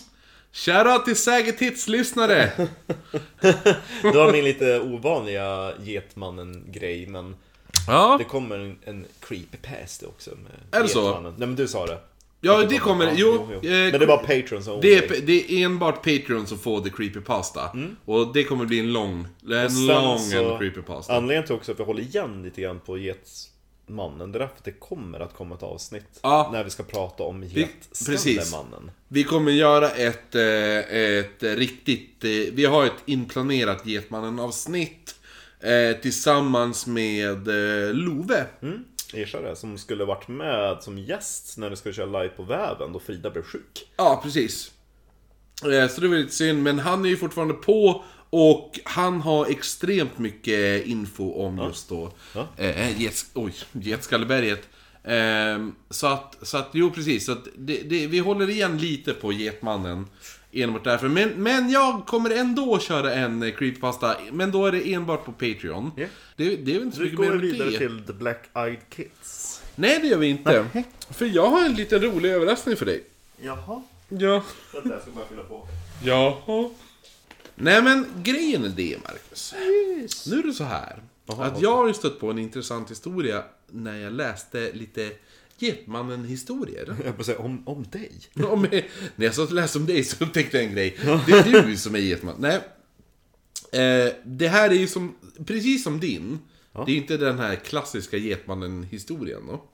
[0.53, 2.53] Shoutout till Säger Tits-lyssnare!
[4.03, 7.37] Det var min lite ovanliga Getmannen-grej, men
[7.87, 11.21] Ja, det kommer en, en creepypasta också med Är det så?
[11.21, 11.99] Nej men du sa det.
[12.41, 13.13] Ja det kommer...
[13.17, 16.81] Jo, eh, Men det var Patreon som det är, det är enbart Patreon som får
[16.81, 17.71] The Creepypasta.
[18.05, 19.87] Och det kommer bli en lång, en Mm.
[19.87, 21.13] Lång så- Creepypasta.
[21.17, 24.65] Anledningen till också att vi håller igen lite grann på Getmannen, det är därför att
[24.65, 26.51] det kommer att komma ett avsnitt Ja.
[26.53, 28.27] när vi ska prata om precis.
[28.27, 28.91] Getskalemannen.
[29.09, 30.43] Vi kommer göra ett, eh,
[30.97, 32.25] ett riktigt...
[32.25, 35.15] eh, Vi har ett inplanerat Getmannen-avsnitt.
[35.63, 37.47] Eh, tillsammans med
[37.93, 38.45] Love.
[38.63, 38.85] Mm.
[39.13, 42.99] Det, som skulle varit med som gäst när vi skulle köra live på väven då
[43.01, 43.89] Frida blev sjuk.
[43.97, 44.73] Ja, precis.
[45.65, 49.47] Eh, Så det var lite synd, men han är ju fortfarande på och han har
[49.47, 52.47] extremt mycket info om just då Ja.
[52.57, 54.69] eh, Gets, oj, Getskalleberget.
[55.05, 59.13] Eh, så att, så att, jo precis, så att det, det, vi håller igen lite
[59.13, 60.07] på Getmannen.
[60.53, 61.09] Enbart därför.
[61.09, 65.33] Men, men jag kommer ändå köra en eh, creepypasta, men då är det enbart på
[65.33, 65.93] Patreon.
[65.97, 66.07] Ja.
[66.37, 67.79] Det, det är väl inte så mycket går mer vi än vidare det.
[67.79, 69.63] till The Black Eyed Kids.
[69.75, 70.65] Nej, det gör vi inte.
[71.11, 73.05] För jag har en liten rolig överraskning för dig.
[73.41, 73.83] Jaha.
[74.09, 74.43] Ja.
[74.75, 75.69] Vänta, jag ska bara fylla på.
[76.05, 76.71] Jaha.
[77.55, 79.55] Nej men grejen är det Marcus.
[80.27, 81.03] Nu är det så här.
[81.27, 85.11] Jaha, att jag har ju stött på en intressant historia när jag läste lite
[85.63, 86.97] Getmannen-historier.
[87.05, 88.13] Jag bara säga om, om dig.
[88.45, 88.63] Om,
[89.17, 90.97] när jag satt och läste om dig så upptäckte jag en grej.
[91.27, 92.35] Det är du som är Getman.
[92.39, 92.61] Nej.
[93.73, 96.39] Eh, det här är ju som, precis som din.
[96.87, 99.65] Det är inte den här klassiska Getmannen-historien då.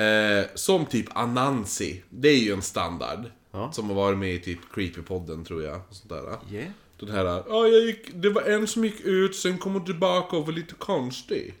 [0.00, 2.02] Eh, som typ Anansi.
[2.10, 3.24] Det är ju en standard.
[3.50, 3.72] Ja.
[3.72, 5.80] Som har varit med i typ Creepypodden tror jag.
[5.88, 6.54] Och sånt där.
[6.56, 6.70] Yeah.
[7.00, 10.36] Den här, ja jag gick, det var en som gick ut, sen kom hon tillbaka
[10.36, 11.54] och var lite konstig.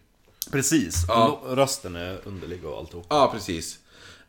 [0.50, 1.04] Precis.
[1.08, 1.42] Ja.
[1.46, 3.06] Rösten är underlig och alltihop.
[3.08, 3.78] Ja, precis.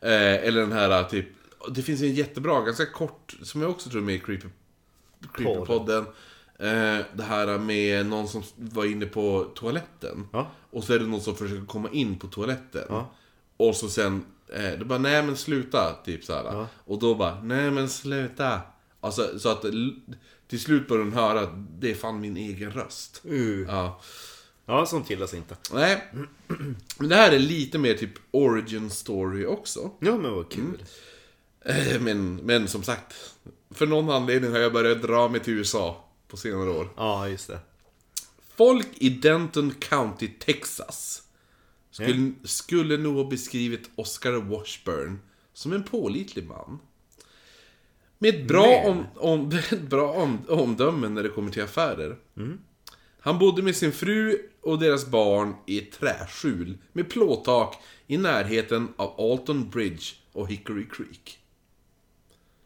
[0.00, 1.26] Eh, eller den här typ,
[1.68, 4.48] det finns en jättebra, ganska kort, som jag också tror är med i Creepy,
[5.34, 6.06] Creepypodden.
[6.58, 10.28] Eh, det här med någon som var inne på toaletten.
[10.32, 10.50] Ja.
[10.70, 12.84] Och så är det någon som försöker komma in på toaletten.
[12.88, 13.10] Ja.
[13.56, 16.32] Och så sen, eh, det bara nej men sluta, typ så.
[16.32, 16.66] Ja.
[16.74, 18.60] Och då bara, nej men sluta.
[19.00, 19.64] Alltså, så att
[20.48, 21.50] till slut börjar hon höra att
[21.80, 23.22] det är fan min egen röst.
[23.26, 23.66] Uh.
[23.68, 24.00] Ja.
[24.70, 25.56] Ja, sånt gillas inte.
[25.72, 26.04] Nej.
[26.98, 29.90] Men det här är lite mer typ origin story också.
[30.00, 30.82] Ja, men vad kul.
[31.64, 33.14] Eh, Men, men som sagt,
[33.70, 36.88] för någon anledning har jag börjat dra mig till USA på senare år.
[36.96, 37.58] Ja, just det.
[38.56, 41.22] Folk i Denton County, Texas
[41.90, 45.18] skulle, skulle nog ha beskrivit Oscar Washburn
[45.52, 46.78] som en pålitlig man.
[48.18, 52.16] Med ett bra, om, om, ett bra om, omdöme när det kommer till affärer.
[53.20, 58.88] Han bodde med sin fru och deras barn i ett träskjul med plåttak i närheten
[58.96, 61.38] av Alton Bridge och Hickory Creek.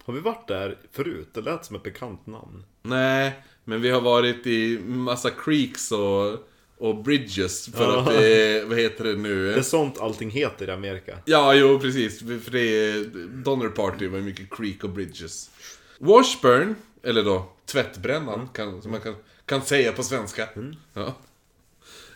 [0.04, 1.28] Har vi varit där förut?
[1.32, 2.64] Det lät som ett bekant namn.
[2.82, 6.48] Nej, men vi har varit i massa creeks och,
[6.78, 9.46] och bridges för att det är, vad heter det nu?
[9.46, 11.18] Det är sånt allting heter i Amerika.
[11.24, 12.18] Ja, jo precis.
[12.18, 13.04] För det är,
[13.44, 15.50] Donner Party var mycket creek och bridges.
[15.98, 19.14] Washburn, eller då tvättbrännan, kan, som man kan,
[19.46, 20.48] kan säga på svenska.
[20.92, 21.14] Ja.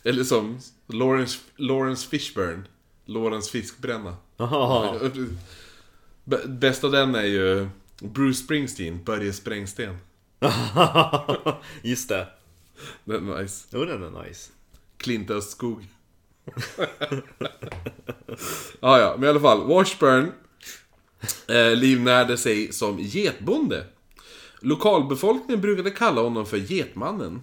[0.02, 2.62] Eller som Lawrence, Lawrence Fishburne,
[3.04, 4.16] Lawrence Fiskbränna.
[6.46, 7.68] Bäst av den är ju
[8.00, 9.98] Bruce Springsteen, Börje Sprängsten.
[11.82, 12.28] Just det.
[13.04, 13.66] Den är nice.
[13.70, 14.50] Jo, den är nice.
[14.96, 15.86] Clint Östskog.
[18.80, 19.66] ja, ja, men i alla fall.
[19.66, 20.32] Washburn
[21.48, 23.86] eh, livnärde sig som getbonde.
[24.60, 27.42] Lokalbefolkningen brukade kalla honom för Getmannen.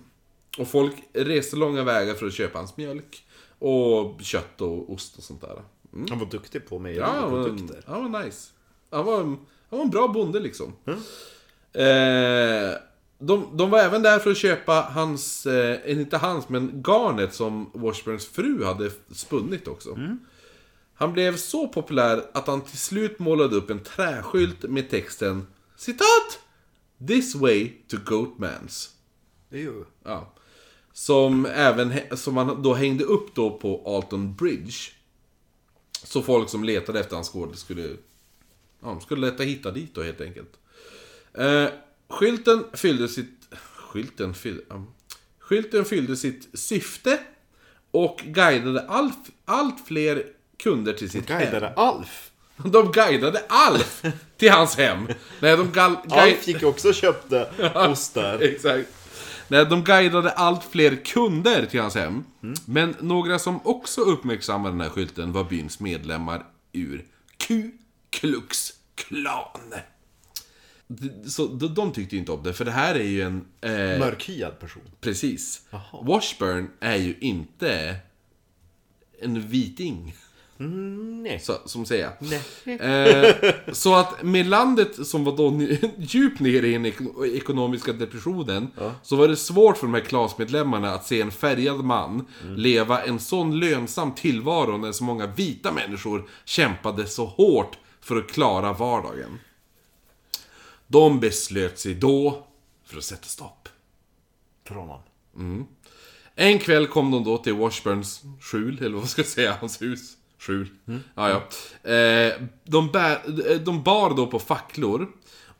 [0.58, 3.24] Och folk reste långa vägar för att köpa hans mjölk.
[3.60, 5.62] Och kött och ost och sånt där.
[5.94, 6.06] Mm.
[6.10, 8.26] Han var duktig på Ja, han var, mejeriprodukter.
[8.26, 8.50] nice.
[8.92, 9.38] Han var, en-
[9.70, 10.74] han var en bra bonde liksom.
[11.74, 12.78] Eh,
[13.20, 17.72] de, de var även där för att köpa hans, eh, inte hans, men garnet som
[17.74, 19.98] Washburns fru hade spunnit också.
[20.98, 25.48] Han blev så populär att han till slut målade upp en träskylt med texten
[25.78, 26.40] Citat!
[27.08, 28.96] This way to Goatmans.
[29.50, 29.86] Jo.
[30.04, 30.34] Ja.
[30.94, 34.92] Som även, som man då hängde upp då på Alton Bridge.
[36.04, 37.82] Så folk som letade efter hans gård skulle...
[38.82, 40.60] Ja, de skulle lätta hitta dit då helt enkelt.
[41.34, 41.68] Eh,
[42.10, 43.56] skylten fyllde sitt...
[43.76, 44.64] Skylten fyllde...
[44.70, 44.86] ja.
[45.40, 47.20] skylten fyllde sitt syfte
[47.92, 50.26] och guidade allt, allt fler
[50.58, 51.40] kunder till sitt hem.
[51.40, 52.32] Guidade Alf.
[52.72, 54.04] De guidade Alf
[54.38, 55.08] till hans hem.
[55.40, 58.40] Nej, de gal, guide, Alf gick också och köpte ost där.
[58.42, 58.90] Exakt.
[59.48, 62.24] Nej, de guidade allt fler kunder till hans hem.
[62.66, 67.06] Men några som också uppmärksammade den här skylten var byns medlemmar ur
[67.38, 67.72] Ku
[68.10, 69.74] Klux Klan.
[71.28, 73.46] Så de, tyckte inte om det, för det här är ju en...
[73.62, 74.84] Eh, Mörkhyad person.
[75.02, 75.62] precis.
[76.04, 77.96] Washburn är ju inte
[79.22, 80.16] en viting.
[80.58, 81.40] Nej.
[81.40, 82.12] Så, som säger.
[82.20, 82.78] Nej.
[82.80, 85.62] Eh, så att med landet som var då
[85.98, 88.68] djupt nere i den ek- ekonomiska depressionen
[89.04, 92.26] Så var det svårt för de här klasmedlemmarna att se en färgad man
[92.56, 98.28] leva en sån lönsam tillvaro när så många vita människor kämpade så hårt för att
[98.32, 99.40] klara vardagen.
[100.88, 102.48] De beslöt sig då
[102.86, 103.70] för att sätta stopp.
[104.68, 105.00] För honom.
[106.36, 110.14] En kväll kom de då till Washburns skjul, eller vad ska jag säga, hans hus.
[110.46, 110.68] Skjul.
[111.16, 111.92] Ja, ja.
[111.92, 112.34] Eh,
[112.64, 113.12] de, bär,
[113.52, 115.08] eh, de bar då på facklor.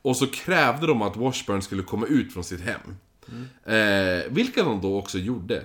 [0.02, 2.98] Och så krävde de att Washburn skulle komma ut från sitt hem.
[3.66, 5.64] Eh, vilka de då också gjorde.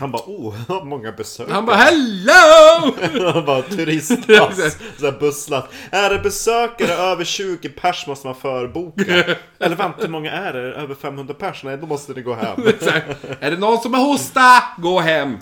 [0.00, 1.50] Han bara oh, många besök.
[1.50, 3.32] Han bara HELLO!
[3.32, 4.78] Han bara turistpass.
[4.98, 5.68] Såhär busslapp.
[5.90, 9.36] Är det besökare över 20 pers måste man förboka.
[9.58, 10.58] Eller vänta, hur många är det?
[10.60, 11.64] Över 500 pers?
[11.64, 12.60] Nej, då måste ni gå hem.
[13.40, 14.62] Är det någon som har hosta?
[14.78, 15.38] Gå hem!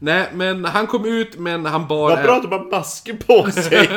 [0.00, 2.10] Nej, men han kom ut, men han bar...
[2.10, 3.88] Vad bra att de har masker på sig.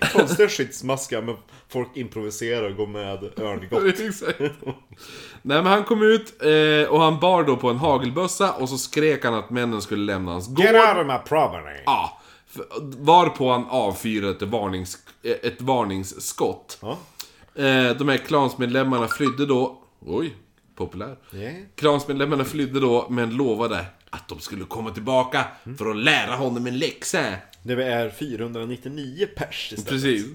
[0.12, 1.36] Konstiga skyddsmasker, men
[1.68, 4.00] folk improviserar och går med örngott.
[4.00, 4.40] Exakt.
[5.42, 8.78] Nej men han kom ut eh, och han bar då på en hagelbössa och så
[8.78, 10.60] skrek han att männen skulle lämna hans gård.
[10.60, 11.82] Get out of my property!
[11.84, 12.20] Ja.
[12.80, 14.98] Varpå han avfyrade ett, varnings,
[15.42, 16.78] ett varningsskott.
[16.82, 16.98] Ja.
[17.54, 19.82] Eh, de här klansmedlemmarna flydde då...
[20.06, 20.34] Oj,
[20.74, 21.16] populär.
[21.32, 21.54] Yeah.
[21.74, 25.44] Klansmedlemmarna flydde då, men lovade att de skulle komma tillbaka
[25.78, 27.34] för att lära honom en läxa.
[27.62, 29.88] Det är 499 pers istället.
[29.88, 30.26] Precis.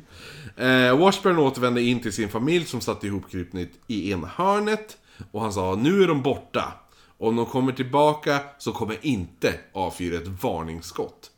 [0.57, 4.97] Eh, Washburn återvände in till sin familj som satt ihopkrypnet i ena hörnet.
[5.31, 6.73] Och han sa, nu är de borta.
[7.17, 11.31] Om de kommer tillbaka så kommer jag inte avfyra ett varningsskott.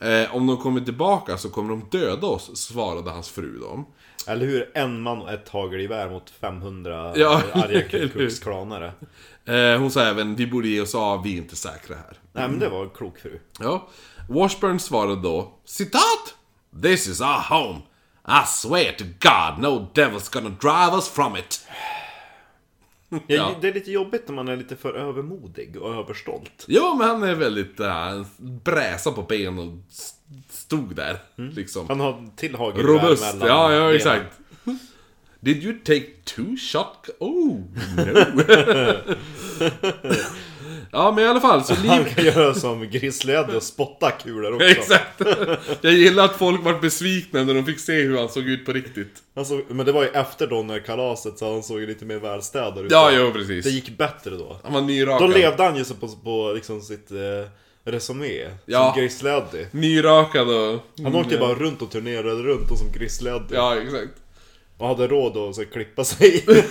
[0.00, 3.84] Eh, om de kommer tillbaka så kommer de döda oss, svarade hans fru då.
[4.26, 4.70] Eller hur?
[4.74, 8.30] En man och ett hagelgevär mot 500 Ja, arga hur?
[9.46, 12.18] Eh, hon sa även, vi borde ge oss av, vi är inte säkra här.
[12.32, 13.38] Nej men det var en klok fru.
[13.60, 13.88] Ja.
[14.28, 16.34] Washburn svarade då, citat!
[16.82, 17.78] This is our home.
[18.28, 21.66] I swear to God, no devil's gonna drive us from it.
[23.08, 23.54] Ja, Ja.
[23.60, 26.64] Det är lite jobbigt när man är lite för övermodig och överstolt.
[26.68, 29.72] Jo, men han är väldigt äh, bräsa på ben och
[30.50, 31.18] stod där.
[31.36, 31.88] Liksom.
[31.88, 33.36] Han har till hagelgevär Robust.
[33.40, 34.24] Ja, ja, benen.
[35.40, 37.08] Did you take two shot?
[37.18, 37.60] Oh,
[37.96, 38.02] no.
[40.92, 42.14] ja, men i alla fall, så Han liv...
[42.14, 44.66] kan göra som Grizzly Eddie och spotta kulor också.
[44.68, 45.22] Exakt.
[45.80, 48.72] Jag gillar att folk var besvikna när de fick se hur han såg ut på
[48.72, 49.22] riktigt.
[49.34, 52.90] Alltså, men det var ju efter Donner-kalaset så han såg lite mer välstädad ut.
[52.92, 53.66] Ja, jo, Det precis.
[53.66, 54.56] gick bättre då.
[54.64, 55.30] Han var nyrakad.
[55.30, 57.16] Då levde han ju så på, på liksom sitt eh,
[57.84, 58.46] resumé.
[58.66, 58.92] Ja.
[58.94, 59.66] Som Grizzly Eddie.
[59.70, 60.80] Nyrakad och...
[61.02, 63.54] Han åkte ju bara runt och turnerade runt och som Grizzly Eddie.
[63.54, 64.10] Ja, exakt.
[64.78, 66.44] Och hade råd att så, klippa sig.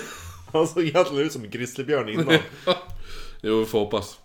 [0.54, 2.38] han såg egentligen ut som en grizzlybjörn innan.
[3.42, 4.18] Jo, vi får hoppas.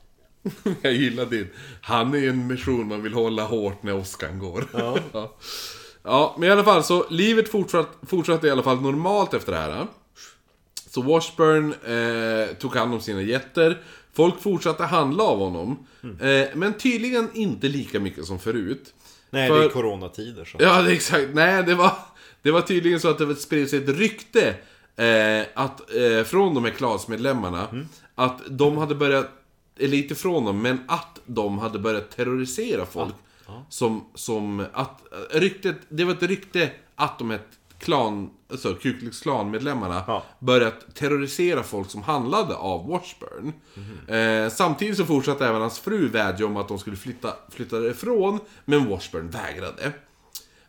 [0.82, 1.48] Jag gillar din.
[1.80, 4.66] Han är ju en mission man vill hålla hårt när åskan går.
[4.72, 4.98] Ja.
[5.12, 5.36] ja.
[6.02, 9.58] Ja, men i alla fall så livet fortsatt, fortsatte i alla fall normalt efter det
[9.58, 9.86] här.
[10.90, 13.82] Så Washburn eh, tog hand om sina jätter.
[14.12, 15.86] Folk fortsatte handla av honom.
[16.20, 18.94] Eh, men tydligen inte lika mycket som förut.
[19.30, 20.56] Nej, För- det är coronatider så.
[20.60, 21.28] Ja, det är exakt.
[21.34, 21.92] Nej, det var,
[22.42, 24.54] det var tydligen så att det spred sig ett rykte
[24.96, 27.68] eh, att, eh, från de här klasmedlemmarna
[28.14, 29.28] att de hade börjat,
[29.78, 33.14] eller inte från dem, men att de hade börjat terrorisera folk.
[33.68, 37.40] Som, som att, eh, ryktet, det var ett rykte att de här
[37.78, 40.22] klan, alltså Ku Klux Klan-medlemmarna Ja.
[40.38, 43.52] börjat terrorisera folk som handlade av Washburn.
[44.08, 48.40] Eh, samtidigt så fortsatte även hans fru vädja om att de skulle flytta, flytta ifrån,
[48.64, 49.92] men Washburn vägrade.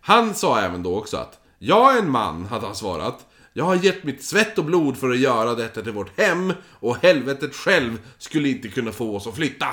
[0.02, 3.26] Han sa även då också att Jag är en man, hade han svarat.
[3.54, 6.98] Jag har gett mitt svett och blod för att göra detta till vårt hem och
[7.02, 9.68] helvetet själv skulle inte kunna få oss att flytta.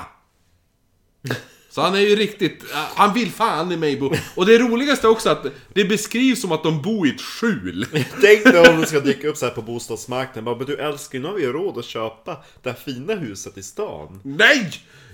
[1.70, 4.14] Så han är ju riktigt, han vill fan i mig bo.
[4.34, 7.86] Och det roligaste också att det beskrivs som att de bor i ett skjul.
[8.20, 10.45] Tänk dig om det ska dyka upp så här på bostadsmarknaden.
[10.45, 13.59] Bara, men du älskling, nu har vi ju råd att köpa det här fina huset
[13.59, 14.20] i stan.
[14.24, 14.70] Nej!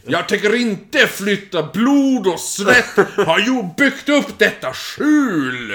[0.07, 5.73] Jag tänker inte flytta blod och svett har ju byggt upp detta skjul!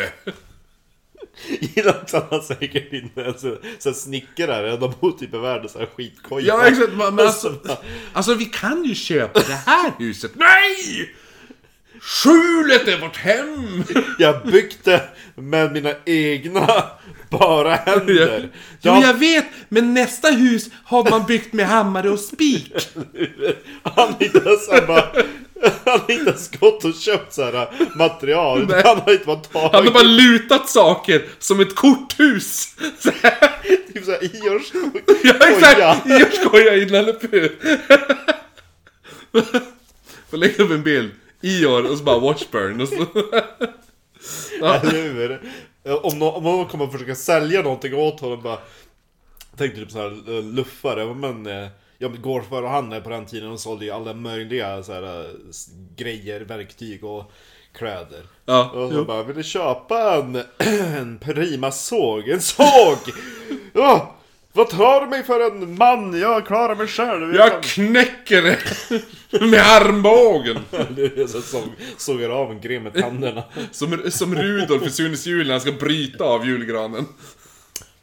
[1.60, 4.78] Gillar också att han säkert inte ens är så här snickrare.
[4.78, 6.46] De bor typ i världens så här skitkoja.
[6.46, 7.56] Ja exakt, men alltså,
[8.14, 10.32] alltså vi kan ju köpa det här huset.
[10.36, 11.16] Nej!
[12.02, 13.84] Skjulet är vårt hem!
[14.18, 15.02] Jag byggde
[15.36, 16.84] med mina egna
[17.30, 18.50] bara händer.
[18.82, 22.74] Jo Jag jag vet, men nästa hus har man byggt med hammare och spik.
[23.84, 25.06] Han har inte ens han bara,
[25.62, 28.68] Han har inte ens gått och köpt så här material.
[28.70, 28.82] Nej.
[28.86, 32.76] Han har inte bara tagit Han har bara lutat saker som ett korthus.
[33.00, 33.50] Så här.
[33.93, 34.72] typ såhär Iors
[35.24, 37.50] Ja exakt, jag skojar i Nalle Puh.
[40.30, 41.12] Får lägga upp en bild.
[41.42, 42.96] Ior och så bara Watchburn och så.
[44.66, 45.42] Eller hur?
[46.02, 48.60] Om någon, om någon kommer att försöka sälja någonting åt honom bara
[49.60, 51.68] Tänk typ såhär uh, luffare, men eh,
[51.98, 55.32] jag går för han på den tiden och sålde ju alla möjliga så här, eh,
[55.96, 57.32] grejer, verktyg och
[57.74, 58.24] kläder.
[58.46, 59.06] Ja, och så jo.
[59.06, 60.36] bara, vill du köpa en,
[60.98, 62.30] en Prima-såg?
[62.30, 62.98] En såg!
[63.74, 64.16] Ja,
[64.54, 66.20] vad tar du mig för en man?
[66.20, 67.36] Jag klarar mig själv.
[67.36, 68.58] Jag knäcker det
[69.50, 70.60] med armbågen.
[71.16, 71.64] Jag så såg,
[71.98, 73.44] sågar av en gren med tänderna.
[73.72, 77.06] Som, som Rudolf i Sunes jul när han ska bryta av julgranen.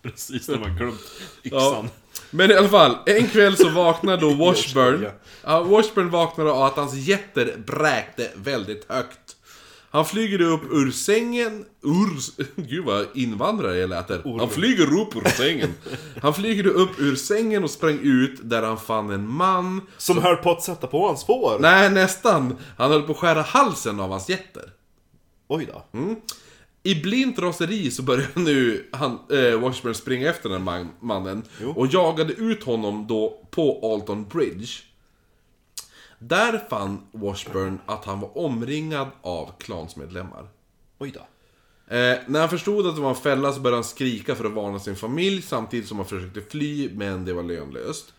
[0.02, 1.00] Precis när man glömt
[1.42, 1.68] Ja.
[1.68, 1.88] yxan.
[2.30, 5.06] Men i alla fall, en kväll så vaknar då Washburn.
[5.44, 9.18] Ja, Washburn vaknar av att hans jätter bräkte väldigt högt.
[9.90, 12.42] Han flyger upp ur sängen, ur...
[12.68, 14.38] Gud vad invandrare jag lät där.
[14.38, 15.74] Han flyger upp ur sängen.
[16.22, 19.80] Han flyger upp ur sängen och sprang ut där han fann en man.
[19.96, 21.58] Som höll på att sätta på hans får.
[21.60, 22.56] Nej, nästan.
[22.78, 24.70] Han höll på att skära halsen av hans jätter.
[25.48, 26.00] Oj då.
[26.82, 31.70] I blint raseri så började nu han, eh, Washburn springa efter den man, mannen Jo.
[31.70, 34.66] och jagade ut honom då på Alton Bridge.
[36.18, 40.48] Där fann Washburn att han var omringad av klansmedlemmar.
[40.98, 41.20] Oj då.
[41.94, 44.52] Eh, när han förstod att det var en fälla så började han skrika för att
[44.52, 48.12] varna sin familj samtidigt som han försökte fly, men det var lönlöst.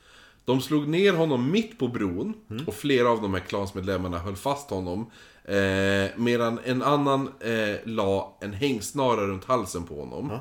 [0.46, 2.34] De slog ner honom mitt på bron
[2.68, 5.12] och flera av de här klansmedlemmarna höll fast honom.
[5.44, 10.40] Eh, medan en annan eh, la en hängsnara runt halsen på honom.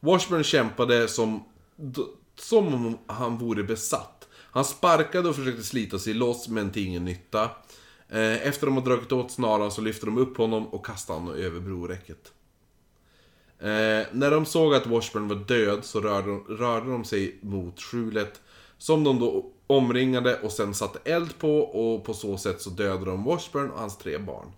[0.00, 1.44] Washburn kämpade som,
[2.38, 4.15] som om han vore besatt.
[4.56, 7.42] Han sparkade och försökte slita sig loss men till ingen nytta.
[8.08, 11.34] Eh, efter de har dragit åt snaran så lyfte de upp honom och kastade honom
[11.34, 12.32] över broräcket.
[13.58, 17.80] Eh, när de såg att Washburn var död så rörde, de- rörde de sig mot
[17.82, 18.40] skjulet
[18.78, 23.04] Som de då omringade och sen satte eld på och på så sätt så dödade
[23.04, 24.52] de Washburn och hans tre barn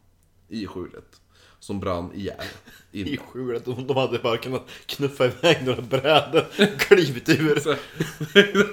[0.48, 1.20] I skjulet
[1.58, 2.36] Som brann ihjäl
[2.92, 3.26] I innan.
[3.26, 6.44] skjulet, de de hade bara kunnat knuffa iväg några brädor,
[6.78, 7.60] klivit ur.
[7.60, 7.74] Så,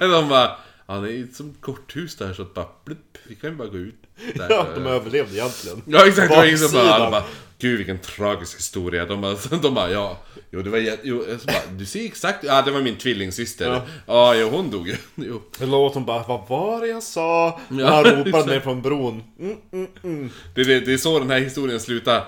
[0.00, 0.56] de bara
[0.86, 3.56] Ja det är ju som ett korthus där så att bara plupp, Vi kan ju
[3.56, 3.94] bara gå ut
[4.34, 4.46] där.
[4.50, 5.82] Ja, de överlevde egentligen.
[5.86, 7.24] Ja exakt, det var ingen som bara, de bara
[7.58, 9.06] Gud vilken tragisk historia.
[9.06, 10.18] De bara, de bara ja,
[10.50, 13.70] jo det var jä- jo, så bara, Du ser exakt, ja det var min tvillingsyster.
[13.70, 14.34] Ja, Ja.
[14.34, 14.96] jo hon dog ju.
[15.14, 15.42] Jo.
[15.58, 17.60] Det låt hon bara, vad var det jag sa?
[17.70, 19.22] Ja, han ropade ner från bron.
[19.40, 20.30] Mm, mm, mm.
[20.54, 22.24] Det, det, det är så den här historien slutar.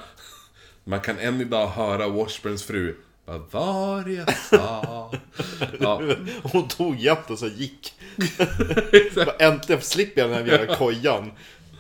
[0.85, 2.95] Man kan än idag höra Washburns fru.
[3.29, 5.11] Vad var det jag sa?
[5.81, 6.01] Ja,
[6.43, 7.93] Hon tog jätten och så gick.
[9.39, 11.31] Äntligen slipper jag den här jävla kojan.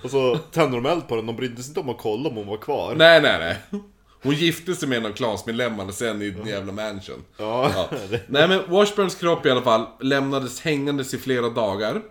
[0.02, 2.36] Och så tände de eld på den, de brydde sig inte om att kolla om
[2.36, 2.94] hon var kvar.
[2.94, 3.38] nej, nej,
[3.70, 3.80] nej.
[4.22, 7.24] Hon gifte sig med en av klansmedlemmarna sen i en jävla mansion.
[7.36, 12.02] Ja, det- Nej men Washburns kropp i alla fall lämnades hängandes i flera dagar.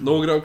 [0.00, 0.40] Några av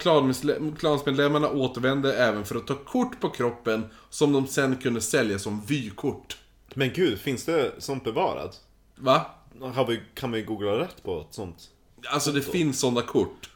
[0.80, 5.62] klansmedlemmarna återvände även för att ta kort på kroppen som de sen kunde sälja som
[5.66, 6.38] vykort.
[6.74, 8.60] Men gud, finns det sånt bevarat?
[8.96, 9.26] Va?
[9.62, 11.70] Har vi, kan vi googla rätt på ett sånt?
[12.08, 13.50] Alltså det finns sådana kort.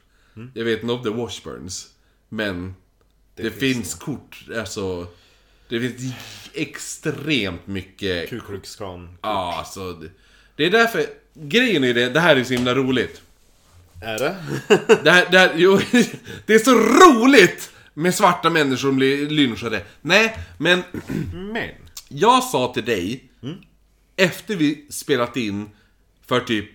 [0.53, 1.89] Jag vet inte om det är Washburns.
[2.30, 2.76] Men
[3.36, 5.07] det, finns, finns kort, alltså...
[5.70, 6.16] Det finns
[6.53, 8.30] extremt mycket...
[8.30, 9.18] Ku Klux Klan.
[9.22, 9.93] Ja, alltså...
[9.93, 10.09] Det,
[10.55, 11.05] det är därför...
[11.34, 13.22] Grejen är det, det här är så himla roligt.
[14.01, 14.36] Är det?
[15.03, 15.80] Det här, det här, jo,
[16.45, 19.82] det är så roligt med svarta människor som blir lynchade.
[20.01, 20.84] Nej, men
[21.34, 21.70] Men.
[22.16, 23.30] Jag sa till dig,
[24.16, 25.70] efter vi spelat in
[26.22, 26.70] för typ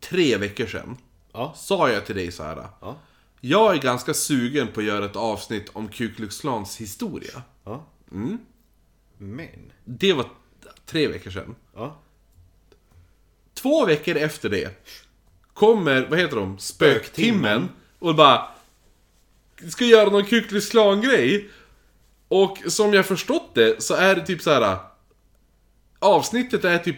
[0.00, 0.96] tre veckor sedan,
[1.32, 1.54] Ja.
[1.56, 2.66] sa jag till dig så här.
[2.80, 2.98] Ja.
[3.40, 7.42] Jag är ganska sugen på att göra ett avsnitt om Ku Klux Klans historia.
[7.64, 7.86] Ja.
[9.18, 9.72] Men.
[9.84, 10.26] Det var
[10.86, 11.54] tre veckor sedan.
[13.54, 14.86] Två veckor efter det
[15.54, 16.58] kommer, vad heter de?
[16.58, 17.68] Spöktimmen.
[17.98, 18.48] Och bara...
[19.70, 21.50] Ska göra någon Ku Klux Klan-grej.
[22.28, 24.76] Och som jag förstått det så är det typ så här.
[25.98, 26.96] Avsnittet är typ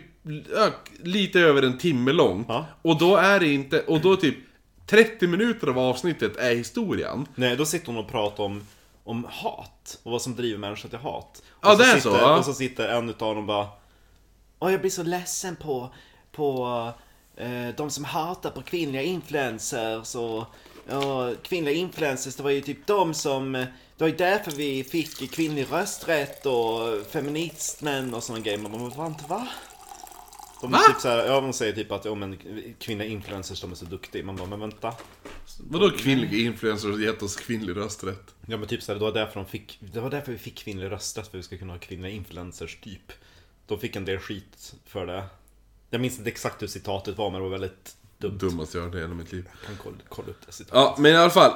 [0.55, 0.69] ja,
[1.03, 2.47] lite över en timme långt.
[2.49, 2.67] Ja.
[2.83, 4.37] Och då är det inte, och då typ
[4.87, 7.27] 30 minuter av avsnittet är historien.
[7.35, 8.67] Nej, då sitter hon och pratar om,
[9.05, 11.43] om hat och vad som driver människor till hat.
[11.49, 12.39] Och Ja, det är sitter, så, ja.
[12.39, 13.69] Och så sitter en utav dem bara
[14.59, 15.95] Åh, jag blir så ledsen på,
[16.33, 16.93] på
[17.37, 20.45] eh, de som hatar på kvinnliga influencers och
[20.89, 23.67] ja, kvinnliga influencers, det var ju typ de som
[24.01, 28.59] Det var ju därför vi fick kvinnlig rösträtt och feministmän och såna grejer.
[28.59, 29.49] Man bara, vad va?
[30.61, 30.79] De, Va?
[30.89, 32.39] typ så här, ja, de säger typ att ja, men,
[32.79, 34.25] kvinnliga influencers de är så duktiga.
[34.25, 34.95] Man bara, men vänta.
[35.59, 38.35] Vadå kvinnliga influencers har gett oss kvinnlig rösträtt?
[38.47, 40.91] Ja men typ såhär, det var därför de fick Det var därför vi fick kvinnlig
[40.91, 43.13] rösträtt, för att vi ska kunna ha kvinnliga influencers typ
[43.67, 45.25] De fick en del skit för det
[45.91, 48.95] Jag minns inte exakt hur citatet var men det var väldigt dumt Dummaste jag hört
[48.95, 49.49] i hela mitt liv.
[49.61, 51.53] Jag kan kolla, kolla upp det citatet Ja, men i alla fall.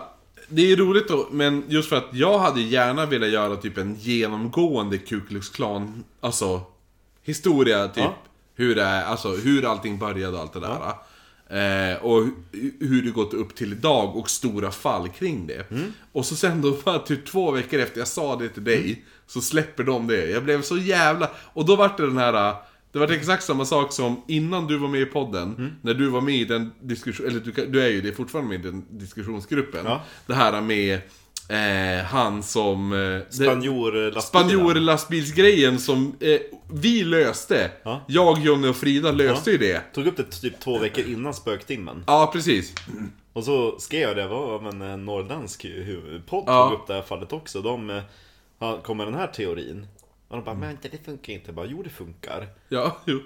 [0.49, 3.95] Det är roligt då, men just för att jag hade gärna velat göra typ en
[3.95, 6.61] genomgående Ku Klux Klan, alltså
[7.23, 8.05] historia typ.
[8.05, 8.17] Ja.
[8.57, 10.93] Hur det är, alltså hur allting började och allt det där.
[11.49, 15.67] Eh, och hu- hur det gått upp till idag och stora fall kring det.
[16.13, 19.41] Och så sen då bara typ två veckor efter jag sa det till dig, så
[19.41, 20.31] släpper de det.
[20.31, 21.31] Jag blev så jävla...
[21.37, 22.55] Och då vart det den här...
[22.95, 26.21] Det var exakt samma sak som innan du var med i podden, när du var
[26.21, 29.87] med i den diskussion, eller du, du är ju det fortfarande med i den diskussionsgruppen.
[29.87, 30.03] Ja.
[30.27, 30.95] Det här med
[31.49, 32.93] eh, han som...
[32.93, 36.41] Eh, Spanjor-lastbilsgrejen som eh,
[36.73, 37.71] vi löste.
[37.83, 38.05] Ja.
[38.09, 39.81] Jag, Jonny och Frida löste ju det.
[39.95, 42.75] Tog upp det typ två veckor innan spöktimmen Ja, precis.
[43.33, 46.69] Och så skrev jag det, men en norrländsk hu- podd Ja.
[46.69, 49.87] tog upp det här fallet också De eh, kom med den här teorin
[50.35, 53.21] Och de bara, men vänta det funkar inte Jag bara, jo det funkar Ja, jo.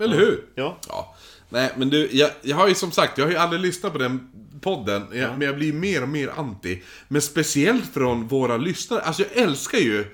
[0.00, 0.44] Eller hur?
[0.54, 1.16] Ja, Ja.
[1.48, 3.98] Nej, men du, jag, jag har ju som sagt, jag har ju aldrig lyssnat på
[3.98, 4.30] den
[4.60, 6.82] podden, jag, men jag blir mer och mer anti.
[7.08, 10.04] Men speciellt från våra lyssnare, alltså jag älskar ju,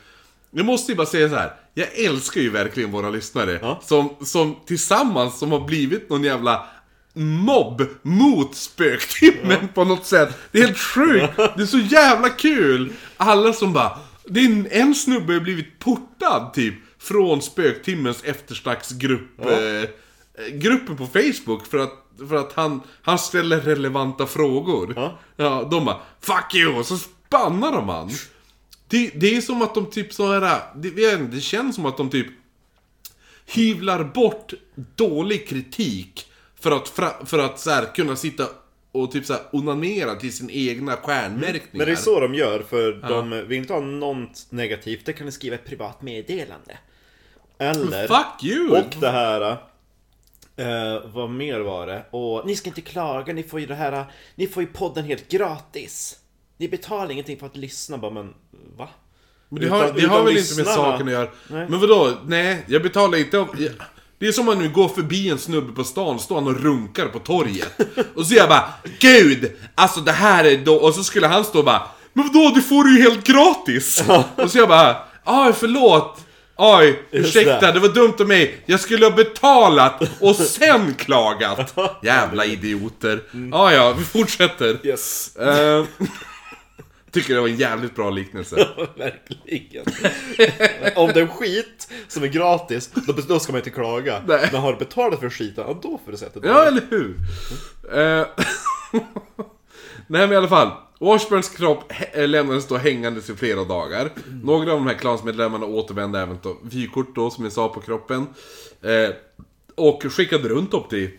[0.50, 1.52] jag måste ju bara säga så här.
[1.74, 3.58] jag älskar ju verkligen våra lyssnare.
[3.62, 3.80] Ja.
[3.84, 6.66] Som, som tillsammans, som har blivit någon jävla
[7.12, 10.38] mobb mot spöktimmen på något sätt.
[10.52, 12.92] Det är helt sjukt, det är så jävla kul!
[13.16, 19.40] Alla som bara, det är en, en snubbe har blivit portad typ, från spöktimmens eftersnacksgrupp.
[19.40, 19.88] Eh,
[20.52, 21.92] gruppen på Facebook för att,
[22.28, 24.92] för att han, han ställer relevanta frågor.
[24.96, 25.18] Ja.
[25.36, 28.10] ja de bara 'Fuck you!' och så spannar de han.
[28.88, 32.10] Det, det är som att de typ så här, det, det känns som att de
[32.10, 32.26] typ
[33.46, 34.52] hyvlar bort
[34.94, 36.26] dålig kritik
[36.60, 36.88] för att,
[37.28, 38.44] för att så här, kunna sitta
[38.95, 41.68] och typ så här, onanera till sin egna stjärnmärkningar.
[41.72, 45.07] Men det är så de gör, för de vill inte ha något negativt.
[45.07, 46.78] Det kan du skriva ett privat meddelande.
[47.59, 48.07] Eller...
[48.07, 48.78] Fuck you!
[48.78, 49.57] Och det här...
[50.57, 52.05] Eh, vad mer var det?
[52.11, 54.05] Och ni ska inte klaga, ni får ju det här...
[54.34, 56.18] Ni får ju podden helt gratis.
[56.57, 58.34] Ni betalar ingenting för att lyssna, bara men
[58.76, 58.88] va?
[59.49, 61.28] Men det har, Utan- det har väl inte med saken att göra.
[61.49, 61.66] Nej.
[61.68, 62.18] Men vadå?
[62.26, 63.57] Nej, jag betalar inte av...
[64.18, 66.62] Det är som om man nu går förbi en snubbe på stan, står han och
[66.62, 67.80] runkar på torget.
[68.14, 68.64] Och så jag bara
[68.98, 69.52] Gud!
[69.74, 70.74] Alltså det här är då...
[70.74, 74.04] Och så skulle han stå och bara Men vadå, du får det ju helt gratis!
[74.36, 76.20] Och så jag bara Aj, förlåt!
[76.56, 77.80] Oj, ursäkta, det.
[77.80, 78.62] var dumt av mig.
[78.66, 81.74] Jag skulle ha betalat och sen klagat.
[82.02, 83.22] Jävla idioter.
[83.52, 84.86] Ja, ja, vi fortsätter.
[84.86, 85.36] Yes.
[85.36, 85.84] Eh,
[87.14, 88.56] tycker det var en jävligt bra liknelse.
[88.96, 89.84] Verkligen.
[90.96, 94.22] Om det är skit som är gratis, då, då ska man inte klaga.
[94.26, 94.48] Nej.
[94.52, 96.48] Men har du betalat för skiten, ja då får du sätta det.
[96.48, 97.16] Ja, eller hur?
[97.92, 98.26] Eh,
[100.06, 100.70] Nej men i alla fall.
[101.00, 104.10] Washburns kropp eh, lämnades då hängandes i flera dagar.
[104.42, 108.26] Några av de här klansmedlemmarna återvände även till vykort då, som jag sa, på kroppen.
[108.82, 109.10] Eh,
[109.74, 111.10] och skickade runt upp till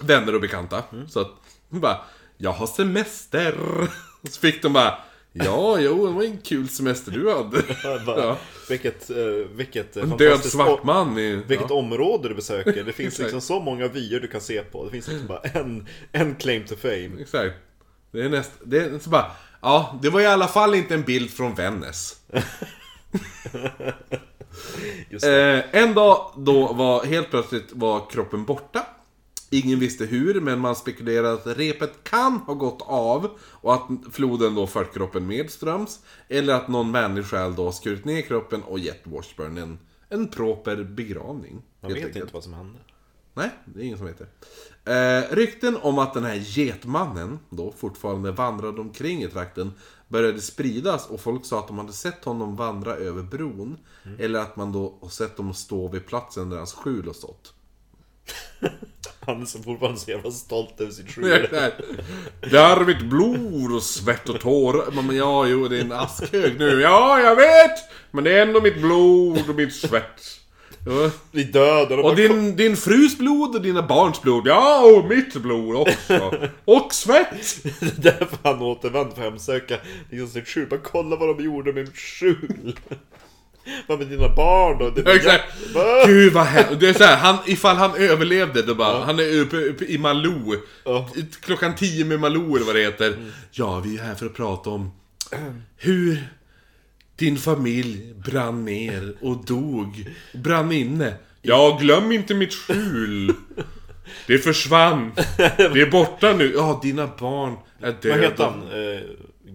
[0.00, 0.82] vänner och bekanta.
[1.08, 1.30] Så att,
[1.68, 1.96] bara,
[2.36, 3.54] jag har semester.
[4.30, 4.98] Så fick de bara,
[5.32, 7.62] ja, jo, det var en kul semester du hade.
[8.06, 8.38] Bara, Ja.
[8.68, 9.16] Vilket, eh,
[9.52, 11.42] vilket En död svart man i...
[11.46, 11.76] Vilket ja.
[11.76, 12.84] område du besöker.
[12.84, 14.84] Det finns liksom så många vyer du kan se på.
[14.84, 17.10] Det finns liksom bara en, en claim to fame.
[17.20, 17.54] Exakt.
[18.12, 18.50] Det är näst...
[18.64, 19.30] Det är så bara...
[19.62, 22.16] Ja, det var i alla fall inte en bild från Vännäs.
[25.22, 28.86] Eh, en dag då var helt plötsligt var kroppen borta.
[29.50, 34.54] Ingen visste hur, men man spekulerade att repet kan ha gått av och att floden
[34.54, 36.00] då fört kroppen medströms.
[36.28, 41.62] Eller att någon människa då skurit ner kroppen och gett Washburn en, en proper begravning.
[41.80, 42.16] Man vet enkelt.
[42.16, 42.78] inte vad som hände.
[43.34, 44.26] Nej, det är ingen som vet det.
[44.92, 49.72] Eh, rykten om att den här getmannen då fortfarande vandrade omkring i trakten
[50.08, 53.76] började spridas och folk sa att de hade sett honom vandra över bron.
[54.18, 57.54] Eller att man då sett dem stå vid platsen där hans skjul har stått.
[59.26, 61.26] Han är så fortfarande så jävla stolt över sitt Det skjul.
[61.52, 61.72] är-
[62.50, 65.02] Det är mitt blod och svett och tårar.
[65.02, 66.80] Men ja, jo, det är en askhög nu.
[66.80, 67.78] Ja, jag vet!
[68.10, 70.36] Men det är ändå mitt blod och mitt svett.
[70.86, 71.10] Ja.
[71.40, 71.98] I döden.
[71.98, 74.46] Och din, din frus blod och dina barns blod.
[74.46, 76.48] Ja, och mitt blod också.
[76.64, 77.62] Och svett!
[77.80, 79.76] Det är därför han återvänder för att hemsöka
[80.10, 80.66] liksom sitt skjul.
[80.70, 82.76] Bara kolla vad de gjorde med mitt skjul.
[83.86, 84.90] Vad med dina barn då?
[84.90, 85.44] Det Exakt.
[85.74, 86.06] Va?
[86.06, 86.80] Gud vad hemskt.
[86.80, 89.98] Det är så här, han, ifall han överlevde då bara, han är uppe, uppe i
[89.98, 90.56] Malou.
[90.84, 91.10] Ja.
[91.40, 93.14] Klockan 10 med Malou eller vad det heter.
[93.50, 94.90] Ja, vi är här för att prata om
[95.76, 96.24] hur
[97.16, 100.08] din familj brann ner och dog.
[100.32, 101.14] Brann inne.
[101.42, 103.34] Ja, glöm inte mitt skjul.
[104.26, 105.12] Det försvann.
[105.56, 106.52] Det är borta nu.
[106.56, 108.16] Ja, dina barn är döda.
[108.16, 108.62] Vad heter han?
[108.62, 109.00] Eh,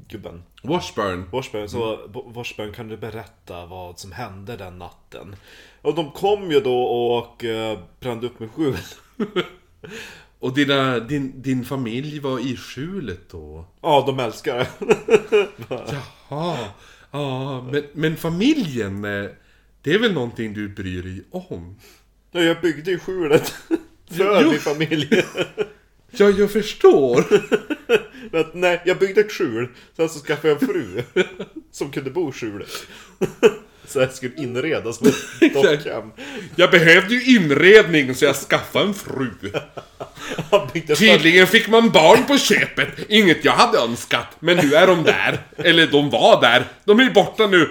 [0.10, 0.44] gubben?
[0.68, 1.26] Washburn.
[1.32, 5.36] Washburn, så Bo- Washburn kan du berätta vad som hände den natten?
[5.82, 8.78] Och de kom ju då och eh, brände upp med skjul.
[10.40, 13.66] Och dina, din, din familj var i skjulet då?
[13.82, 14.68] Ja, de älskar det.
[16.30, 16.58] Jaha.
[17.12, 19.30] Ja, men, men familjen, eh,
[19.82, 21.76] det är väl någonting du bryr dig om?
[22.32, 23.50] Ja, Jag byggde ju skjulet.
[24.12, 24.50] För Jo.
[24.52, 25.24] min familj.
[26.12, 27.26] Ja, jag förstår.
[28.32, 29.70] Men att, nej, jag byggde ett skjul.
[29.96, 31.04] Sen så skaffade jag en fru.
[31.72, 32.70] Som kunde bo i skjulet.
[33.88, 35.14] Så jag skulle inredas med
[35.54, 36.12] dockan.
[36.56, 39.30] Jag behövde ju inredning så jag skaffade en fru.
[40.96, 42.90] Tydligen fick man barn på köpet.
[43.10, 44.28] Inget jag hade önskat.
[44.40, 45.40] Men nu är de där.
[45.58, 46.66] Eller de var där.
[46.86, 47.70] De är borta nu.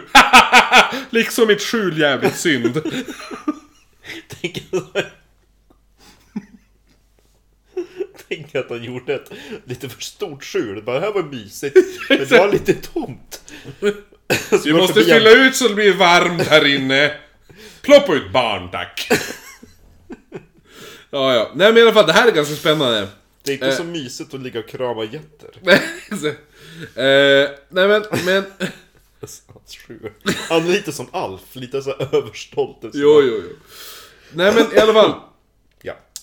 [1.11, 2.83] liksom mitt skjul jävligt synd.
[8.29, 9.31] Tänk Tänk att han gjorde ett
[9.65, 10.83] lite för stort skjul.
[10.83, 11.77] Bara, det här var mysigt.
[12.09, 13.43] Men det var lite tomt.
[14.51, 17.15] Så Vi måste förbi fylla ut så det blir varmt här inne.
[17.83, 19.09] Ploppa ut barn, tack.
[21.11, 21.53] Ja, ja.
[21.55, 23.09] Nej men i alla fall, det här är ganska spännande.
[23.43, 23.75] Det är inte Eh.
[23.77, 25.51] så mysigt att ligga och krama getter.
[26.95, 28.45] Eh, nej men, men...
[29.21, 30.11] Hans skjul.
[30.49, 32.79] Han är lite som Alf, lite så här överstolt.
[32.83, 32.91] Jo,
[33.23, 33.57] jo, jo.
[34.33, 35.15] Nej men i alla fall.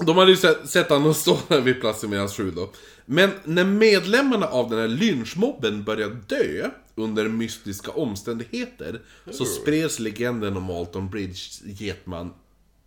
[0.05, 2.69] De hade ju sett, sett honom stå där vid platsen med hans fru då.
[3.05, 9.01] Men när medlemmarna av den här lynchmobben började dö under mystiska omständigheter
[9.31, 12.33] så spreds legenden om Alton Bridge Getman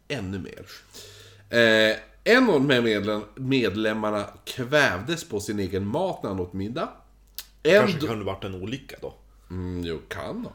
[0.08, 0.66] ännu mer.
[1.50, 6.52] Eh, en av de här medlem, medlemmarna kvävdes på sin egen mat när han åt
[6.52, 6.88] middag.
[7.62, 9.14] En Kanske do- kan det varit en olycka då.
[9.50, 10.52] Mm, jo, kan ha.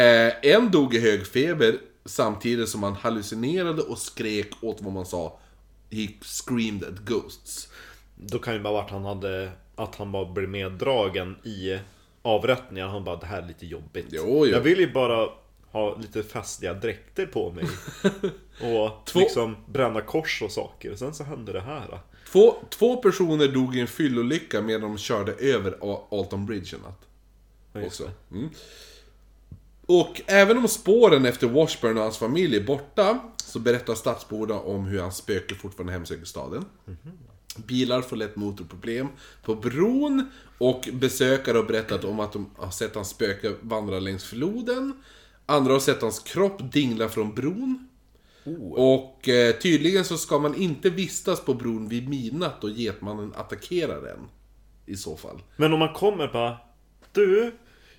[0.00, 5.06] Eh, en dog i hög feber samtidigt som han hallucinerade och skrek åt vad man
[5.06, 5.38] sa
[5.92, 7.68] He screamed at ghosts.
[8.16, 11.78] Då kan ju bara varit han hade, att han bara blev meddragen i
[12.22, 12.88] avrättningar.
[12.88, 14.06] Han bara, det här är lite jobbigt.
[14.10, 14.46] Jo, jo.
[14.46, 15.28] Jag vill ju bara
[15.70, 17.64] ha lite festliga dräkter på mig.
[18.76, 20.92] och Två- liksom bränna kors och saker.
[20.92, 21.86] Och sen så hände det här.
[21.90, 21.98] Då.
[22.32, 25.78] Två, två personer dog i en fyllolycka medan de körde över
[26.10, 27.08] Alton Bridge en natt.
[27.72, 28.06] Ja.
[28.30, 28.50] Mm.
[29.86, 34.84] Och även om spåren efter Washburn och hans familj är borta så berättar stadsborna om
[34.84, 36.64] hur hans spöke fortfarande hemsöker staden.
[37.56, 39.08] Bilar får lätt motorproblem
[39.42, 44.24] på bron och besökare har berättat om att de har sett hans spöke vandra längs
[44.24, 45.02] floden.
[45.46, 47.88] Andra har sett hans kropp dingla från bron.
[48.70, 54.08] Och eh, tydligen så ska man inte vistas på bron vid midnatt då getmannen attackerar
[54.08, 54.28] en.
[54.86, 55.42] I så fall.
[55.56, 56.56] Men om man kommer bara,
[57.12, 57.52] du,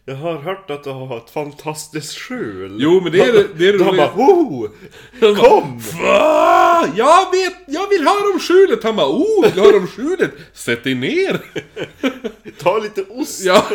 [0.05, 2.77] jag har hört att du har ett fantastiskt skjul.
[2.80, 4.69] Jo men det är det är Då han bara, woho!
[5.19, 5.81] Kom!
[6.01, 6.88] Va?
[6.95, 8.84] Jag vet, jag vill höra om skjulet!
[8.84, 10.31] Han bara oh, vill du höra om skjulet?
[10.53, 11.39] Sätt dig ner!
[12.57, 13.43] Ta lite ost!
[13.43, 13.65] Ja,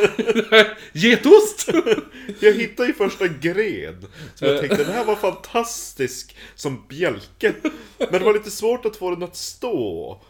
[0.92, 1.70] getost!
[2.40, 4.06] Jag hittade ju första gren.
[4.34, 7.52] Så jag tänkte den här var fantastisk som bjälke.
[7.98, 10.20] Men det var lite svårt att få den att stå.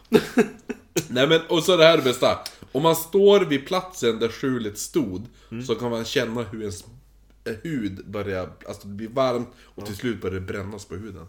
[1.08, 2.38] Nej men, och så det här bästa.
[2.72, 5.26] Om man står vid platsen där skjulet stod,
[5.66, 6.84] så kan man känna hur ens
[7.44, 11.26] eh, hud börjar, alltså det blir varmt och till slut börjar det brännas på huden.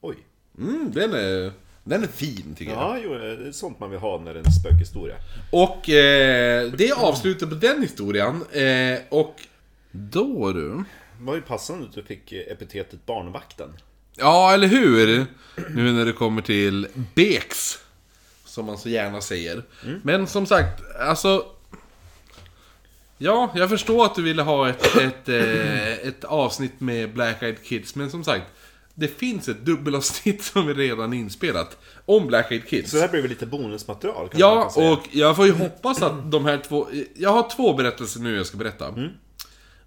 [0.00, 0.16] Oj.
[0.58, 1.52] Mm, den är,
[1.84, 2.80] den är fin tycker jag.
[2.80, 5.16] Ja, jo, det är sånt man vill ha när det är en spökhistoria.
[5.52, 8.44] Och eh, det är avslutet på den historien.
[8.52, 9.36] Eh, och
[9.90, 10.84] då du.
[11.18, 13.72] Det var ju passande att du fick epitetet barnvakten.
[14.16, 15.26] Ja, eller hur?
[15.74, 17.78] Nu när det kommer till Beks.
[18.50, 19.62] Som man så gärna säger.
[20.02, 21.44] Men som sagt, alltså...
[23.18, 27.64] Ja, jag förstår att du ville ha ett, ett, eh, ett avsnitt med Black Eyed
[27.64, 28.44] Kids, men som sagt.
[28.94, 31.78] Det finns ett dubbelavsnitt som är redan inspelat.
[32.06, 32.90] Om Black Eyed Kids.
[32.90, 36.58] Så det här blev lite bonusmaterial Ja, och jag får ju hoppas att de här
[36.68, 36.86] två...
[37.14, 38.94] Jag har två berättelser nu jag ska berätta.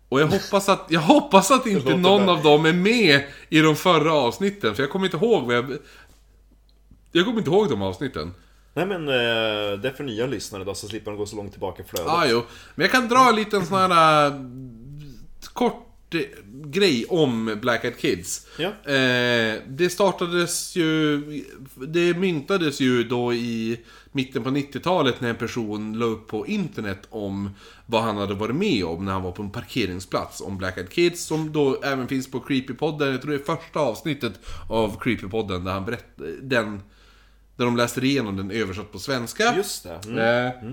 [0.10, 2.36] Och jag hoppas att, jag hoppas att inte någon bra.
[2.36, 5.78] av dem är med i de förra avsnitten, för jag kommer inte ihåg vad jag...
[7.12, 8.34] Jag kommer inte ihåg de avsnitten.
[8.74, 11.52] Nej men eh, det är för nya lyssnare då, så slipper de gå så långt
[11.52, 12.12] tillbaka i flödet.
[12.12, 12.44] Ah, jo.
[12.76, 14.28] Men jag kan dra en liten sån här...
[14.28, 14.34] äh,
[15.54, 16.22] kort eh,
[16.66, 18.48] grej om Black Eyed Kids.
[18.58, 18.92] Ja.
[18.92, 21.22] Eh, det startades ju...
[21.88, 23.80] Det myntades ju då i
[24.12, 27.50] mitten på 90-talet när en person la upp på internet om
[27.86, 30.90] vad han hade varit med om när han var på en parkeringsplats om Black Eyed
[30.90, 33.12] Kids som då även finns på Creepypodden.
[33.12, 34.34] Jag tror det är första avsnittet
[34.70, 36.32] av Creepypodden där han berättade...
[36.42, 36.82] Den,
[37.56, 39.56] där de läste igenom den översatt på svenska.
[39.56, 40.00] Just det.
[40.08, 40.48] Mm.
[40.48, 40.72] Eh,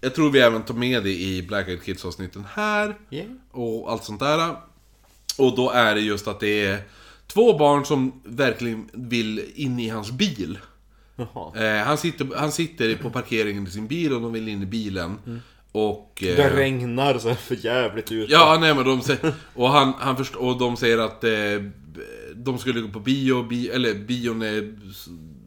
[0.00, 2.96] Jag tror vi även tar med det i Black Eyed Kids avsnitten här.
[3.10, 3.26] Yeah.
[3.50, 4.56] Och allt sånt där.
[5.38, 6.78] Och då är det just att det är
[7.26, 10.58] två barn som verkligen vill in i hans bil.
[11.56, 14.66] Eh, han, sitter, han sitter på parkeringen i sin bil och de vill in i
[14.66, 15.40] bilen.
[15.72, 16.22] Och...
[16.22, 18.32] eh, Det regnar så för jävligt ute.
[18.32, 19.34] Ja, nej men de säger...
[19.54, 21.30] Och, han, han först, och de säger att eh,
[22.34, 24.74] de skulle gå på bio, bi, eller bion är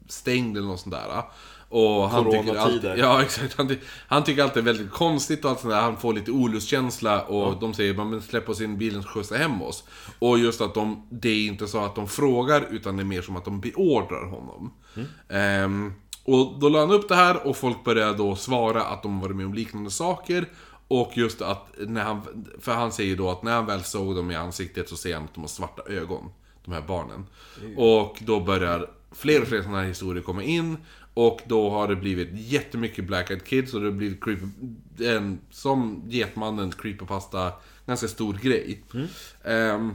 [0.08, 1.22] stängd eller något sånt där.
[1.68, 3.54] Och han tycker alltid, Ja, exakt.
[3.58, 3.76] Han,
[4.06, 5.80] han tycker alltid det är väldigt konstigt och allt sånt där.
[5.80, 9.08] Han får lite olustkänsla och de säger "Ja, men släpp oss in i bilen så
[9.08, 9.84] skjutsa hem oss.
[10.18, 13.22] Och just att de, det är inte så att de frågar utan det är mer
[13.22, 14.72] som att de beordrar honom.
[15.28, 15.92] Ehm,
[16.24, 19.36] och då la han upp det här och folk började då svara att de varit
[19.36, 20.48] med om liknande saker.
[20.88, 22.20] Och just att när han,
[22.60, 25.24] för han säger då att när han väl såg dem i ansiktet så ser han
[25.24, 26.30] att de har svarta ögon.
[26.64, 27.26] De här barnen.
[27.76, 30.76] Och då börjar fler och fler sådana här historier komma in.
[31.14, 34.46] Och då har det blivit jättemycket Black Eyed Kids och det har blivit creepy,
[35.00, 37.52] en, som Getmannen creepypasta,
[37.86, 38.82] ganska stor grej.
[39.44, 39.94] Ehm,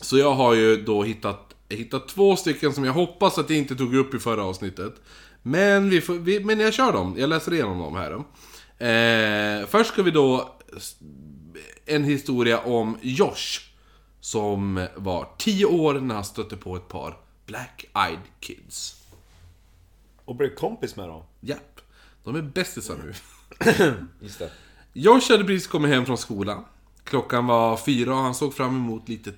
[0.00, 3.76] så jag har ju då hittat, hittat två stycken som jag hoppas att jag inte
[3.76, 4.94] tog upp i förra avsnittet.
[5.42, 8.12] Men, vi får, vi, men jag kör dem, jag läser igenom dem här.
[8.82, 10.56] Eh, först ska vi då...
[11.86, 13.60] En historia om Josh.
[14.20, 17.16] Som var 10 år när han stötte på ett par
[17.52, 18.96] Black Eyed Kids.
[20.24, 21.22] Och blev kompis med dem.
[21.40, 21.80] Japp,
[22.24, 23.14] de är bästisar nu.
[24.20, 24.50] Just det.
[24.92, 26.64] Josh hade precis kommit hem från skolan.
[27.04, 29.32] Klockan var fyra och han såg fram emot lite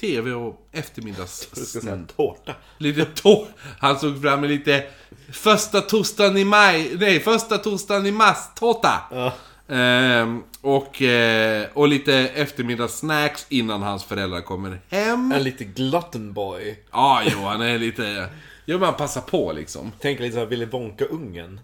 [0.00, 1.48] TV och eftermiddags...
[1.54, 2.54] Du ska säga tårta.
[2.78, 3.46] Lite tå...
[3.78, 4.86] Han såg fram emot lite
[5.32, 6.96] första torsdagen i maj...
[6.96, 9.02] Nej, första torsdagen i mars, tårta!
[9.10, 9.32] Ja.
[9.70, 15.32] Ehm, och, eh, och lite eftermiddagssnacks innan hans föräldrar kommer hem.
[15.32, 16.78] En lite glutton boy.
[16.92, 18.28] Ja, jo, han är lite...
[18.64, 19.92] Jo, men han passar på liksom.
[20.00, 21.60] Tänk lite såhär Willy Wonka-ungen.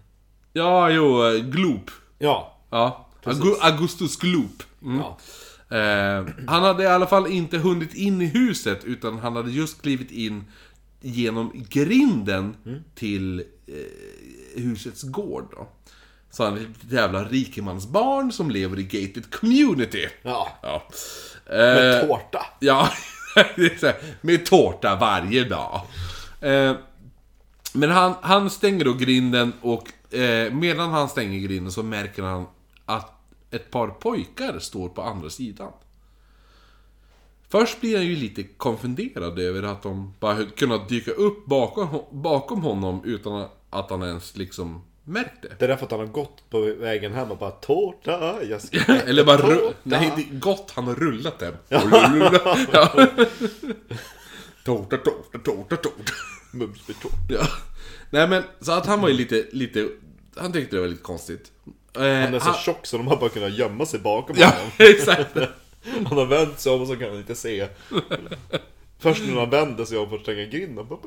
[0.53, 1.91] Ja, jo, eh, Gloop.
[2.19, 2.57] Ja.
[2.69, 3.07] Ja.
[3.23, 4.63] Agu- Augustus Gloop.
[4.83, 4.99] Mm.
[4.99, 5.17] Ja.
[5.77, 9.81] Eh, han hade i alla fall inte hunnit in i huset, utan han hade just
[9.81, 10.45] klivit in
[11.01, 12.55] genom grinden
[12.95, 15.67] till eh, husets gård då.
[16.37, 20.07] Så han är ett jävla rikemansbarn som lever i gated community.
[20.21, 20.47] Ja.
[20.61, 20.83] Ja.
[21.49, 22.45] Med Eh, tårta.
[22.59, 22.89] Ja,
[24.21, 25.81] med tårta varje dag.
[26.41, 26.75] Eh,
[27.73, 32.45] men han, han stänger då grinden och eh, medan han stänger grinden så märker han
[32.85, 33.11] att
[33.51, 35.71] ett par pojkar står på andra sidan.
[37.49, 42.61] Först blir han ju lite konfunderad över att de bara kunnat dyka upp bakom, bakom
[42.61, 45.47] honom utan att han ens liksom märkt det.
[45.59, 48.93] Det är därför att han har gått på vägen hem och bara tårta, jag ska
[48.93, 49.73] Eller bara tårta.
[49.83, 51.53] Nej, det är gott han har rullat den.
[51.69, 51.79] Ja.
[54.65, 56.13] Tårta, tårta, tårta, tårta.
[56.51, 57.15] Mums med tårta.
[57.29, 57.47] Ja.
[58.09, 59.87] Nej men, så att han var ju lite, lite...
[60.35, 61.51] Han tyckte det var lite konstigt.
[61.95, 64.71] Eh, Han är så tjock så de har bara kunnat gömma sig bakom Ja, honom.
[64.77, 65.35] exakt.
[66.07, 67.67] Han har vänt sig om och så kan han inte se.
[68.99, 70.87] Först när han vänder sig om för att stänga grinden.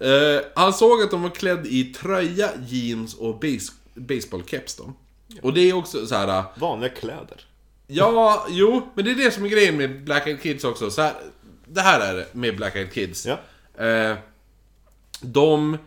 [0.00, 4.92] Eh, han såg att de var klädd i tröja, jeans och base, baseballkeps då.
[5.42, 6.44] Och det är också så här.
[6.56, 7.46] Vanliga kläder.
[7.86, 10.90] Ja, jo, men det är det som är grejen med Black Eyed Kids också.
[10.90, 11.12] Så här,
[11.66, 13.26] det här är det med Black Eyed Kids.
[13.26, 13.38] Ja.
[13.84, 14.16] Eh,
[15.20, 15.78] de,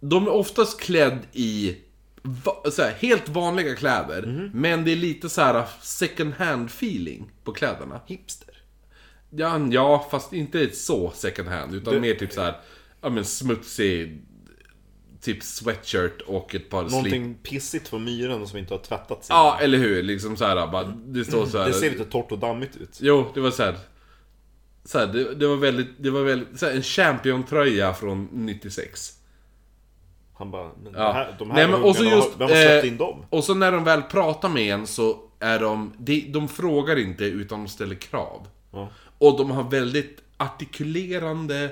[0.00, 1.76] de är oftast klädd i
[2.22, 4.22] va, så här, helt vanliga kläder.
[4.22, 4.50] Mhm.
[4.54, 8.00] Men det är lite så här second hand feeling på kläderna.
[8.06, 8.53] Hipster.
[9.36, 11.74] Ja, ja fast inte så second hand.
[11.74, 12.60] Utan Det- mer typ så här,
[13.00, 14.22] ja men smutsig,
[15.20, 16.92] typ sweatshirt och ett par slip.
[16.92, 19.34] Någonting pissigt från myren som inte har tvättat sig.
[19.36, 20.02] Ja, eller hur?
[20.02, 21.66] Liksom så här, bara, det står så här.
[21.66, 22.98] Det ser lite torrt och dammigt ut.
[23.00, 23.76] Jo, det var så här.
[24.84, 29.12] Så här, det, det var väldigt, det var väldigt, så här, en Champion-tröja från 96.
[30.34, 31.12] Han bara, men Ja.
[31.12, 33.24] här, de här Nej, men och så just, vem har släppt eh, in dem?
[33.30, 37.24] Och så när de väl pratar med en så är de, de, de frågar inte
[37.24, 38.46] utan de ställer krav.
[38.72, 38.88] Ja.
[39.24, 41.70] Och de har väldigt artikulerande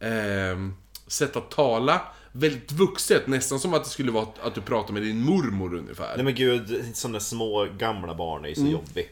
[0.00, 0.74] ehm,
[1.06, 2.00] sätt att tala.
[2.32, 6.12] Väldigt vuxet, nästan som att det skulle vara att du pratar med din mormor ungefär.
[6.16, 8.72] Nej men gud, sådana små gamla barn är ju så Mm.
[8.72, 9.10] jobbig.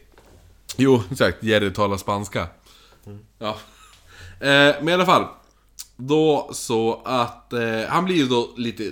[0.77, 1.43] Jo, exakt.
[1.43, 2.47] Jerry talar spanska.
[3.39, 3.57] Ja.
[4.39, 5.25] Eh, men i alla fall.
[5.95, 8.91] Då så att eh, han blir ju då lite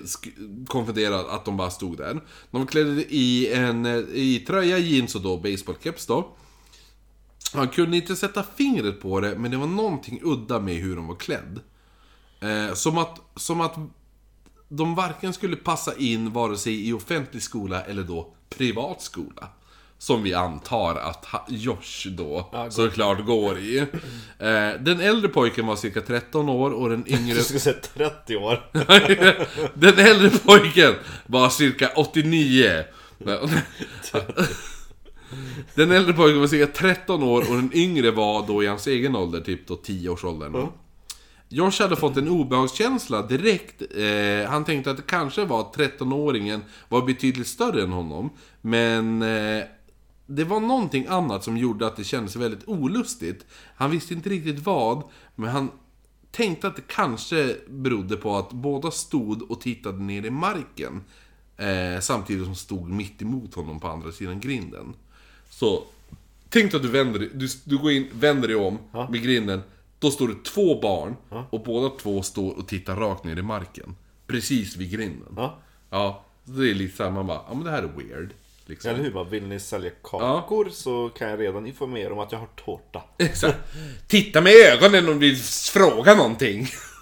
[0.67, 2.21] konfunderad att de bara stod där.
[2.51, 6.27] De var klädda i en eh, i tröja, jeans och då baseballkeps då.
[7.53, 11.07] Han kunde inte sätta fingret på det, men det var någonting udda med hur de
[11.07, 11.59] var klädd.
[12.39, 13.75] Eh, som, att, som att
[14.69, 19.47] de varken skulle passa in vare sig i offentlig skola eller då privat skola.
[19.97, 23.77] Som vi antar att ha- Josh då såklart går i.
[24.39, 27.35] Eh, den äldre pojken var cirka 13 år och den yngre...
[27.35, 28.69] Du skulle säga 30 år.
[29.79, 30.93] den äldre pojken
[31.25, 32.83] var cirka 89.
[35.75, 39.15] Den äldre pojken var cirka 13 år och den yngre var då i hans egen
[39.15, 40.67] ålder, typ då 10 års åldern.
[41.49, 43.81] Josh hade fått en obehagskänsla direkt.
[43.81, 48.29] Eh, han tänkte att det kanske var att 13-åringen var betydligt större än honom.
[48.61, 49.63] Men eh,
[50.25, 53.45] det var någonting annat som gjorde att det kändes väldigt olustigt.
[53.75, 55.03] Han visste inte riktigt vad,
[55.35, 55.71] men han
[56.31, 61.03] tänkte att det kanske berodde på att båda stod och tittade ner i marken.
[61.57, 64.93] Eh, samtidigt som stod mitt emot honom på andra sidan grinden.
[65.59, 65.83] Så,
[66.49, 68.79] tänk dig att du vänder dig- du, du går in, vänder dig om
[69.11, 69.61] med grinden.
[69.99, 71.15] Då står det två barn
[71.49, 73.95] och båda två står och tittar rakt ner i marken.
[74.27, 75.33] Precis vid grinden.
[75.35, 75.57] Ja.
[75.89, 78.29] Ja, så det är lite såhär, man bara, ja men det här är weird.
[78.65, 78.91] Liksom.
[78.91, 79.11] Eller hur?
[79.11, 83.01] Bara, vill ni sälja kakor så kan jag redan informera om att jag har tårta.
[83.17, 83.57] Exakt.
[84.07, 85.37] Titta med ögonen om du vill
[85.73, 86.67] fråga någonting.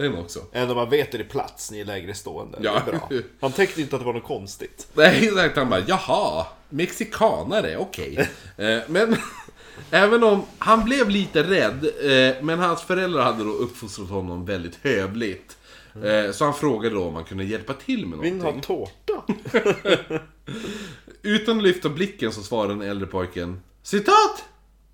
[0.00, 0.40] Den också.
[0.52, 2.58] Ändå man vet är det plats, ni är lägre stående.
[2.60, 2.72] Ja.
[2.72, 3.10] Det är bra.
[3.40, 4.88] Han tänkte inte att det var något konstigt.
[4.94, 5.56] Nej, exakt.
[5.56, 8.28] Han bara, jaha, mexikanare, okej.
[8.56, 9.16] Eh, men,
[9.90, 14.78] även om han blev lite rädd, eh, men hans föräldrar hade då uppfostrat honom väldigt
[14.82, 15.56] hövligt.
[16.04, 18.76] Eh, så han frågade då om han kunde hjälpa till med Vill ni någonting.
[18.76, 19.32] ha tårta?
[21.22, 24.44] Utan att lyfta blicken så svarade den äldre pojken Citat!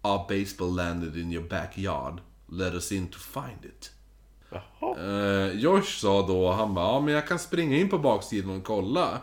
[0.02, 2.20] A baseball landed in your backyard.
[2.48, 3.90] Let us in to find it.
[4.98, 8.64] Eh, Josh sa då, han bara, ja men jag kan springa in på baksidan och
[8.64, 9.20] kolla.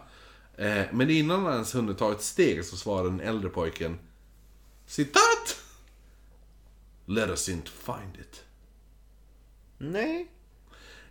[0.57, 3.99] Eh, men innan han ens hunnit ta ett steg så svarade den äldre pojken
[4.85, 5.61] Citat!
[7.05, 8.43] Let us in to find it.
[9.77, 10.27] Nej.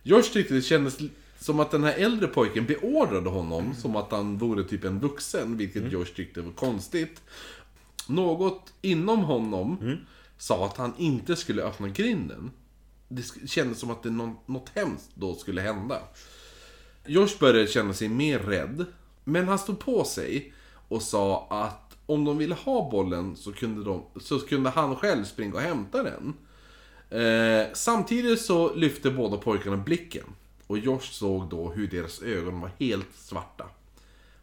[0.03, 0.97] Josh tyckte det kändes
[1.39, 5.57] som att den här äldre pojken beordrade honom som att han vore typ en vuxen,
[5.57, 7.21] vilket Josh tyckte var konstigt.
[8.07, 9.97] Något inom honom
[10.37, 12.51] sa att han inte skulle öppna grinden.
[13.07, 15.99] Det kändes som att det nå- något hemskt då skulle hända.
[17.05, 18.85] Josh började känna sig mer rädd,
[19.23, 20.53] men han stod på sig
[20.87, 25.23] och sa att om de ville ha bollen så kunde, de, så kunde han själv
[25.23, 26.33] springa och hämta den.
[27.21, 30.25] Eh, samtidigt så lyfte båda pojkarna blicken.
[30.67, 33.65] Och Josh såg då hur deras ögon var helt svarta.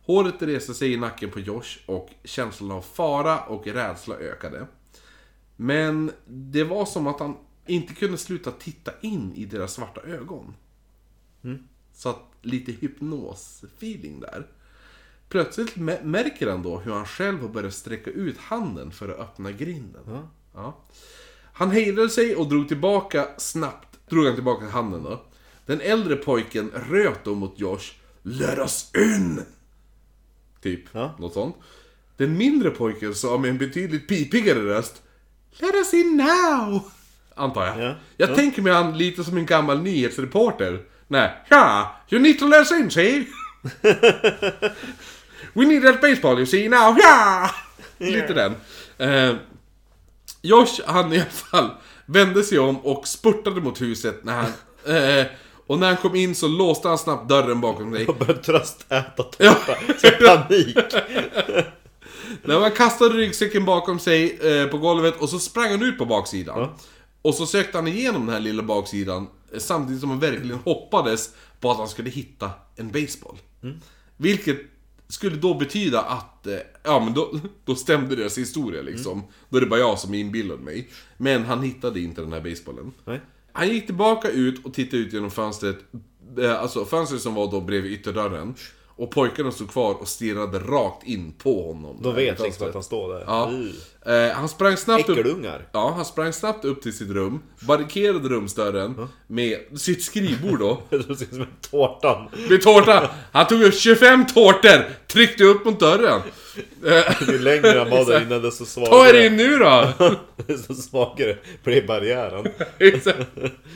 [0.07, 4.67] Håret reste sig i nacken på Josh och känslan av fara och rädsla ökade.
[5.57, 7.37] Men det var som att han
[7.71, 10.55] inte kunde sluta titta in i deras svarta ögon.
[11.95, 14.47] Så att lite hypnos-feeling där.
[15.29, 19.19] Plötsligt mä- märker han då hur han själv har börjat sträcka ut handen för att
[19.21, 20.03] öppna grinden.
[20.55, 20.77] Ja.
[21.53, 25.23] Han hejdade sig och drog tillbaka snabbt, drog han tillbaka handen då.
[25.67, 27.93] Den äldre pojken röt då mot Josh.
[28.23, 29.43] Let us in!
[30.61, 31.17] Typ, Ja.
[31.19, 31.57] något sånt.
[32.17, 35.03] Den mindre pojken sa med en betydligt pipigare röst.
[35.51, 36.83] Let us in now!
[37.41, 37.79] Antar jag.
[37.89, 37.95] Ja.
[38.17, 40.81] Jag tänker mig han lite som en gammal nyhetsreporter.
[41.09, 43.25] Nej, ja, you need to us in, see?
[45.53, 47.51] We need that baseball you see now, ja!
[47.99, 48.55] Lite den.
[48.99, 49.37] Eh,
[50.43, 51.71] Josh, han i alla fall,
[52.07, 54.53] vände sig om och spurtade mot huset när han...
[54.97, 55.27] Eh,
[55.67, 58.07] och när han kom in så låste han snabbt dörren bakom sig.
[58.07, 59.45] Och började tröstäta tårta.
[59.45, 59.57] Ja.
[59.99, 60.77] Så panik.
[62.43, 66.05] När han kastade ryggsäcken bakom sig eh, på golvet och så sprang han ut på
[66.05, 66.69] baksidan.
[67.23, 71.35] Och så sökte han igenom den här lilla baksidan eh, samtidigt som han verkligen hoppades
[71.61, 73.39] på att han skulle hitta en baseball.
[74.17, 74.59] Vilket
[75.09, 79.23] skulle då betyda att, eh, ja men då, då stämde deras historia liksom.
[79.49, 80.91] Då är det bara jag som inbillade mig.
[81.17, 82.93] Men han hittade inte den här basebollen.
[83.05, 83.21] Nej.
[83.53, 85.79] Han gick tillbaka ut och tittade ut genom fönstret,
[86.39, 88.55] eh, alltså fönstret som var då bredvid ytterdörren.
[89.01, 91.99] Och pojkarna stod kvar och stirrade rakt in på honom.
[92.03, 92.69] De vet liksom Fönstret.
[92.69, 93.25] att han står där.
[93.27, 93.51] Ja.
[94.07, 94.15] Uh.
[94.15, 95.19] Eh, han sprang snabbt upp...
[95.19, 95.63] Äckelungar.
[95.73, 100.83] Ja, han sprang snabbt upp till sitt rum, barrikerade rumsdörren med sitt skrivbord då.
[100.91, 102.29] Det ser ut som en tårtan.
[102.51, 103.11] Med tårta!
[103.33, 106.21] Han tog upp 25 tårtor, tryckte upp mot dörren.
[107.29, 109.27] Ju längre han var där inne desto Ta er svagare.
[109.27, 109.89] in nu då!
[110.47, 112.47] Desto svagare blev barriären.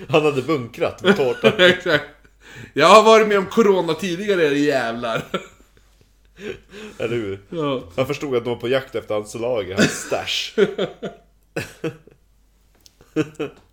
[0.08, 1.52] Han hade bunkrat med tårtan.
[1.58, 2.04] Exakt.
[2.72, 5.22] Jag har varit med om corona tidigare era jävlar.
[6.98, 7.40] Eller hur?
[7.50, 7.82] Ja.
[7.96, 10.52] Han förstod att de var på jakt efter hans lager, hans stash.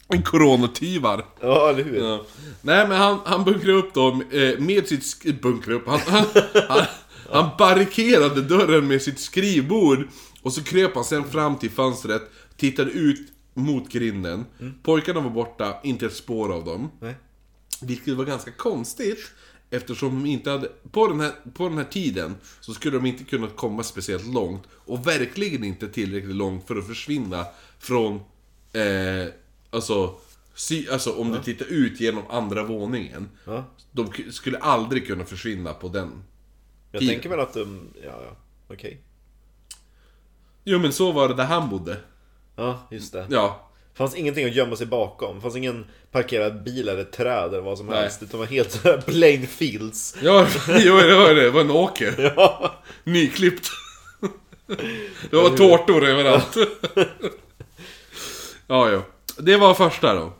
[0.08, 1.26] En coronatyvar.
[1.41, 1.98] Ja, eller hur?
[2.03, 2.26] Ja.
[2.62, 5.02] Nej men han, han bunkrade upp dem eh, med sitt...
[5.02, 5.88] sk- Bunkrade upp?
[5.88, 6.26] Han, han,
[6.70, 6.86] han,
[7.30, 10.08] han barrikerade dörren med sitt skrivbord.
[10.41, 12.22] Och så kröp han sen fram till fönstret,
[12.58, 13.20] tittade ut
[13.53, 14.45] mot grinden.
[14.84, 16.91] Pojkarna var borta, inte ett spår av dem.
[17.02, 17.16] Nej.
[17.82, 19.32] Vilket var ganska konstigt.
[19.70, 20.68] Eftersom de inte hade...
[20.91, 24.64] På den, här, på den här tiden så skulle de inte kunna komma speciellt långt.
[24.74, 27.45] Och verkligen inte tillräckligt långt för att försvinna
[27.80, 28.16] från...
[28.74, 29.34] Eh,
[29.70, 30.16] alltså...
[30.56, 33.30] Sy, alltså om du tittar ut genom andra våningen.
[33.45, 33.66] Ja.
[33.91, 36.24] De skulle aldrig kunna försvinna på den.
[36.91, 37.10] Jag Tio.
[37.10, 37.88] tänker väl att de...
[38.03, 38.36] Ja, ja.
[38.68, 39.02] Okej.
[40.64, 41.98] Jo men så var det där han bodde.
[42.56, 43.28] Ja, just det.
[43.30, 43.70] Ja.
[43.94, 45.36] Fanns ingenting att gömma sig bakom.
[45.36, 48.02] Det fanns ingen parkerad bil eller träd eller vad som Nej.
[48.02, 48.24] helst.
[48.24, 50.16] Utan det var helt sådär plain fields.
[50.22, 51.42] Ja, jo, det var det.
[51.42, 52.34] Det var en åker.
[52.36, 52.76] Ja.
[53.04, 53.70] Nyklippt.
[55.30, 56.56] Det var tårtor överallt.
[58.68, 59.04] Ja, ja.
[59.38, 60.34] Det var första då.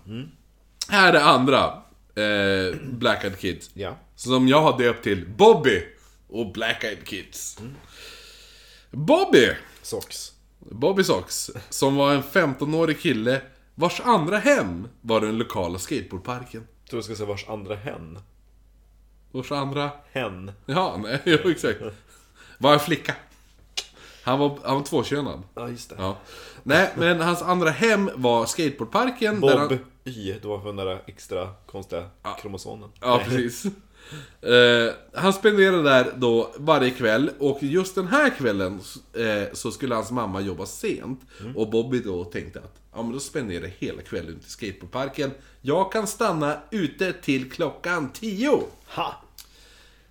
[0.90, 1.64] Här är det andra.
[2.16, 3.70] Eh, Black Eyed Kids.
[3.74, 3.98] Ja.
[4.16, 5.84] Som jag har döpt till Bobby
[6.30, 7.58] och Black Eyed Kids.
[8.92, 9.50] Bobby!
[9.82, 10.32] Socks.
[10.70, 11.52] Bobby Sox.
[11.70, 13.42] Som var en 15-årig kille
[13.76, 16.68] vars andra hem var den lokala skateboardparken.
[16.84, 18.20] Jag tror jag ska säga vars andra hen.
[19.32, 19.92] Vars andra...
[20.12, 20.52] Hen.
[20.66, 21.80] Ja, nej, jo, exakt.
[22.58, 23.16] Var en flicka.
[24.24, 25.44] Han var, han var tvåkönad.
[25.56, 25.96] Ja, just det.
[26.00, 26.18] Ja.
[26.64, 29.42] Nej, men hans andra hem var skateboardparken.
[29.42, 32.10] där Bob han, Y, det var för den där extra konstiga
[32.42, 32.90] kromosomen.
[33.00, 33.64] Ja, precis.
[34.42, 38.80] Eh, han spenderade där då varje kväll och just den här kvällen
[39.14, 41.22] eh, så skulle hans mamma jobba sent.
[41.56, 45.32] Och Bobby då tänkte att ja men då spenderar jag hela kvällen ute i skateboardparken.
[45.62, 48.62] Jag kan stanna ute till klockan 10.
[48.88, 49.24] Ha!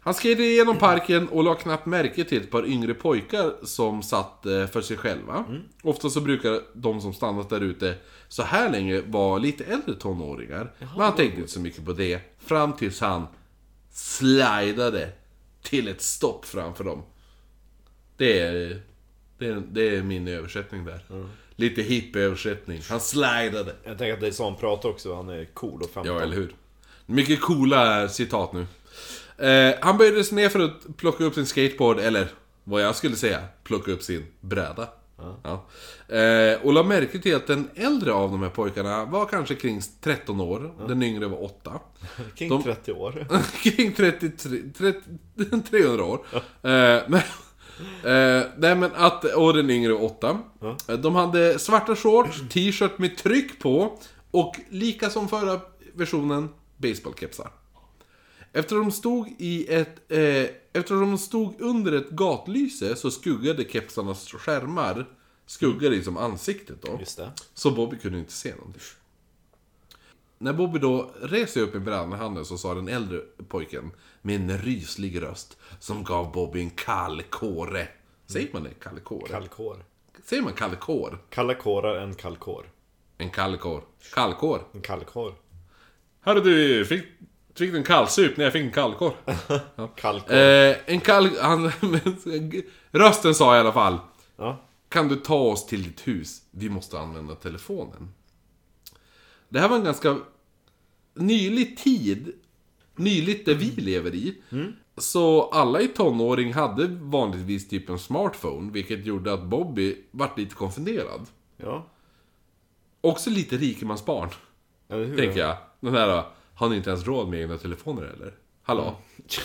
[0.03, 4.47] Han skred igenom parken och la knappt märke till ett par yngre pojkar som satt
[4.47, 5.45] eh, för sig själva.
[5.83, 7.95] Ofta så brukar de som stannat där ute
[8.29, 10.73] så här länge vara lite äldre tonåringar.
[10.79, 12.21] Men han tänkte inte så mycket på det.
[12.39, 13.27] Fram tills han
[14.01, 15.09] slidade
[15.63, 17.03] till ett stopp framför dem.
[18.17, 18.81] Det är,
[19.39, 21.29] det är, det är min översättning där.
[21.57, 22.83] Lite hipp översättning.
[22.89, 23.75] Han slidade.
[23.85, 26.15] Jag tänker att det är så han pratar också, han är cool och 15.
[26.15, 26.55] Ja, eller hur?
[27.07, 28.67] Mycket coola citat nu.
[29.47, 32.29] Eh, han sig ner för att plocka upp sin skateboard, eller
[32.65, 34.89] vad jag skulle säga, plocka upp sin bräda.
[35.43, 35.67] Ja.
[36.17, 39.81] Eh, och la märke till att den äldre av de här pojkarna var kanske kring
[40.01, 41.81] 13 år, den yngre var 8.
[42.37, 43.27] Kring De- 30 år.
[43.63, 45.01] kring 33, 30,
[45.71, 46.21] 300 år.
[46.35, 46.41] Eh,
[47.09, 47.15] men,
[48.05, 50.39] eh, nej men att, och den yngre var 8.
[50.89, 53.99] Eh, De hade svarta shorts, t-shirt med tryck på
[54.31, 55.61] och lika som förra
[55.95, 57.51] versionen, baseballkepsar.
[58.53, 60.13] Eftersom de stod i ett...
[60.73, 65.07] Eftersom de stod under ett gatlyse så skuggade kepsarnas skärmar
[65.47, 67.01] skuggade liksom ansiktet då.
[67.55, 68.83] Så Bobby kunde inte se någonting.
[70.39, 73.91] När Bobby då reser upp i brädan i handen så sa den äldre pojken
[74.23, 77.89] med en ryslig röst som gav Bobby en kall kåre.
[78.27, 78.75] Säger man det?
[78.75, 79.29] Kall kåre?
[79.29, 79.85] Kallkår.
[80.25, 81.19] Säger man kall kår?
[81.31, 82.67] Kalla kårar en kallkår.
[83.19, 83.85] En kall kår.
[84.15, 84.63] Kallkår.
[84.73, 85.35] En kallkår.
[86.21, 87.05] Hörru du, fick,
[87.61, 89.13] fick en kallsup när jag fick en kallkår?
[89.97, 90.35] Kallkår.
[90.35, 91.29] Eh, en kall...
[91.41, 91.73] Han,
[92.91, 93.99] rösten sa i alla fall.
[94.37, 94.65] Ja.
[94.89, 96.43] Kan du ta oss till ditt hus?
[96.51, 98.13] Vi måste använda telefonen.
[99.49, 100.19] Det här var en ganska
[101.15, 102.33] nylig tid.
[102.97, 104.35] Nyligt där vi lever i.
[104.97, 108.73] Så alla i tonåring hade vanligtvis typ en smartphone.
[108.73, 111.27] Vilket gjorde att Bobby vart lite konfunderad.
[111.57, 111.87] Ja.
[113.01, 114.29] Också lite rikemansbarn.
[114.89, 115.17] Hur?
[115.17, 115.57] Tänker jag.
[115.81, 116.25] Den här,
[116.61, 118.35] har ni inte ens råd med egna telefoner eller?
[118.63, 118.97] Hallå?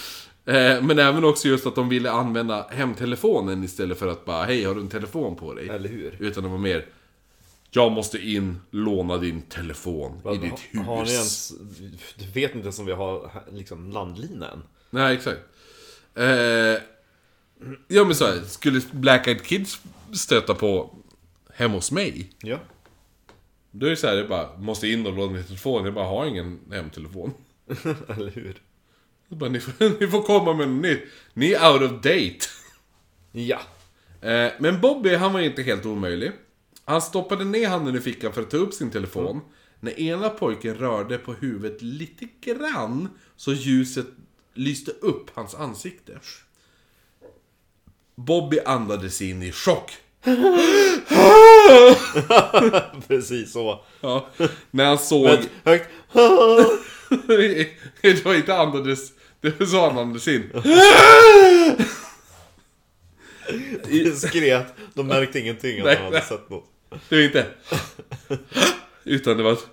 [0.47, 4.63] Eh, men även också just att de ville använda hemtelefonen istället för att bara Hej,
[4.63, 5.69] har du en telefon på dig?
[5.69, 6.17] Eller hur?
[6.19, 6.85] Utan det var mer
[7.71, 10.85] Jag måste in, låna din telefon i ditt hus.
[10.85, 11.53] Har ni ens...
[12.15, 14.63] Du vet inte ens om vi har liksom landlina än?
[14.89, 15.39] Nej, exakt.
[16.15, 16.25] Eh,
[17.87, 19.81] ja men så här, skulle Black Eyed Kids
[20.13, 20.95] stöta på
[21.53, 22.59] hemma hos mig Ja.
[23.77, 25.85] Då är det så här, jag bara måste in och låna min telefon.
[25.85, 27.33] Jag bara har ingen hemtelefon.
[28.09, 28.61] Eller hur?
[29.29, 31.03] Jag bara, ni, får, ni får komma med något nytt.
[31.33, 32.39] Ni är out of date.
[33.31, 33.59] Ja.
[34.21, 36.31] Eh, men Bobby, han var inte helt omöjlig.
[36.85, 39.41] Han stoppade ner handen i fickan för att ta upp sin telefon.
[39.79, 44.07] När ena pojken rörde på huvudet lite grann, så ljuset
[44.53, 46.19] lyste upp hans ansikte.
[48.15, 49.91] Bobby andades in i chock.
[53.07, 53.83] Precis så.
[54.01, 54.29] Ja,
[54.71, 55.25] när han såg...
[55.25, 55.89] Men högt...
[58.01, 59.11] det var inte andades...
[59.41, 60.51] Det var så han andades in.
[63.89, 64.73] Diskret.
[64.93, 66.25] De märkte ingenting att Nej, han hade nej.
[66.27, 66.65] sett något.
[67.09, 67.45] Det är inte.
[69.03, 69.65] Utan det var ett...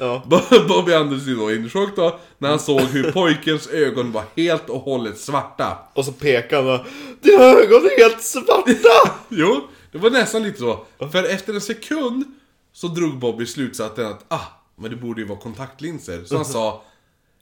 [0.00, 0.22] Ja.
[0.68, 4.70] Bobby Anders är då i chock då, när han såg hur pojkens ögon var helt
[4.70, 5.78] och hållet svarta.
[5.94, 6.86] Och så pekade han och
[7.20, 9.14] Dina ögon är helt svarta!
[9.28, 9.60] Jo,
[9.92, 10.86] det var nästan lite så.
[11.12, 12.24] För efter en sekund
[12.72, 14.46] så drog Bobby slutsatsen att ah,
[14.76, 16.24] men det borde ju vara kontaktlinser.
[16.24, 16.82] Så han sa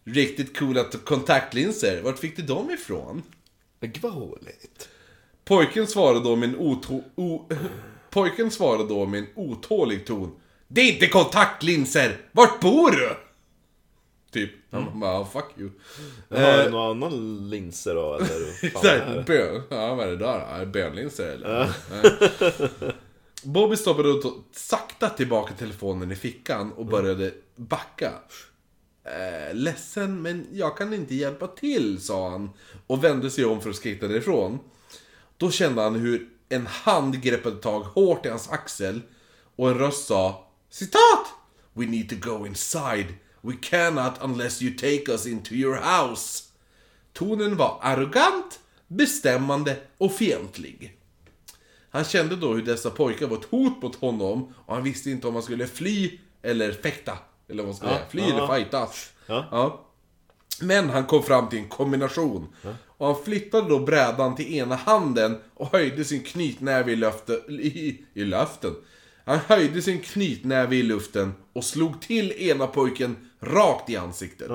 [0.05, 3.23] Riktigt coola kontaktlinser, vart fick du dem ifrån?
[3.81, 4.89] Gud vad håligt.
[5.45, 7.03] Pojken svarade då med en otå...
[7.15, 7.49] O,
[8.11, 10.31] pojken svarade då med en otålig ton.
[10.69, 12.17] Det är inte kontaktlinser!
[12.33, 13.17] Vart bor du?
[14.33, 14.51] Typ.
[14.71, 15.71] Han bara, oh, fuck you.
[16.31, 18.71] Har Eh, du någon annan linser då eller?
[18.71, 19.63] Fan, är bön.
[19.69, 20.39] Ja, vad är det där?
[20.41, 21.73] Är det bönlinser eller?
[21.91, 22.71] Nej.
[23.43, 28.13] Bobby stoppade då sakta tillbaka telefonen i fickan och började backa.
[29.05, 32.51] Eh, ledsen, men jag kan inte hjälpa till, sa han.
[32.87, 34.59] Och vände sig om för att skejta därifrån.
[35.37, 39.01] Då kände han hur en hand greppade tag hårt i hans axel
[39.57, 41.27] och en röst sa Citat!
[41.73, 43.07] We need to go inside.
[43.41, 46.45] We cannot unless you take us into your house.
[47.13, 50.99] Tonen var arrogant, bestämmande och fientlig.
[51.91, 55.29] Han kände då hur dessa pojkar var ett hot mot honom och han visste inte
[55.29, 57.19] om han skulle fly eller fäkta.
[57.49, 58.07] Eller vad man ska säga.
[58.11, 58.29] Fly ja.
[58.29, 59.11] eller fightas.
[59.27, 59.85] Ja.
[60.61, 62.49] Men han kom fram till en kombination.
[62.87, 68.05] Och han flyttade då brädan till ena handen och höjde sin knytnäve i, löfte, i,
[68.15, 68.75] i luften.
[69.29, 74.51] Han höjde sin knytnäve i luften och slog till ena pojken rakt i ansiktet.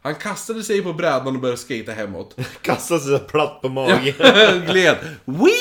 [0.00, 2.36] Han kastade sig på brädan och började skata hemåt.
[2.62, 4.14] Kastade sig platt på magen.
[4.70, 4.96] Gled.
[5.24, 5.52] Wee!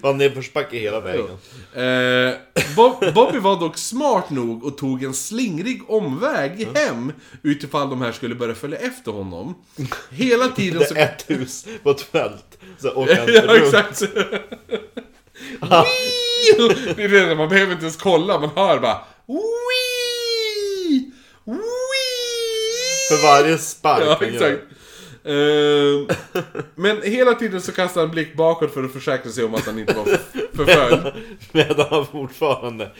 [0.00, 1.26] Var nedförsbacke hela vägen.
[1.74, 2.36] Eh,
[2.76, 7.12] Bob, Bobby var dock smart nog och tog en slingrig omväg hem
[7.42, 9.54] utifall de här skulle börja följa efter honom.
[10.10, 10.94] Hela tiden så...
[10.94, 12.58] Det är ett hus på ett fält.
[12.78, 13.74] Så åker han ja, runt.
[13.74, 14.02] exakt.
[15.60, 16.94] Wee!
[16.96, 18.98] det är det, man behöver inte ens kolla, man hör bara!
[19.26, 21.10] Wee!
[23.08, 24.62] För varje spark Ja, exakt.
[25.24, 26.08] Ehm,
[26.74, 29.66] men hela tiden så kastade han en blick bakåt för att försäkra sig om att
[29.66, 30.04] han inte var
[30.56, 31.12] förföljd.
[31.52, 32.90] Medan han fortfarande...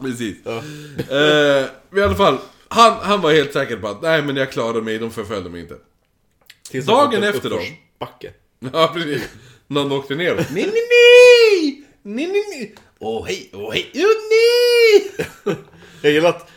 [0.00, 0.46] Precis.
[0.46, 1.64] Eh,
[1.98, 2.38] I alla fall,
[2.68, 5.60] han, han var helt säker på att nej men jag klarade mig, de förföljde mig
[5.60, 5.74] inte.
[6.70, 7.56] Tills Dagen han fått en efter då?
[7.56, 8.32] uppförsbacke.
[8.72, 9.22] Ja, precis.
[9.70, 10.34] Någon åkte ner.
[10.34, 11.84] Nej, nej, nej!
[12.02, 12.74] Nej, nej, nej!
[12.98, 15.56] Åh, hej, åh, hej, åh, nej!
[16.02, 16.48] Jag gillar att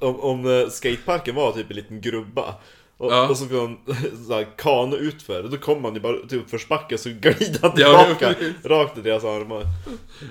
[0.00, 2.54] om, om eh, skateparken var typ en liten grubba
[2.96, 3.28] och, Ja.
[3.28, 3.78] och så får han
[4.26, 8.34] såhär kano utför, då kommer man ju bara till uppförsbacke så glider han Ja, tillbaka
[8.34, 8.64] precis.
[8.64, 9.62] rakt i deras armar.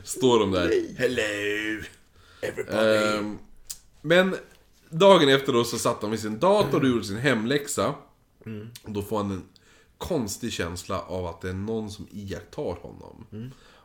[0.03, 0.71] Står de där.
[0.97, 1.83] Hello!
[2.41, 2.77] Everybody.
[3.17, 3.37] Ehm,
[4.01, 4.35] men
[4.89, 7.93] dagen efter då så satt han vid sin dator och gjorde sin hemläxa.
[8.83, 9.43] Och då får han en
[9.97, 13.25] konstig känsla av att det är någon som iakttar honom.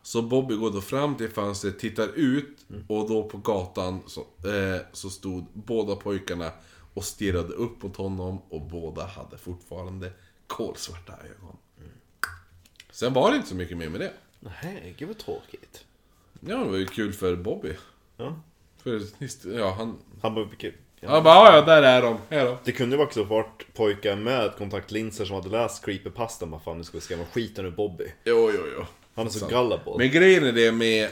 [0.03, 2.59] Så Bobby går då fram till fönstret, tittar ut
[2.89, 6.53] och då på gatan så, eh, så stod båda pojkarna
[6.95, 10.12] och stirrade upp mot honom och båda hade fortfarande
[10.47, 11.57] kolsvarta ögon.
[12.91, 14.12] Sen var det inte så mycket mer med det.
[14.41, 15.85] Nej, gud vad tråkigt.
[16.41, 17.77] Ja, det var ju kul för Bobby.
[18.16, 18.41] Ja.
[18.82, 19.03] För,
[19.59, 21.21] ja, han, Han bara, vilket- ja.
[21.21, 22.17] Bara, "Ja, där är de.
[22.31, 22.59] Då.
[22.65, 26.51] Det kunde ju också varit pojkar med kontaktlinser som hade läst creepypastan.
[26.51, 28.05] Vad fan, nu ska vi skrämma skiten ur Bobby.
[28.25, 28.85] Jo, jo, jo.
[29.15, 29.93] Han är så gullible.
[29.99, 31.09] Men grejen är det med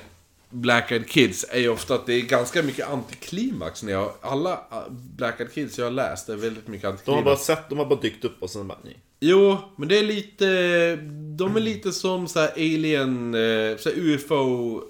[0.51, 4.13] Black Eyed Kids är ju ofta att det är ganska mycket antiklimax när jag...
[4.21, 7.25] Alla äh, Black Eyed Kids jag har läst är väldigt mycket De har antiklimax.
[7.25, 8.99] bara sett, de har bara dykt upp och sen bara nej.
[9.21, 10.45] Jo, men det är lite...
[11.37, 13.35] De är lite som så här alien...
[13.35, 14.81] eh, Så här UFO...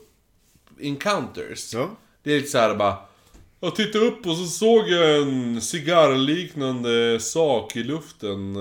[0.81, 1.75] Encounters.
[1.75, 1.91] Ja.
[2.23, 2.97] Det är lite så här bara...
[3.61, 8.57] Jag tittade upp och så såg jag en cigarrliknande sak i luften.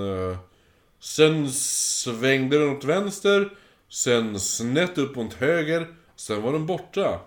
[1.00, 3.50] Sen svängde den åt vänster.
[3.90, 5.86] Sen snett upp mot höger.
[6.16, 7.20] Sen var den borta.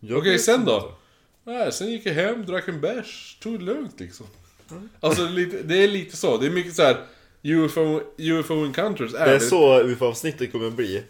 [0.00, 0.70] Jag Okej, sen inte.
[0.70, 0.92] då?
[1.44, 4.26] Nej, sen gick jag hem, drack en bärs, tog det lugnt liksom.
[5.00, 6.36] Alltså lite, det är lite så.
[6.36, 6.96] Det är mycket så här
[7.42, 9.14] UFO, UFO encounters.
[9.14, 10.94] Är Det är så UFO-avsnittet kommer bli.
[10.96, 11.02] Vi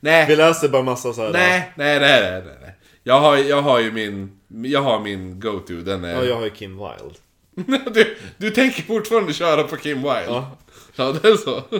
[0.00, 1.32] Nej, läser bara massa så här.
[1.32, 2.74] nej, nej, nej, nej, nej, nej.
[3.02, 6.14] Jag har, jag har ju min, jag har min go-to, den är...
[6.14, 7.18] Ja, jag har ju Kim Wilde.
[7.94, 10.24] du, du tänker fortfarande köra på Kim Wilde?
[10.26, 10.56] Ja.
[10.96, 11.60] Ja, det är så.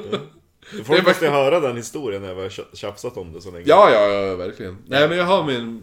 [0.70, 3.40] Folk Det är måste ju höra den historien när vi har tja- tjafsat om det
[3.40, 3.64] så länge.
[3.68, 4.78] Ja, ja, ja, verkligen.
[4.86, 5.82] Nej, men jag har min...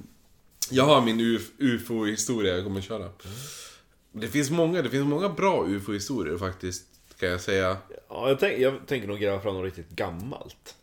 [0.69, 3.09] Jag har min UF UFO-historia jag kommer köra.
[4.11, 6.83] Det finns många, det finns många bra UFO-historier faktiskt,
[7.19, 7.77] kan jag säga.
[8.09, 10.75] Ja, jag, tänk, jag tänker nog gräva fram något riktigt gammalt.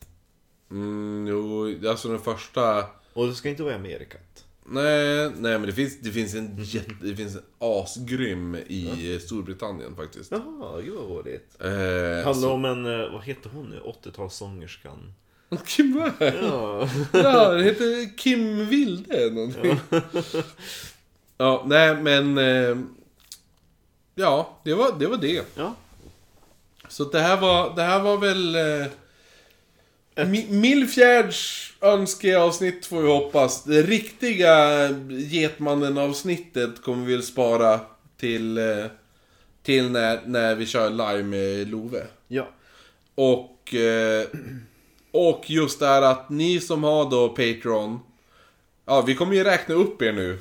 [0.70, 2.84] Mm, jo, alltså den första...
[3.12, 4.44] Och det ska inte vara i Amerikat.
[4.70, 9.20] Nej, nej men det finns, det finns en jätte, det finns en asgrym i eh,
[9.20, 10.30] Storbritannien faktiskt.
[10.30, 11.56] Jaha, gud vad roligt.
[11.60, 13.80] Eh, Handlar om en, eh, vad heter hon nu?
[13.80, 15.12] 80-talssångerskan.
[15.66, 16.32] Kim vad?
[16.42, 16.88] Ja.
[17.12, 19.80] Ja, det heter Kim Wilde någonting.
[21.38, 22.38] Ja, nej men...
[22.38, 22.76] Eh,
[24.14, 25.06] ja, det var det.
[25.06, 25.44] Var det.
[25.54, 25.74] ja.
[26.88, 28.54] Så det här var, det här var väl...
[28.54, 28.86] Eh,
[30.26, 33.64] Milfjärds önskeavsnitt får vi hoppas.
[33.64, 37.80] Det riktiga Getmannen-avsnittet kommer vi väl spara
[38.16, 38.84] till, eh,
[39.62, 42.06] till när, när vi kör live med Love.
[42.28, 42.48] Ja.
[43.14, 44.26] Och, eh,
[45.10, 48.00] och just det här att ni som har då Patreon.
[48.84, 50.38] Ja, vi kommer ju räkna upp er nu.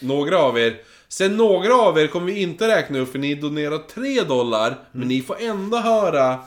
[0.00, 0.76] Några av er.
[1.08, 4.78] Sen några av er kommer vi inte räkna upp för ni donerar 3 dollar.
[4.92, 6.38] Men ni får ändå höra.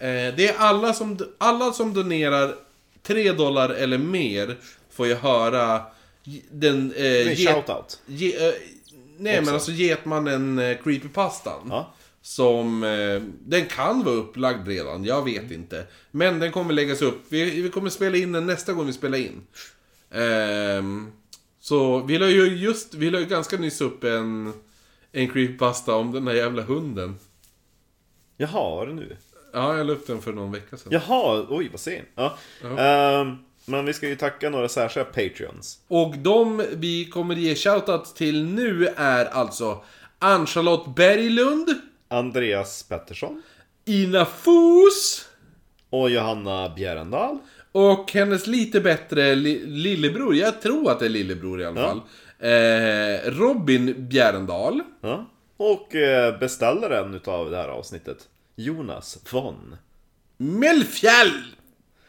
[0.00, 2.54] Eh, det är alla som, alla som donerar
[3.02, 4.56] 3 dollar eller mer.
[4.90, 5.82] Får ju höra
[6.50, 6.92] den...
[6.92, 8.00] Eh, Det är get- shoutout.
[8.06, 8.52] ge, eh,
[9.18, 9.52] nej men Också.
[9.54, 11.66] alltså Getmannen eh, Creepypastan.
[11.70, 11.94] Ja.
[12.22, 15.86] Som, eh, den kan vara upplagd redan, jag vet inte.
[16.10, 17.20] Men den kommer läggas upp.
[17.28, 19.42] Vi, vi kommer spela in den nästa gång vi spelar in.
[20.10, 21.12] Ehm,
[21.60, 24.52] så vi la ju just, vi la ju ganska nyss upp en,
[25.12, 27.18] en creepypasta om den här jävla hunden.
[28.36, 29.16] Jaha, var det nu?
[29.52, 30.92] Ja, jag la upp den för någon vecka sedan.
[30.92, 32.04] Jaha, oj vad sen.
[32.14, 32.36] Ja.
[32.78, 35.78] Ehm, men vi ska ju tacka några särskilda Patreons.
[35.88, 39.82] Och de vi kommer ge shoutout till nu är alltså
[40.18, 41.68] Ann-Charlotte Berglund,
[42.08, 43.42] Andreas Pettersson.
[43.84, 45.28] Ina Fos
[45.90, 47.38] Och Johanna Bjärendal.
[47.72, 51.86] och hennes lite bättre li- lillebror, jag tror att det är lillebror i alla Ja.
[51.88, 52.00] fall.
[52.50, 54.80] Eh, Robin Bjärendal.
[55.00, 55.26] Ja.
[55.56, 58.18] Och eh, beställaren utav det här avsnittet.
[58.56, 59.76] Jonas von.
[60.36, 61.32] Melfjäll!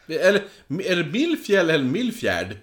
[0.06, 0.44] Eller,
[0.84, 2.56] är det Milfjäll eller Milfjärd?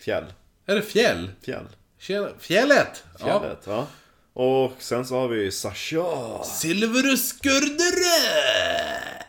[0.00, 0.24] Fjäll.
[0.66, 1.30] Är det fjäll?
[1.42, 1.66] Fjäll.
[1.98, 2.28] Tjena.
[2.38, 3.04] Fjället!
[3.18, 3.40] Ja.
[3.40, 3.86] Fjället, ja.
[4.32, 6.44] Och sen så har vi Sasha.
[6.44, 9.24] Silverus Skurdere!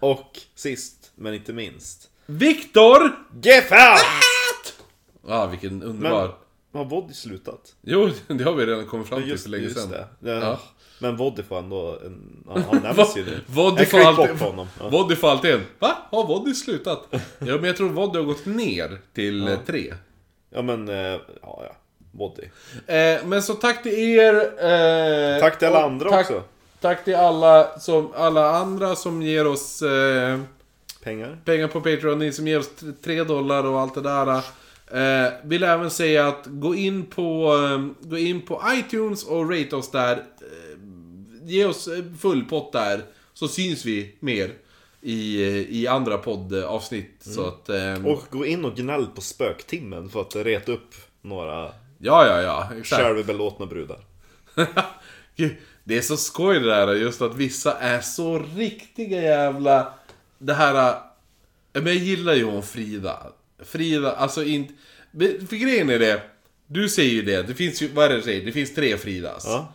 [0.00, 2.10] Och sist, men inte minst.
[2.26, 3.12] Viktor!
[3.42, 3.96] Geffa!
[5.26, 6.34] Ja, vilken Men underbar.
[6.72, 7.74] har Voddy slutat?
[7.82, 9.90] Jo, det har vi redan kommit fram till för länge just sedan.
[9.90, 10.08] det.
[10.20, 10.32] Ja.
[10.40, 10.60] Ja.
[10.98, 12.44] Men Voddy får ändå en...
[12.48, 13.40] Han, han nämns ju nu.
[13.46, 14.38] Voddy får alltid...
[14.38, 14.68] på honom.
[14.80, 14.88] Ja.
[14.88, 15.64] Voddy får alltid en.
[15.78, 15.96] Va?
[16.10, 17.06] Har Voddy slutat?
[17.10, 19.94] ja, men jag tror Voddy har gått ner till eh, tre.
[20.54, 21.76] Ja men, eh, ja ja.
[22.12, 22.42] Voddy.
[22.86, 24.34] Eh, men så tack till er.
[25.34, 26.42] Eh, Tack till alla andra tack, också.
[26.80, 30.40] Tack till alla, som, alla andra som ger oss eh,
[31.02, 31.38] Pengar.
[31.44, 32.18] pengar på Patreon.
[32.18, 32.70] Ni som ger oss
[33.04, 34.42] 3 dollar och allt det där.
[34.92, 39.76] Eh, vill även säga att gå in på, eh, gå in på iTunes och rate
[39.76, 40.22] oss där.
[41.44, 43.02] Eh, ge oss eh, full pott där.
[43.34, 44.50] Så syns vi mer
[45.00, 47.16] i, eh, i andra poddavsnitt.
[47.20, 47.68] Så att...
[47.68, 52.42] Eh, Och gå in och gnäll på spöktimmen för att reta upp några ja, ja,
[52.42, 52.68] ja.
[52.78, 53.02] Exakt.
[53.02, 53.98] självbelåtna brudar.
[55.86, 59.92] Det är så skoj det där just att vissa är så riktiga jävla...
[60.38, 60.88] Det här...
[60.88, 60.94] äh,
[61.72, 63.32] Men jag gillar ju hon Frida.
[63.64, 64.72] Frida, alltså inte...
[65.18, 66.22] För grejen är det.
[66.66, 68.44] Du säger ju det, det finns ju, vad är det du säger?
[68.46, 69.44] Det finns tre Fridas.
[69.46, 69.74] Ja.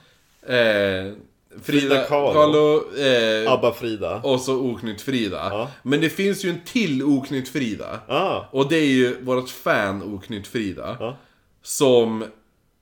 [0.56, 1.14] Eh,
[1.62, 2.84] Frida, Kahlo.
[2.98, 4.22] Eh, Abba-Frida.
[4.24, 5.50] och så Oknytt Frida.
[5.52, 5.72] Ja.
[5.84, 8.00] Men det finns ju en till Oknytt Frida.
[8.08, 8.42] Ah.
[8.52, 10.98] Och det är ju vårt fan Oknytt Frida.
[11.00, 11.18] Ja.
[11.62, 12.26] Som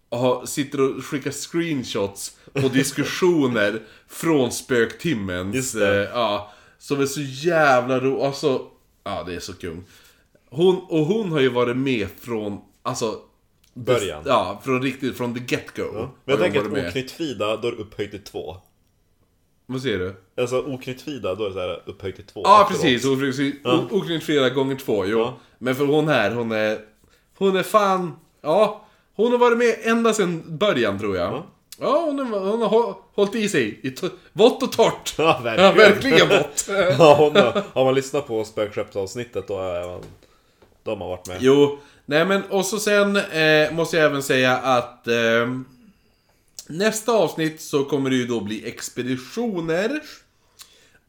[0.09, 5.75] har, sitter och skickar screenshots på diskussioner från spöktimmens...
[5.75, 8.21] Eh, ja, som är så jävla ro...
[8.23, 8.61] Alltså,
[9.03, 9.83] ja det är så kung.
[10.49, 13.19] Hon, och hon har ju varit med från, alltså...
[13.77, 14.23] Början.
[14.25, 15.83] Ja, från riktigt, från the get-go.
[15.93, 18.55] Men har jag tänker att oknytt Frida, då är det upphöjt till två.
[19.65, 20.15] Vad säger du?
[20.41, 22.41] Alltså oknytt Frida, då är det så här upphöjt till två.
[22.43, 23.19] Ja, efteråt.
[23.19, 23.55] precis.
[23.63, 23.83] Ja.
[23.91, 25.19] Oknytt flera gånger två, jo.
[25.19, 25.33] Ja.
[25.57, 26.79] Men för hon här, hon är...
[27.37, 28.15] Hon är fan...
[28.41, 28.85] Ja.
[29.15, 31.43] Hon har varit med ända sedan början, tror jag.
[31.79, 33.79] Ja, hon, är, hon har hå- hållit i sig.
[33.83, 33.95] I
[34.33, 35.15] vått och torrt.
[35.17, 35.65] Ja, verkligen.
[35.77, 36.65] Ja, verkligen vått.
[36.99, 40.01] Ja, hon har, har man lyssnat på spökskeppsavsnittet då är man...
[40.83, 41.37] Då har man varit med.
[41.39, 41.79] Jo,
[42.09, 45.47] nej men och så sen eh, måste jag även säga att eh,
[46.67, 50.01] nästa avsnitt så kommer det ju då bli expeditioner.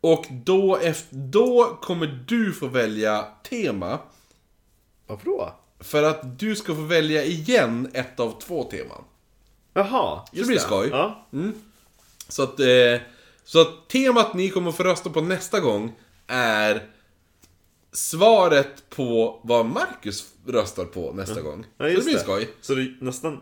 [0.01, 3.99] Och då, efter, då kommer du få välja tema.
[5.07, 5.55] Varför då?
[5.81, 9.05] För att du ska få välja igen ett av två teman.
[9.75, 10.89] Jaha, Så det blir skoj.
[10.91, 11.27] Ja.
[12.29, 13.01] Så att, eh,
[13.45, 15.93] så att temat ni kommer få rösta på nästa gång
[16.27, 16.83] är
[17.93, 21.67] svaret på vad Marcus röstar på nästa gång.
[21.79, 22.21] ja, så det blir det.
[22.21, 22.49] skoj.
[22.61, 23.41] Så det är nästan...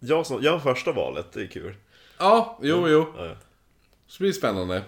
[0.00, 1.74] Jag, som, jag har första valet, det är kul.
[2.18, 3.06] Ja, jo, jo.
[3.16, 3.34] Ja, ja.
[4.06, 4.82] Så det blir spännande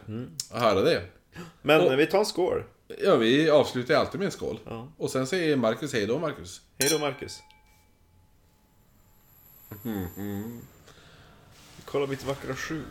[0.51, 1.03] att höra det.
[1.63, 2.65] Men Och- vi tar en score.
[3.05, 4.59] Ja, vi avslutar alltid med en skål.
[4.65, 4.89] Ja.
[4.97, 6.61] Och sen säger Marcus hej då, Marcus.
[6.79, 7.39] Hej då Marcus.
[11.85, 12.83] Kolla mitt vackra skjul.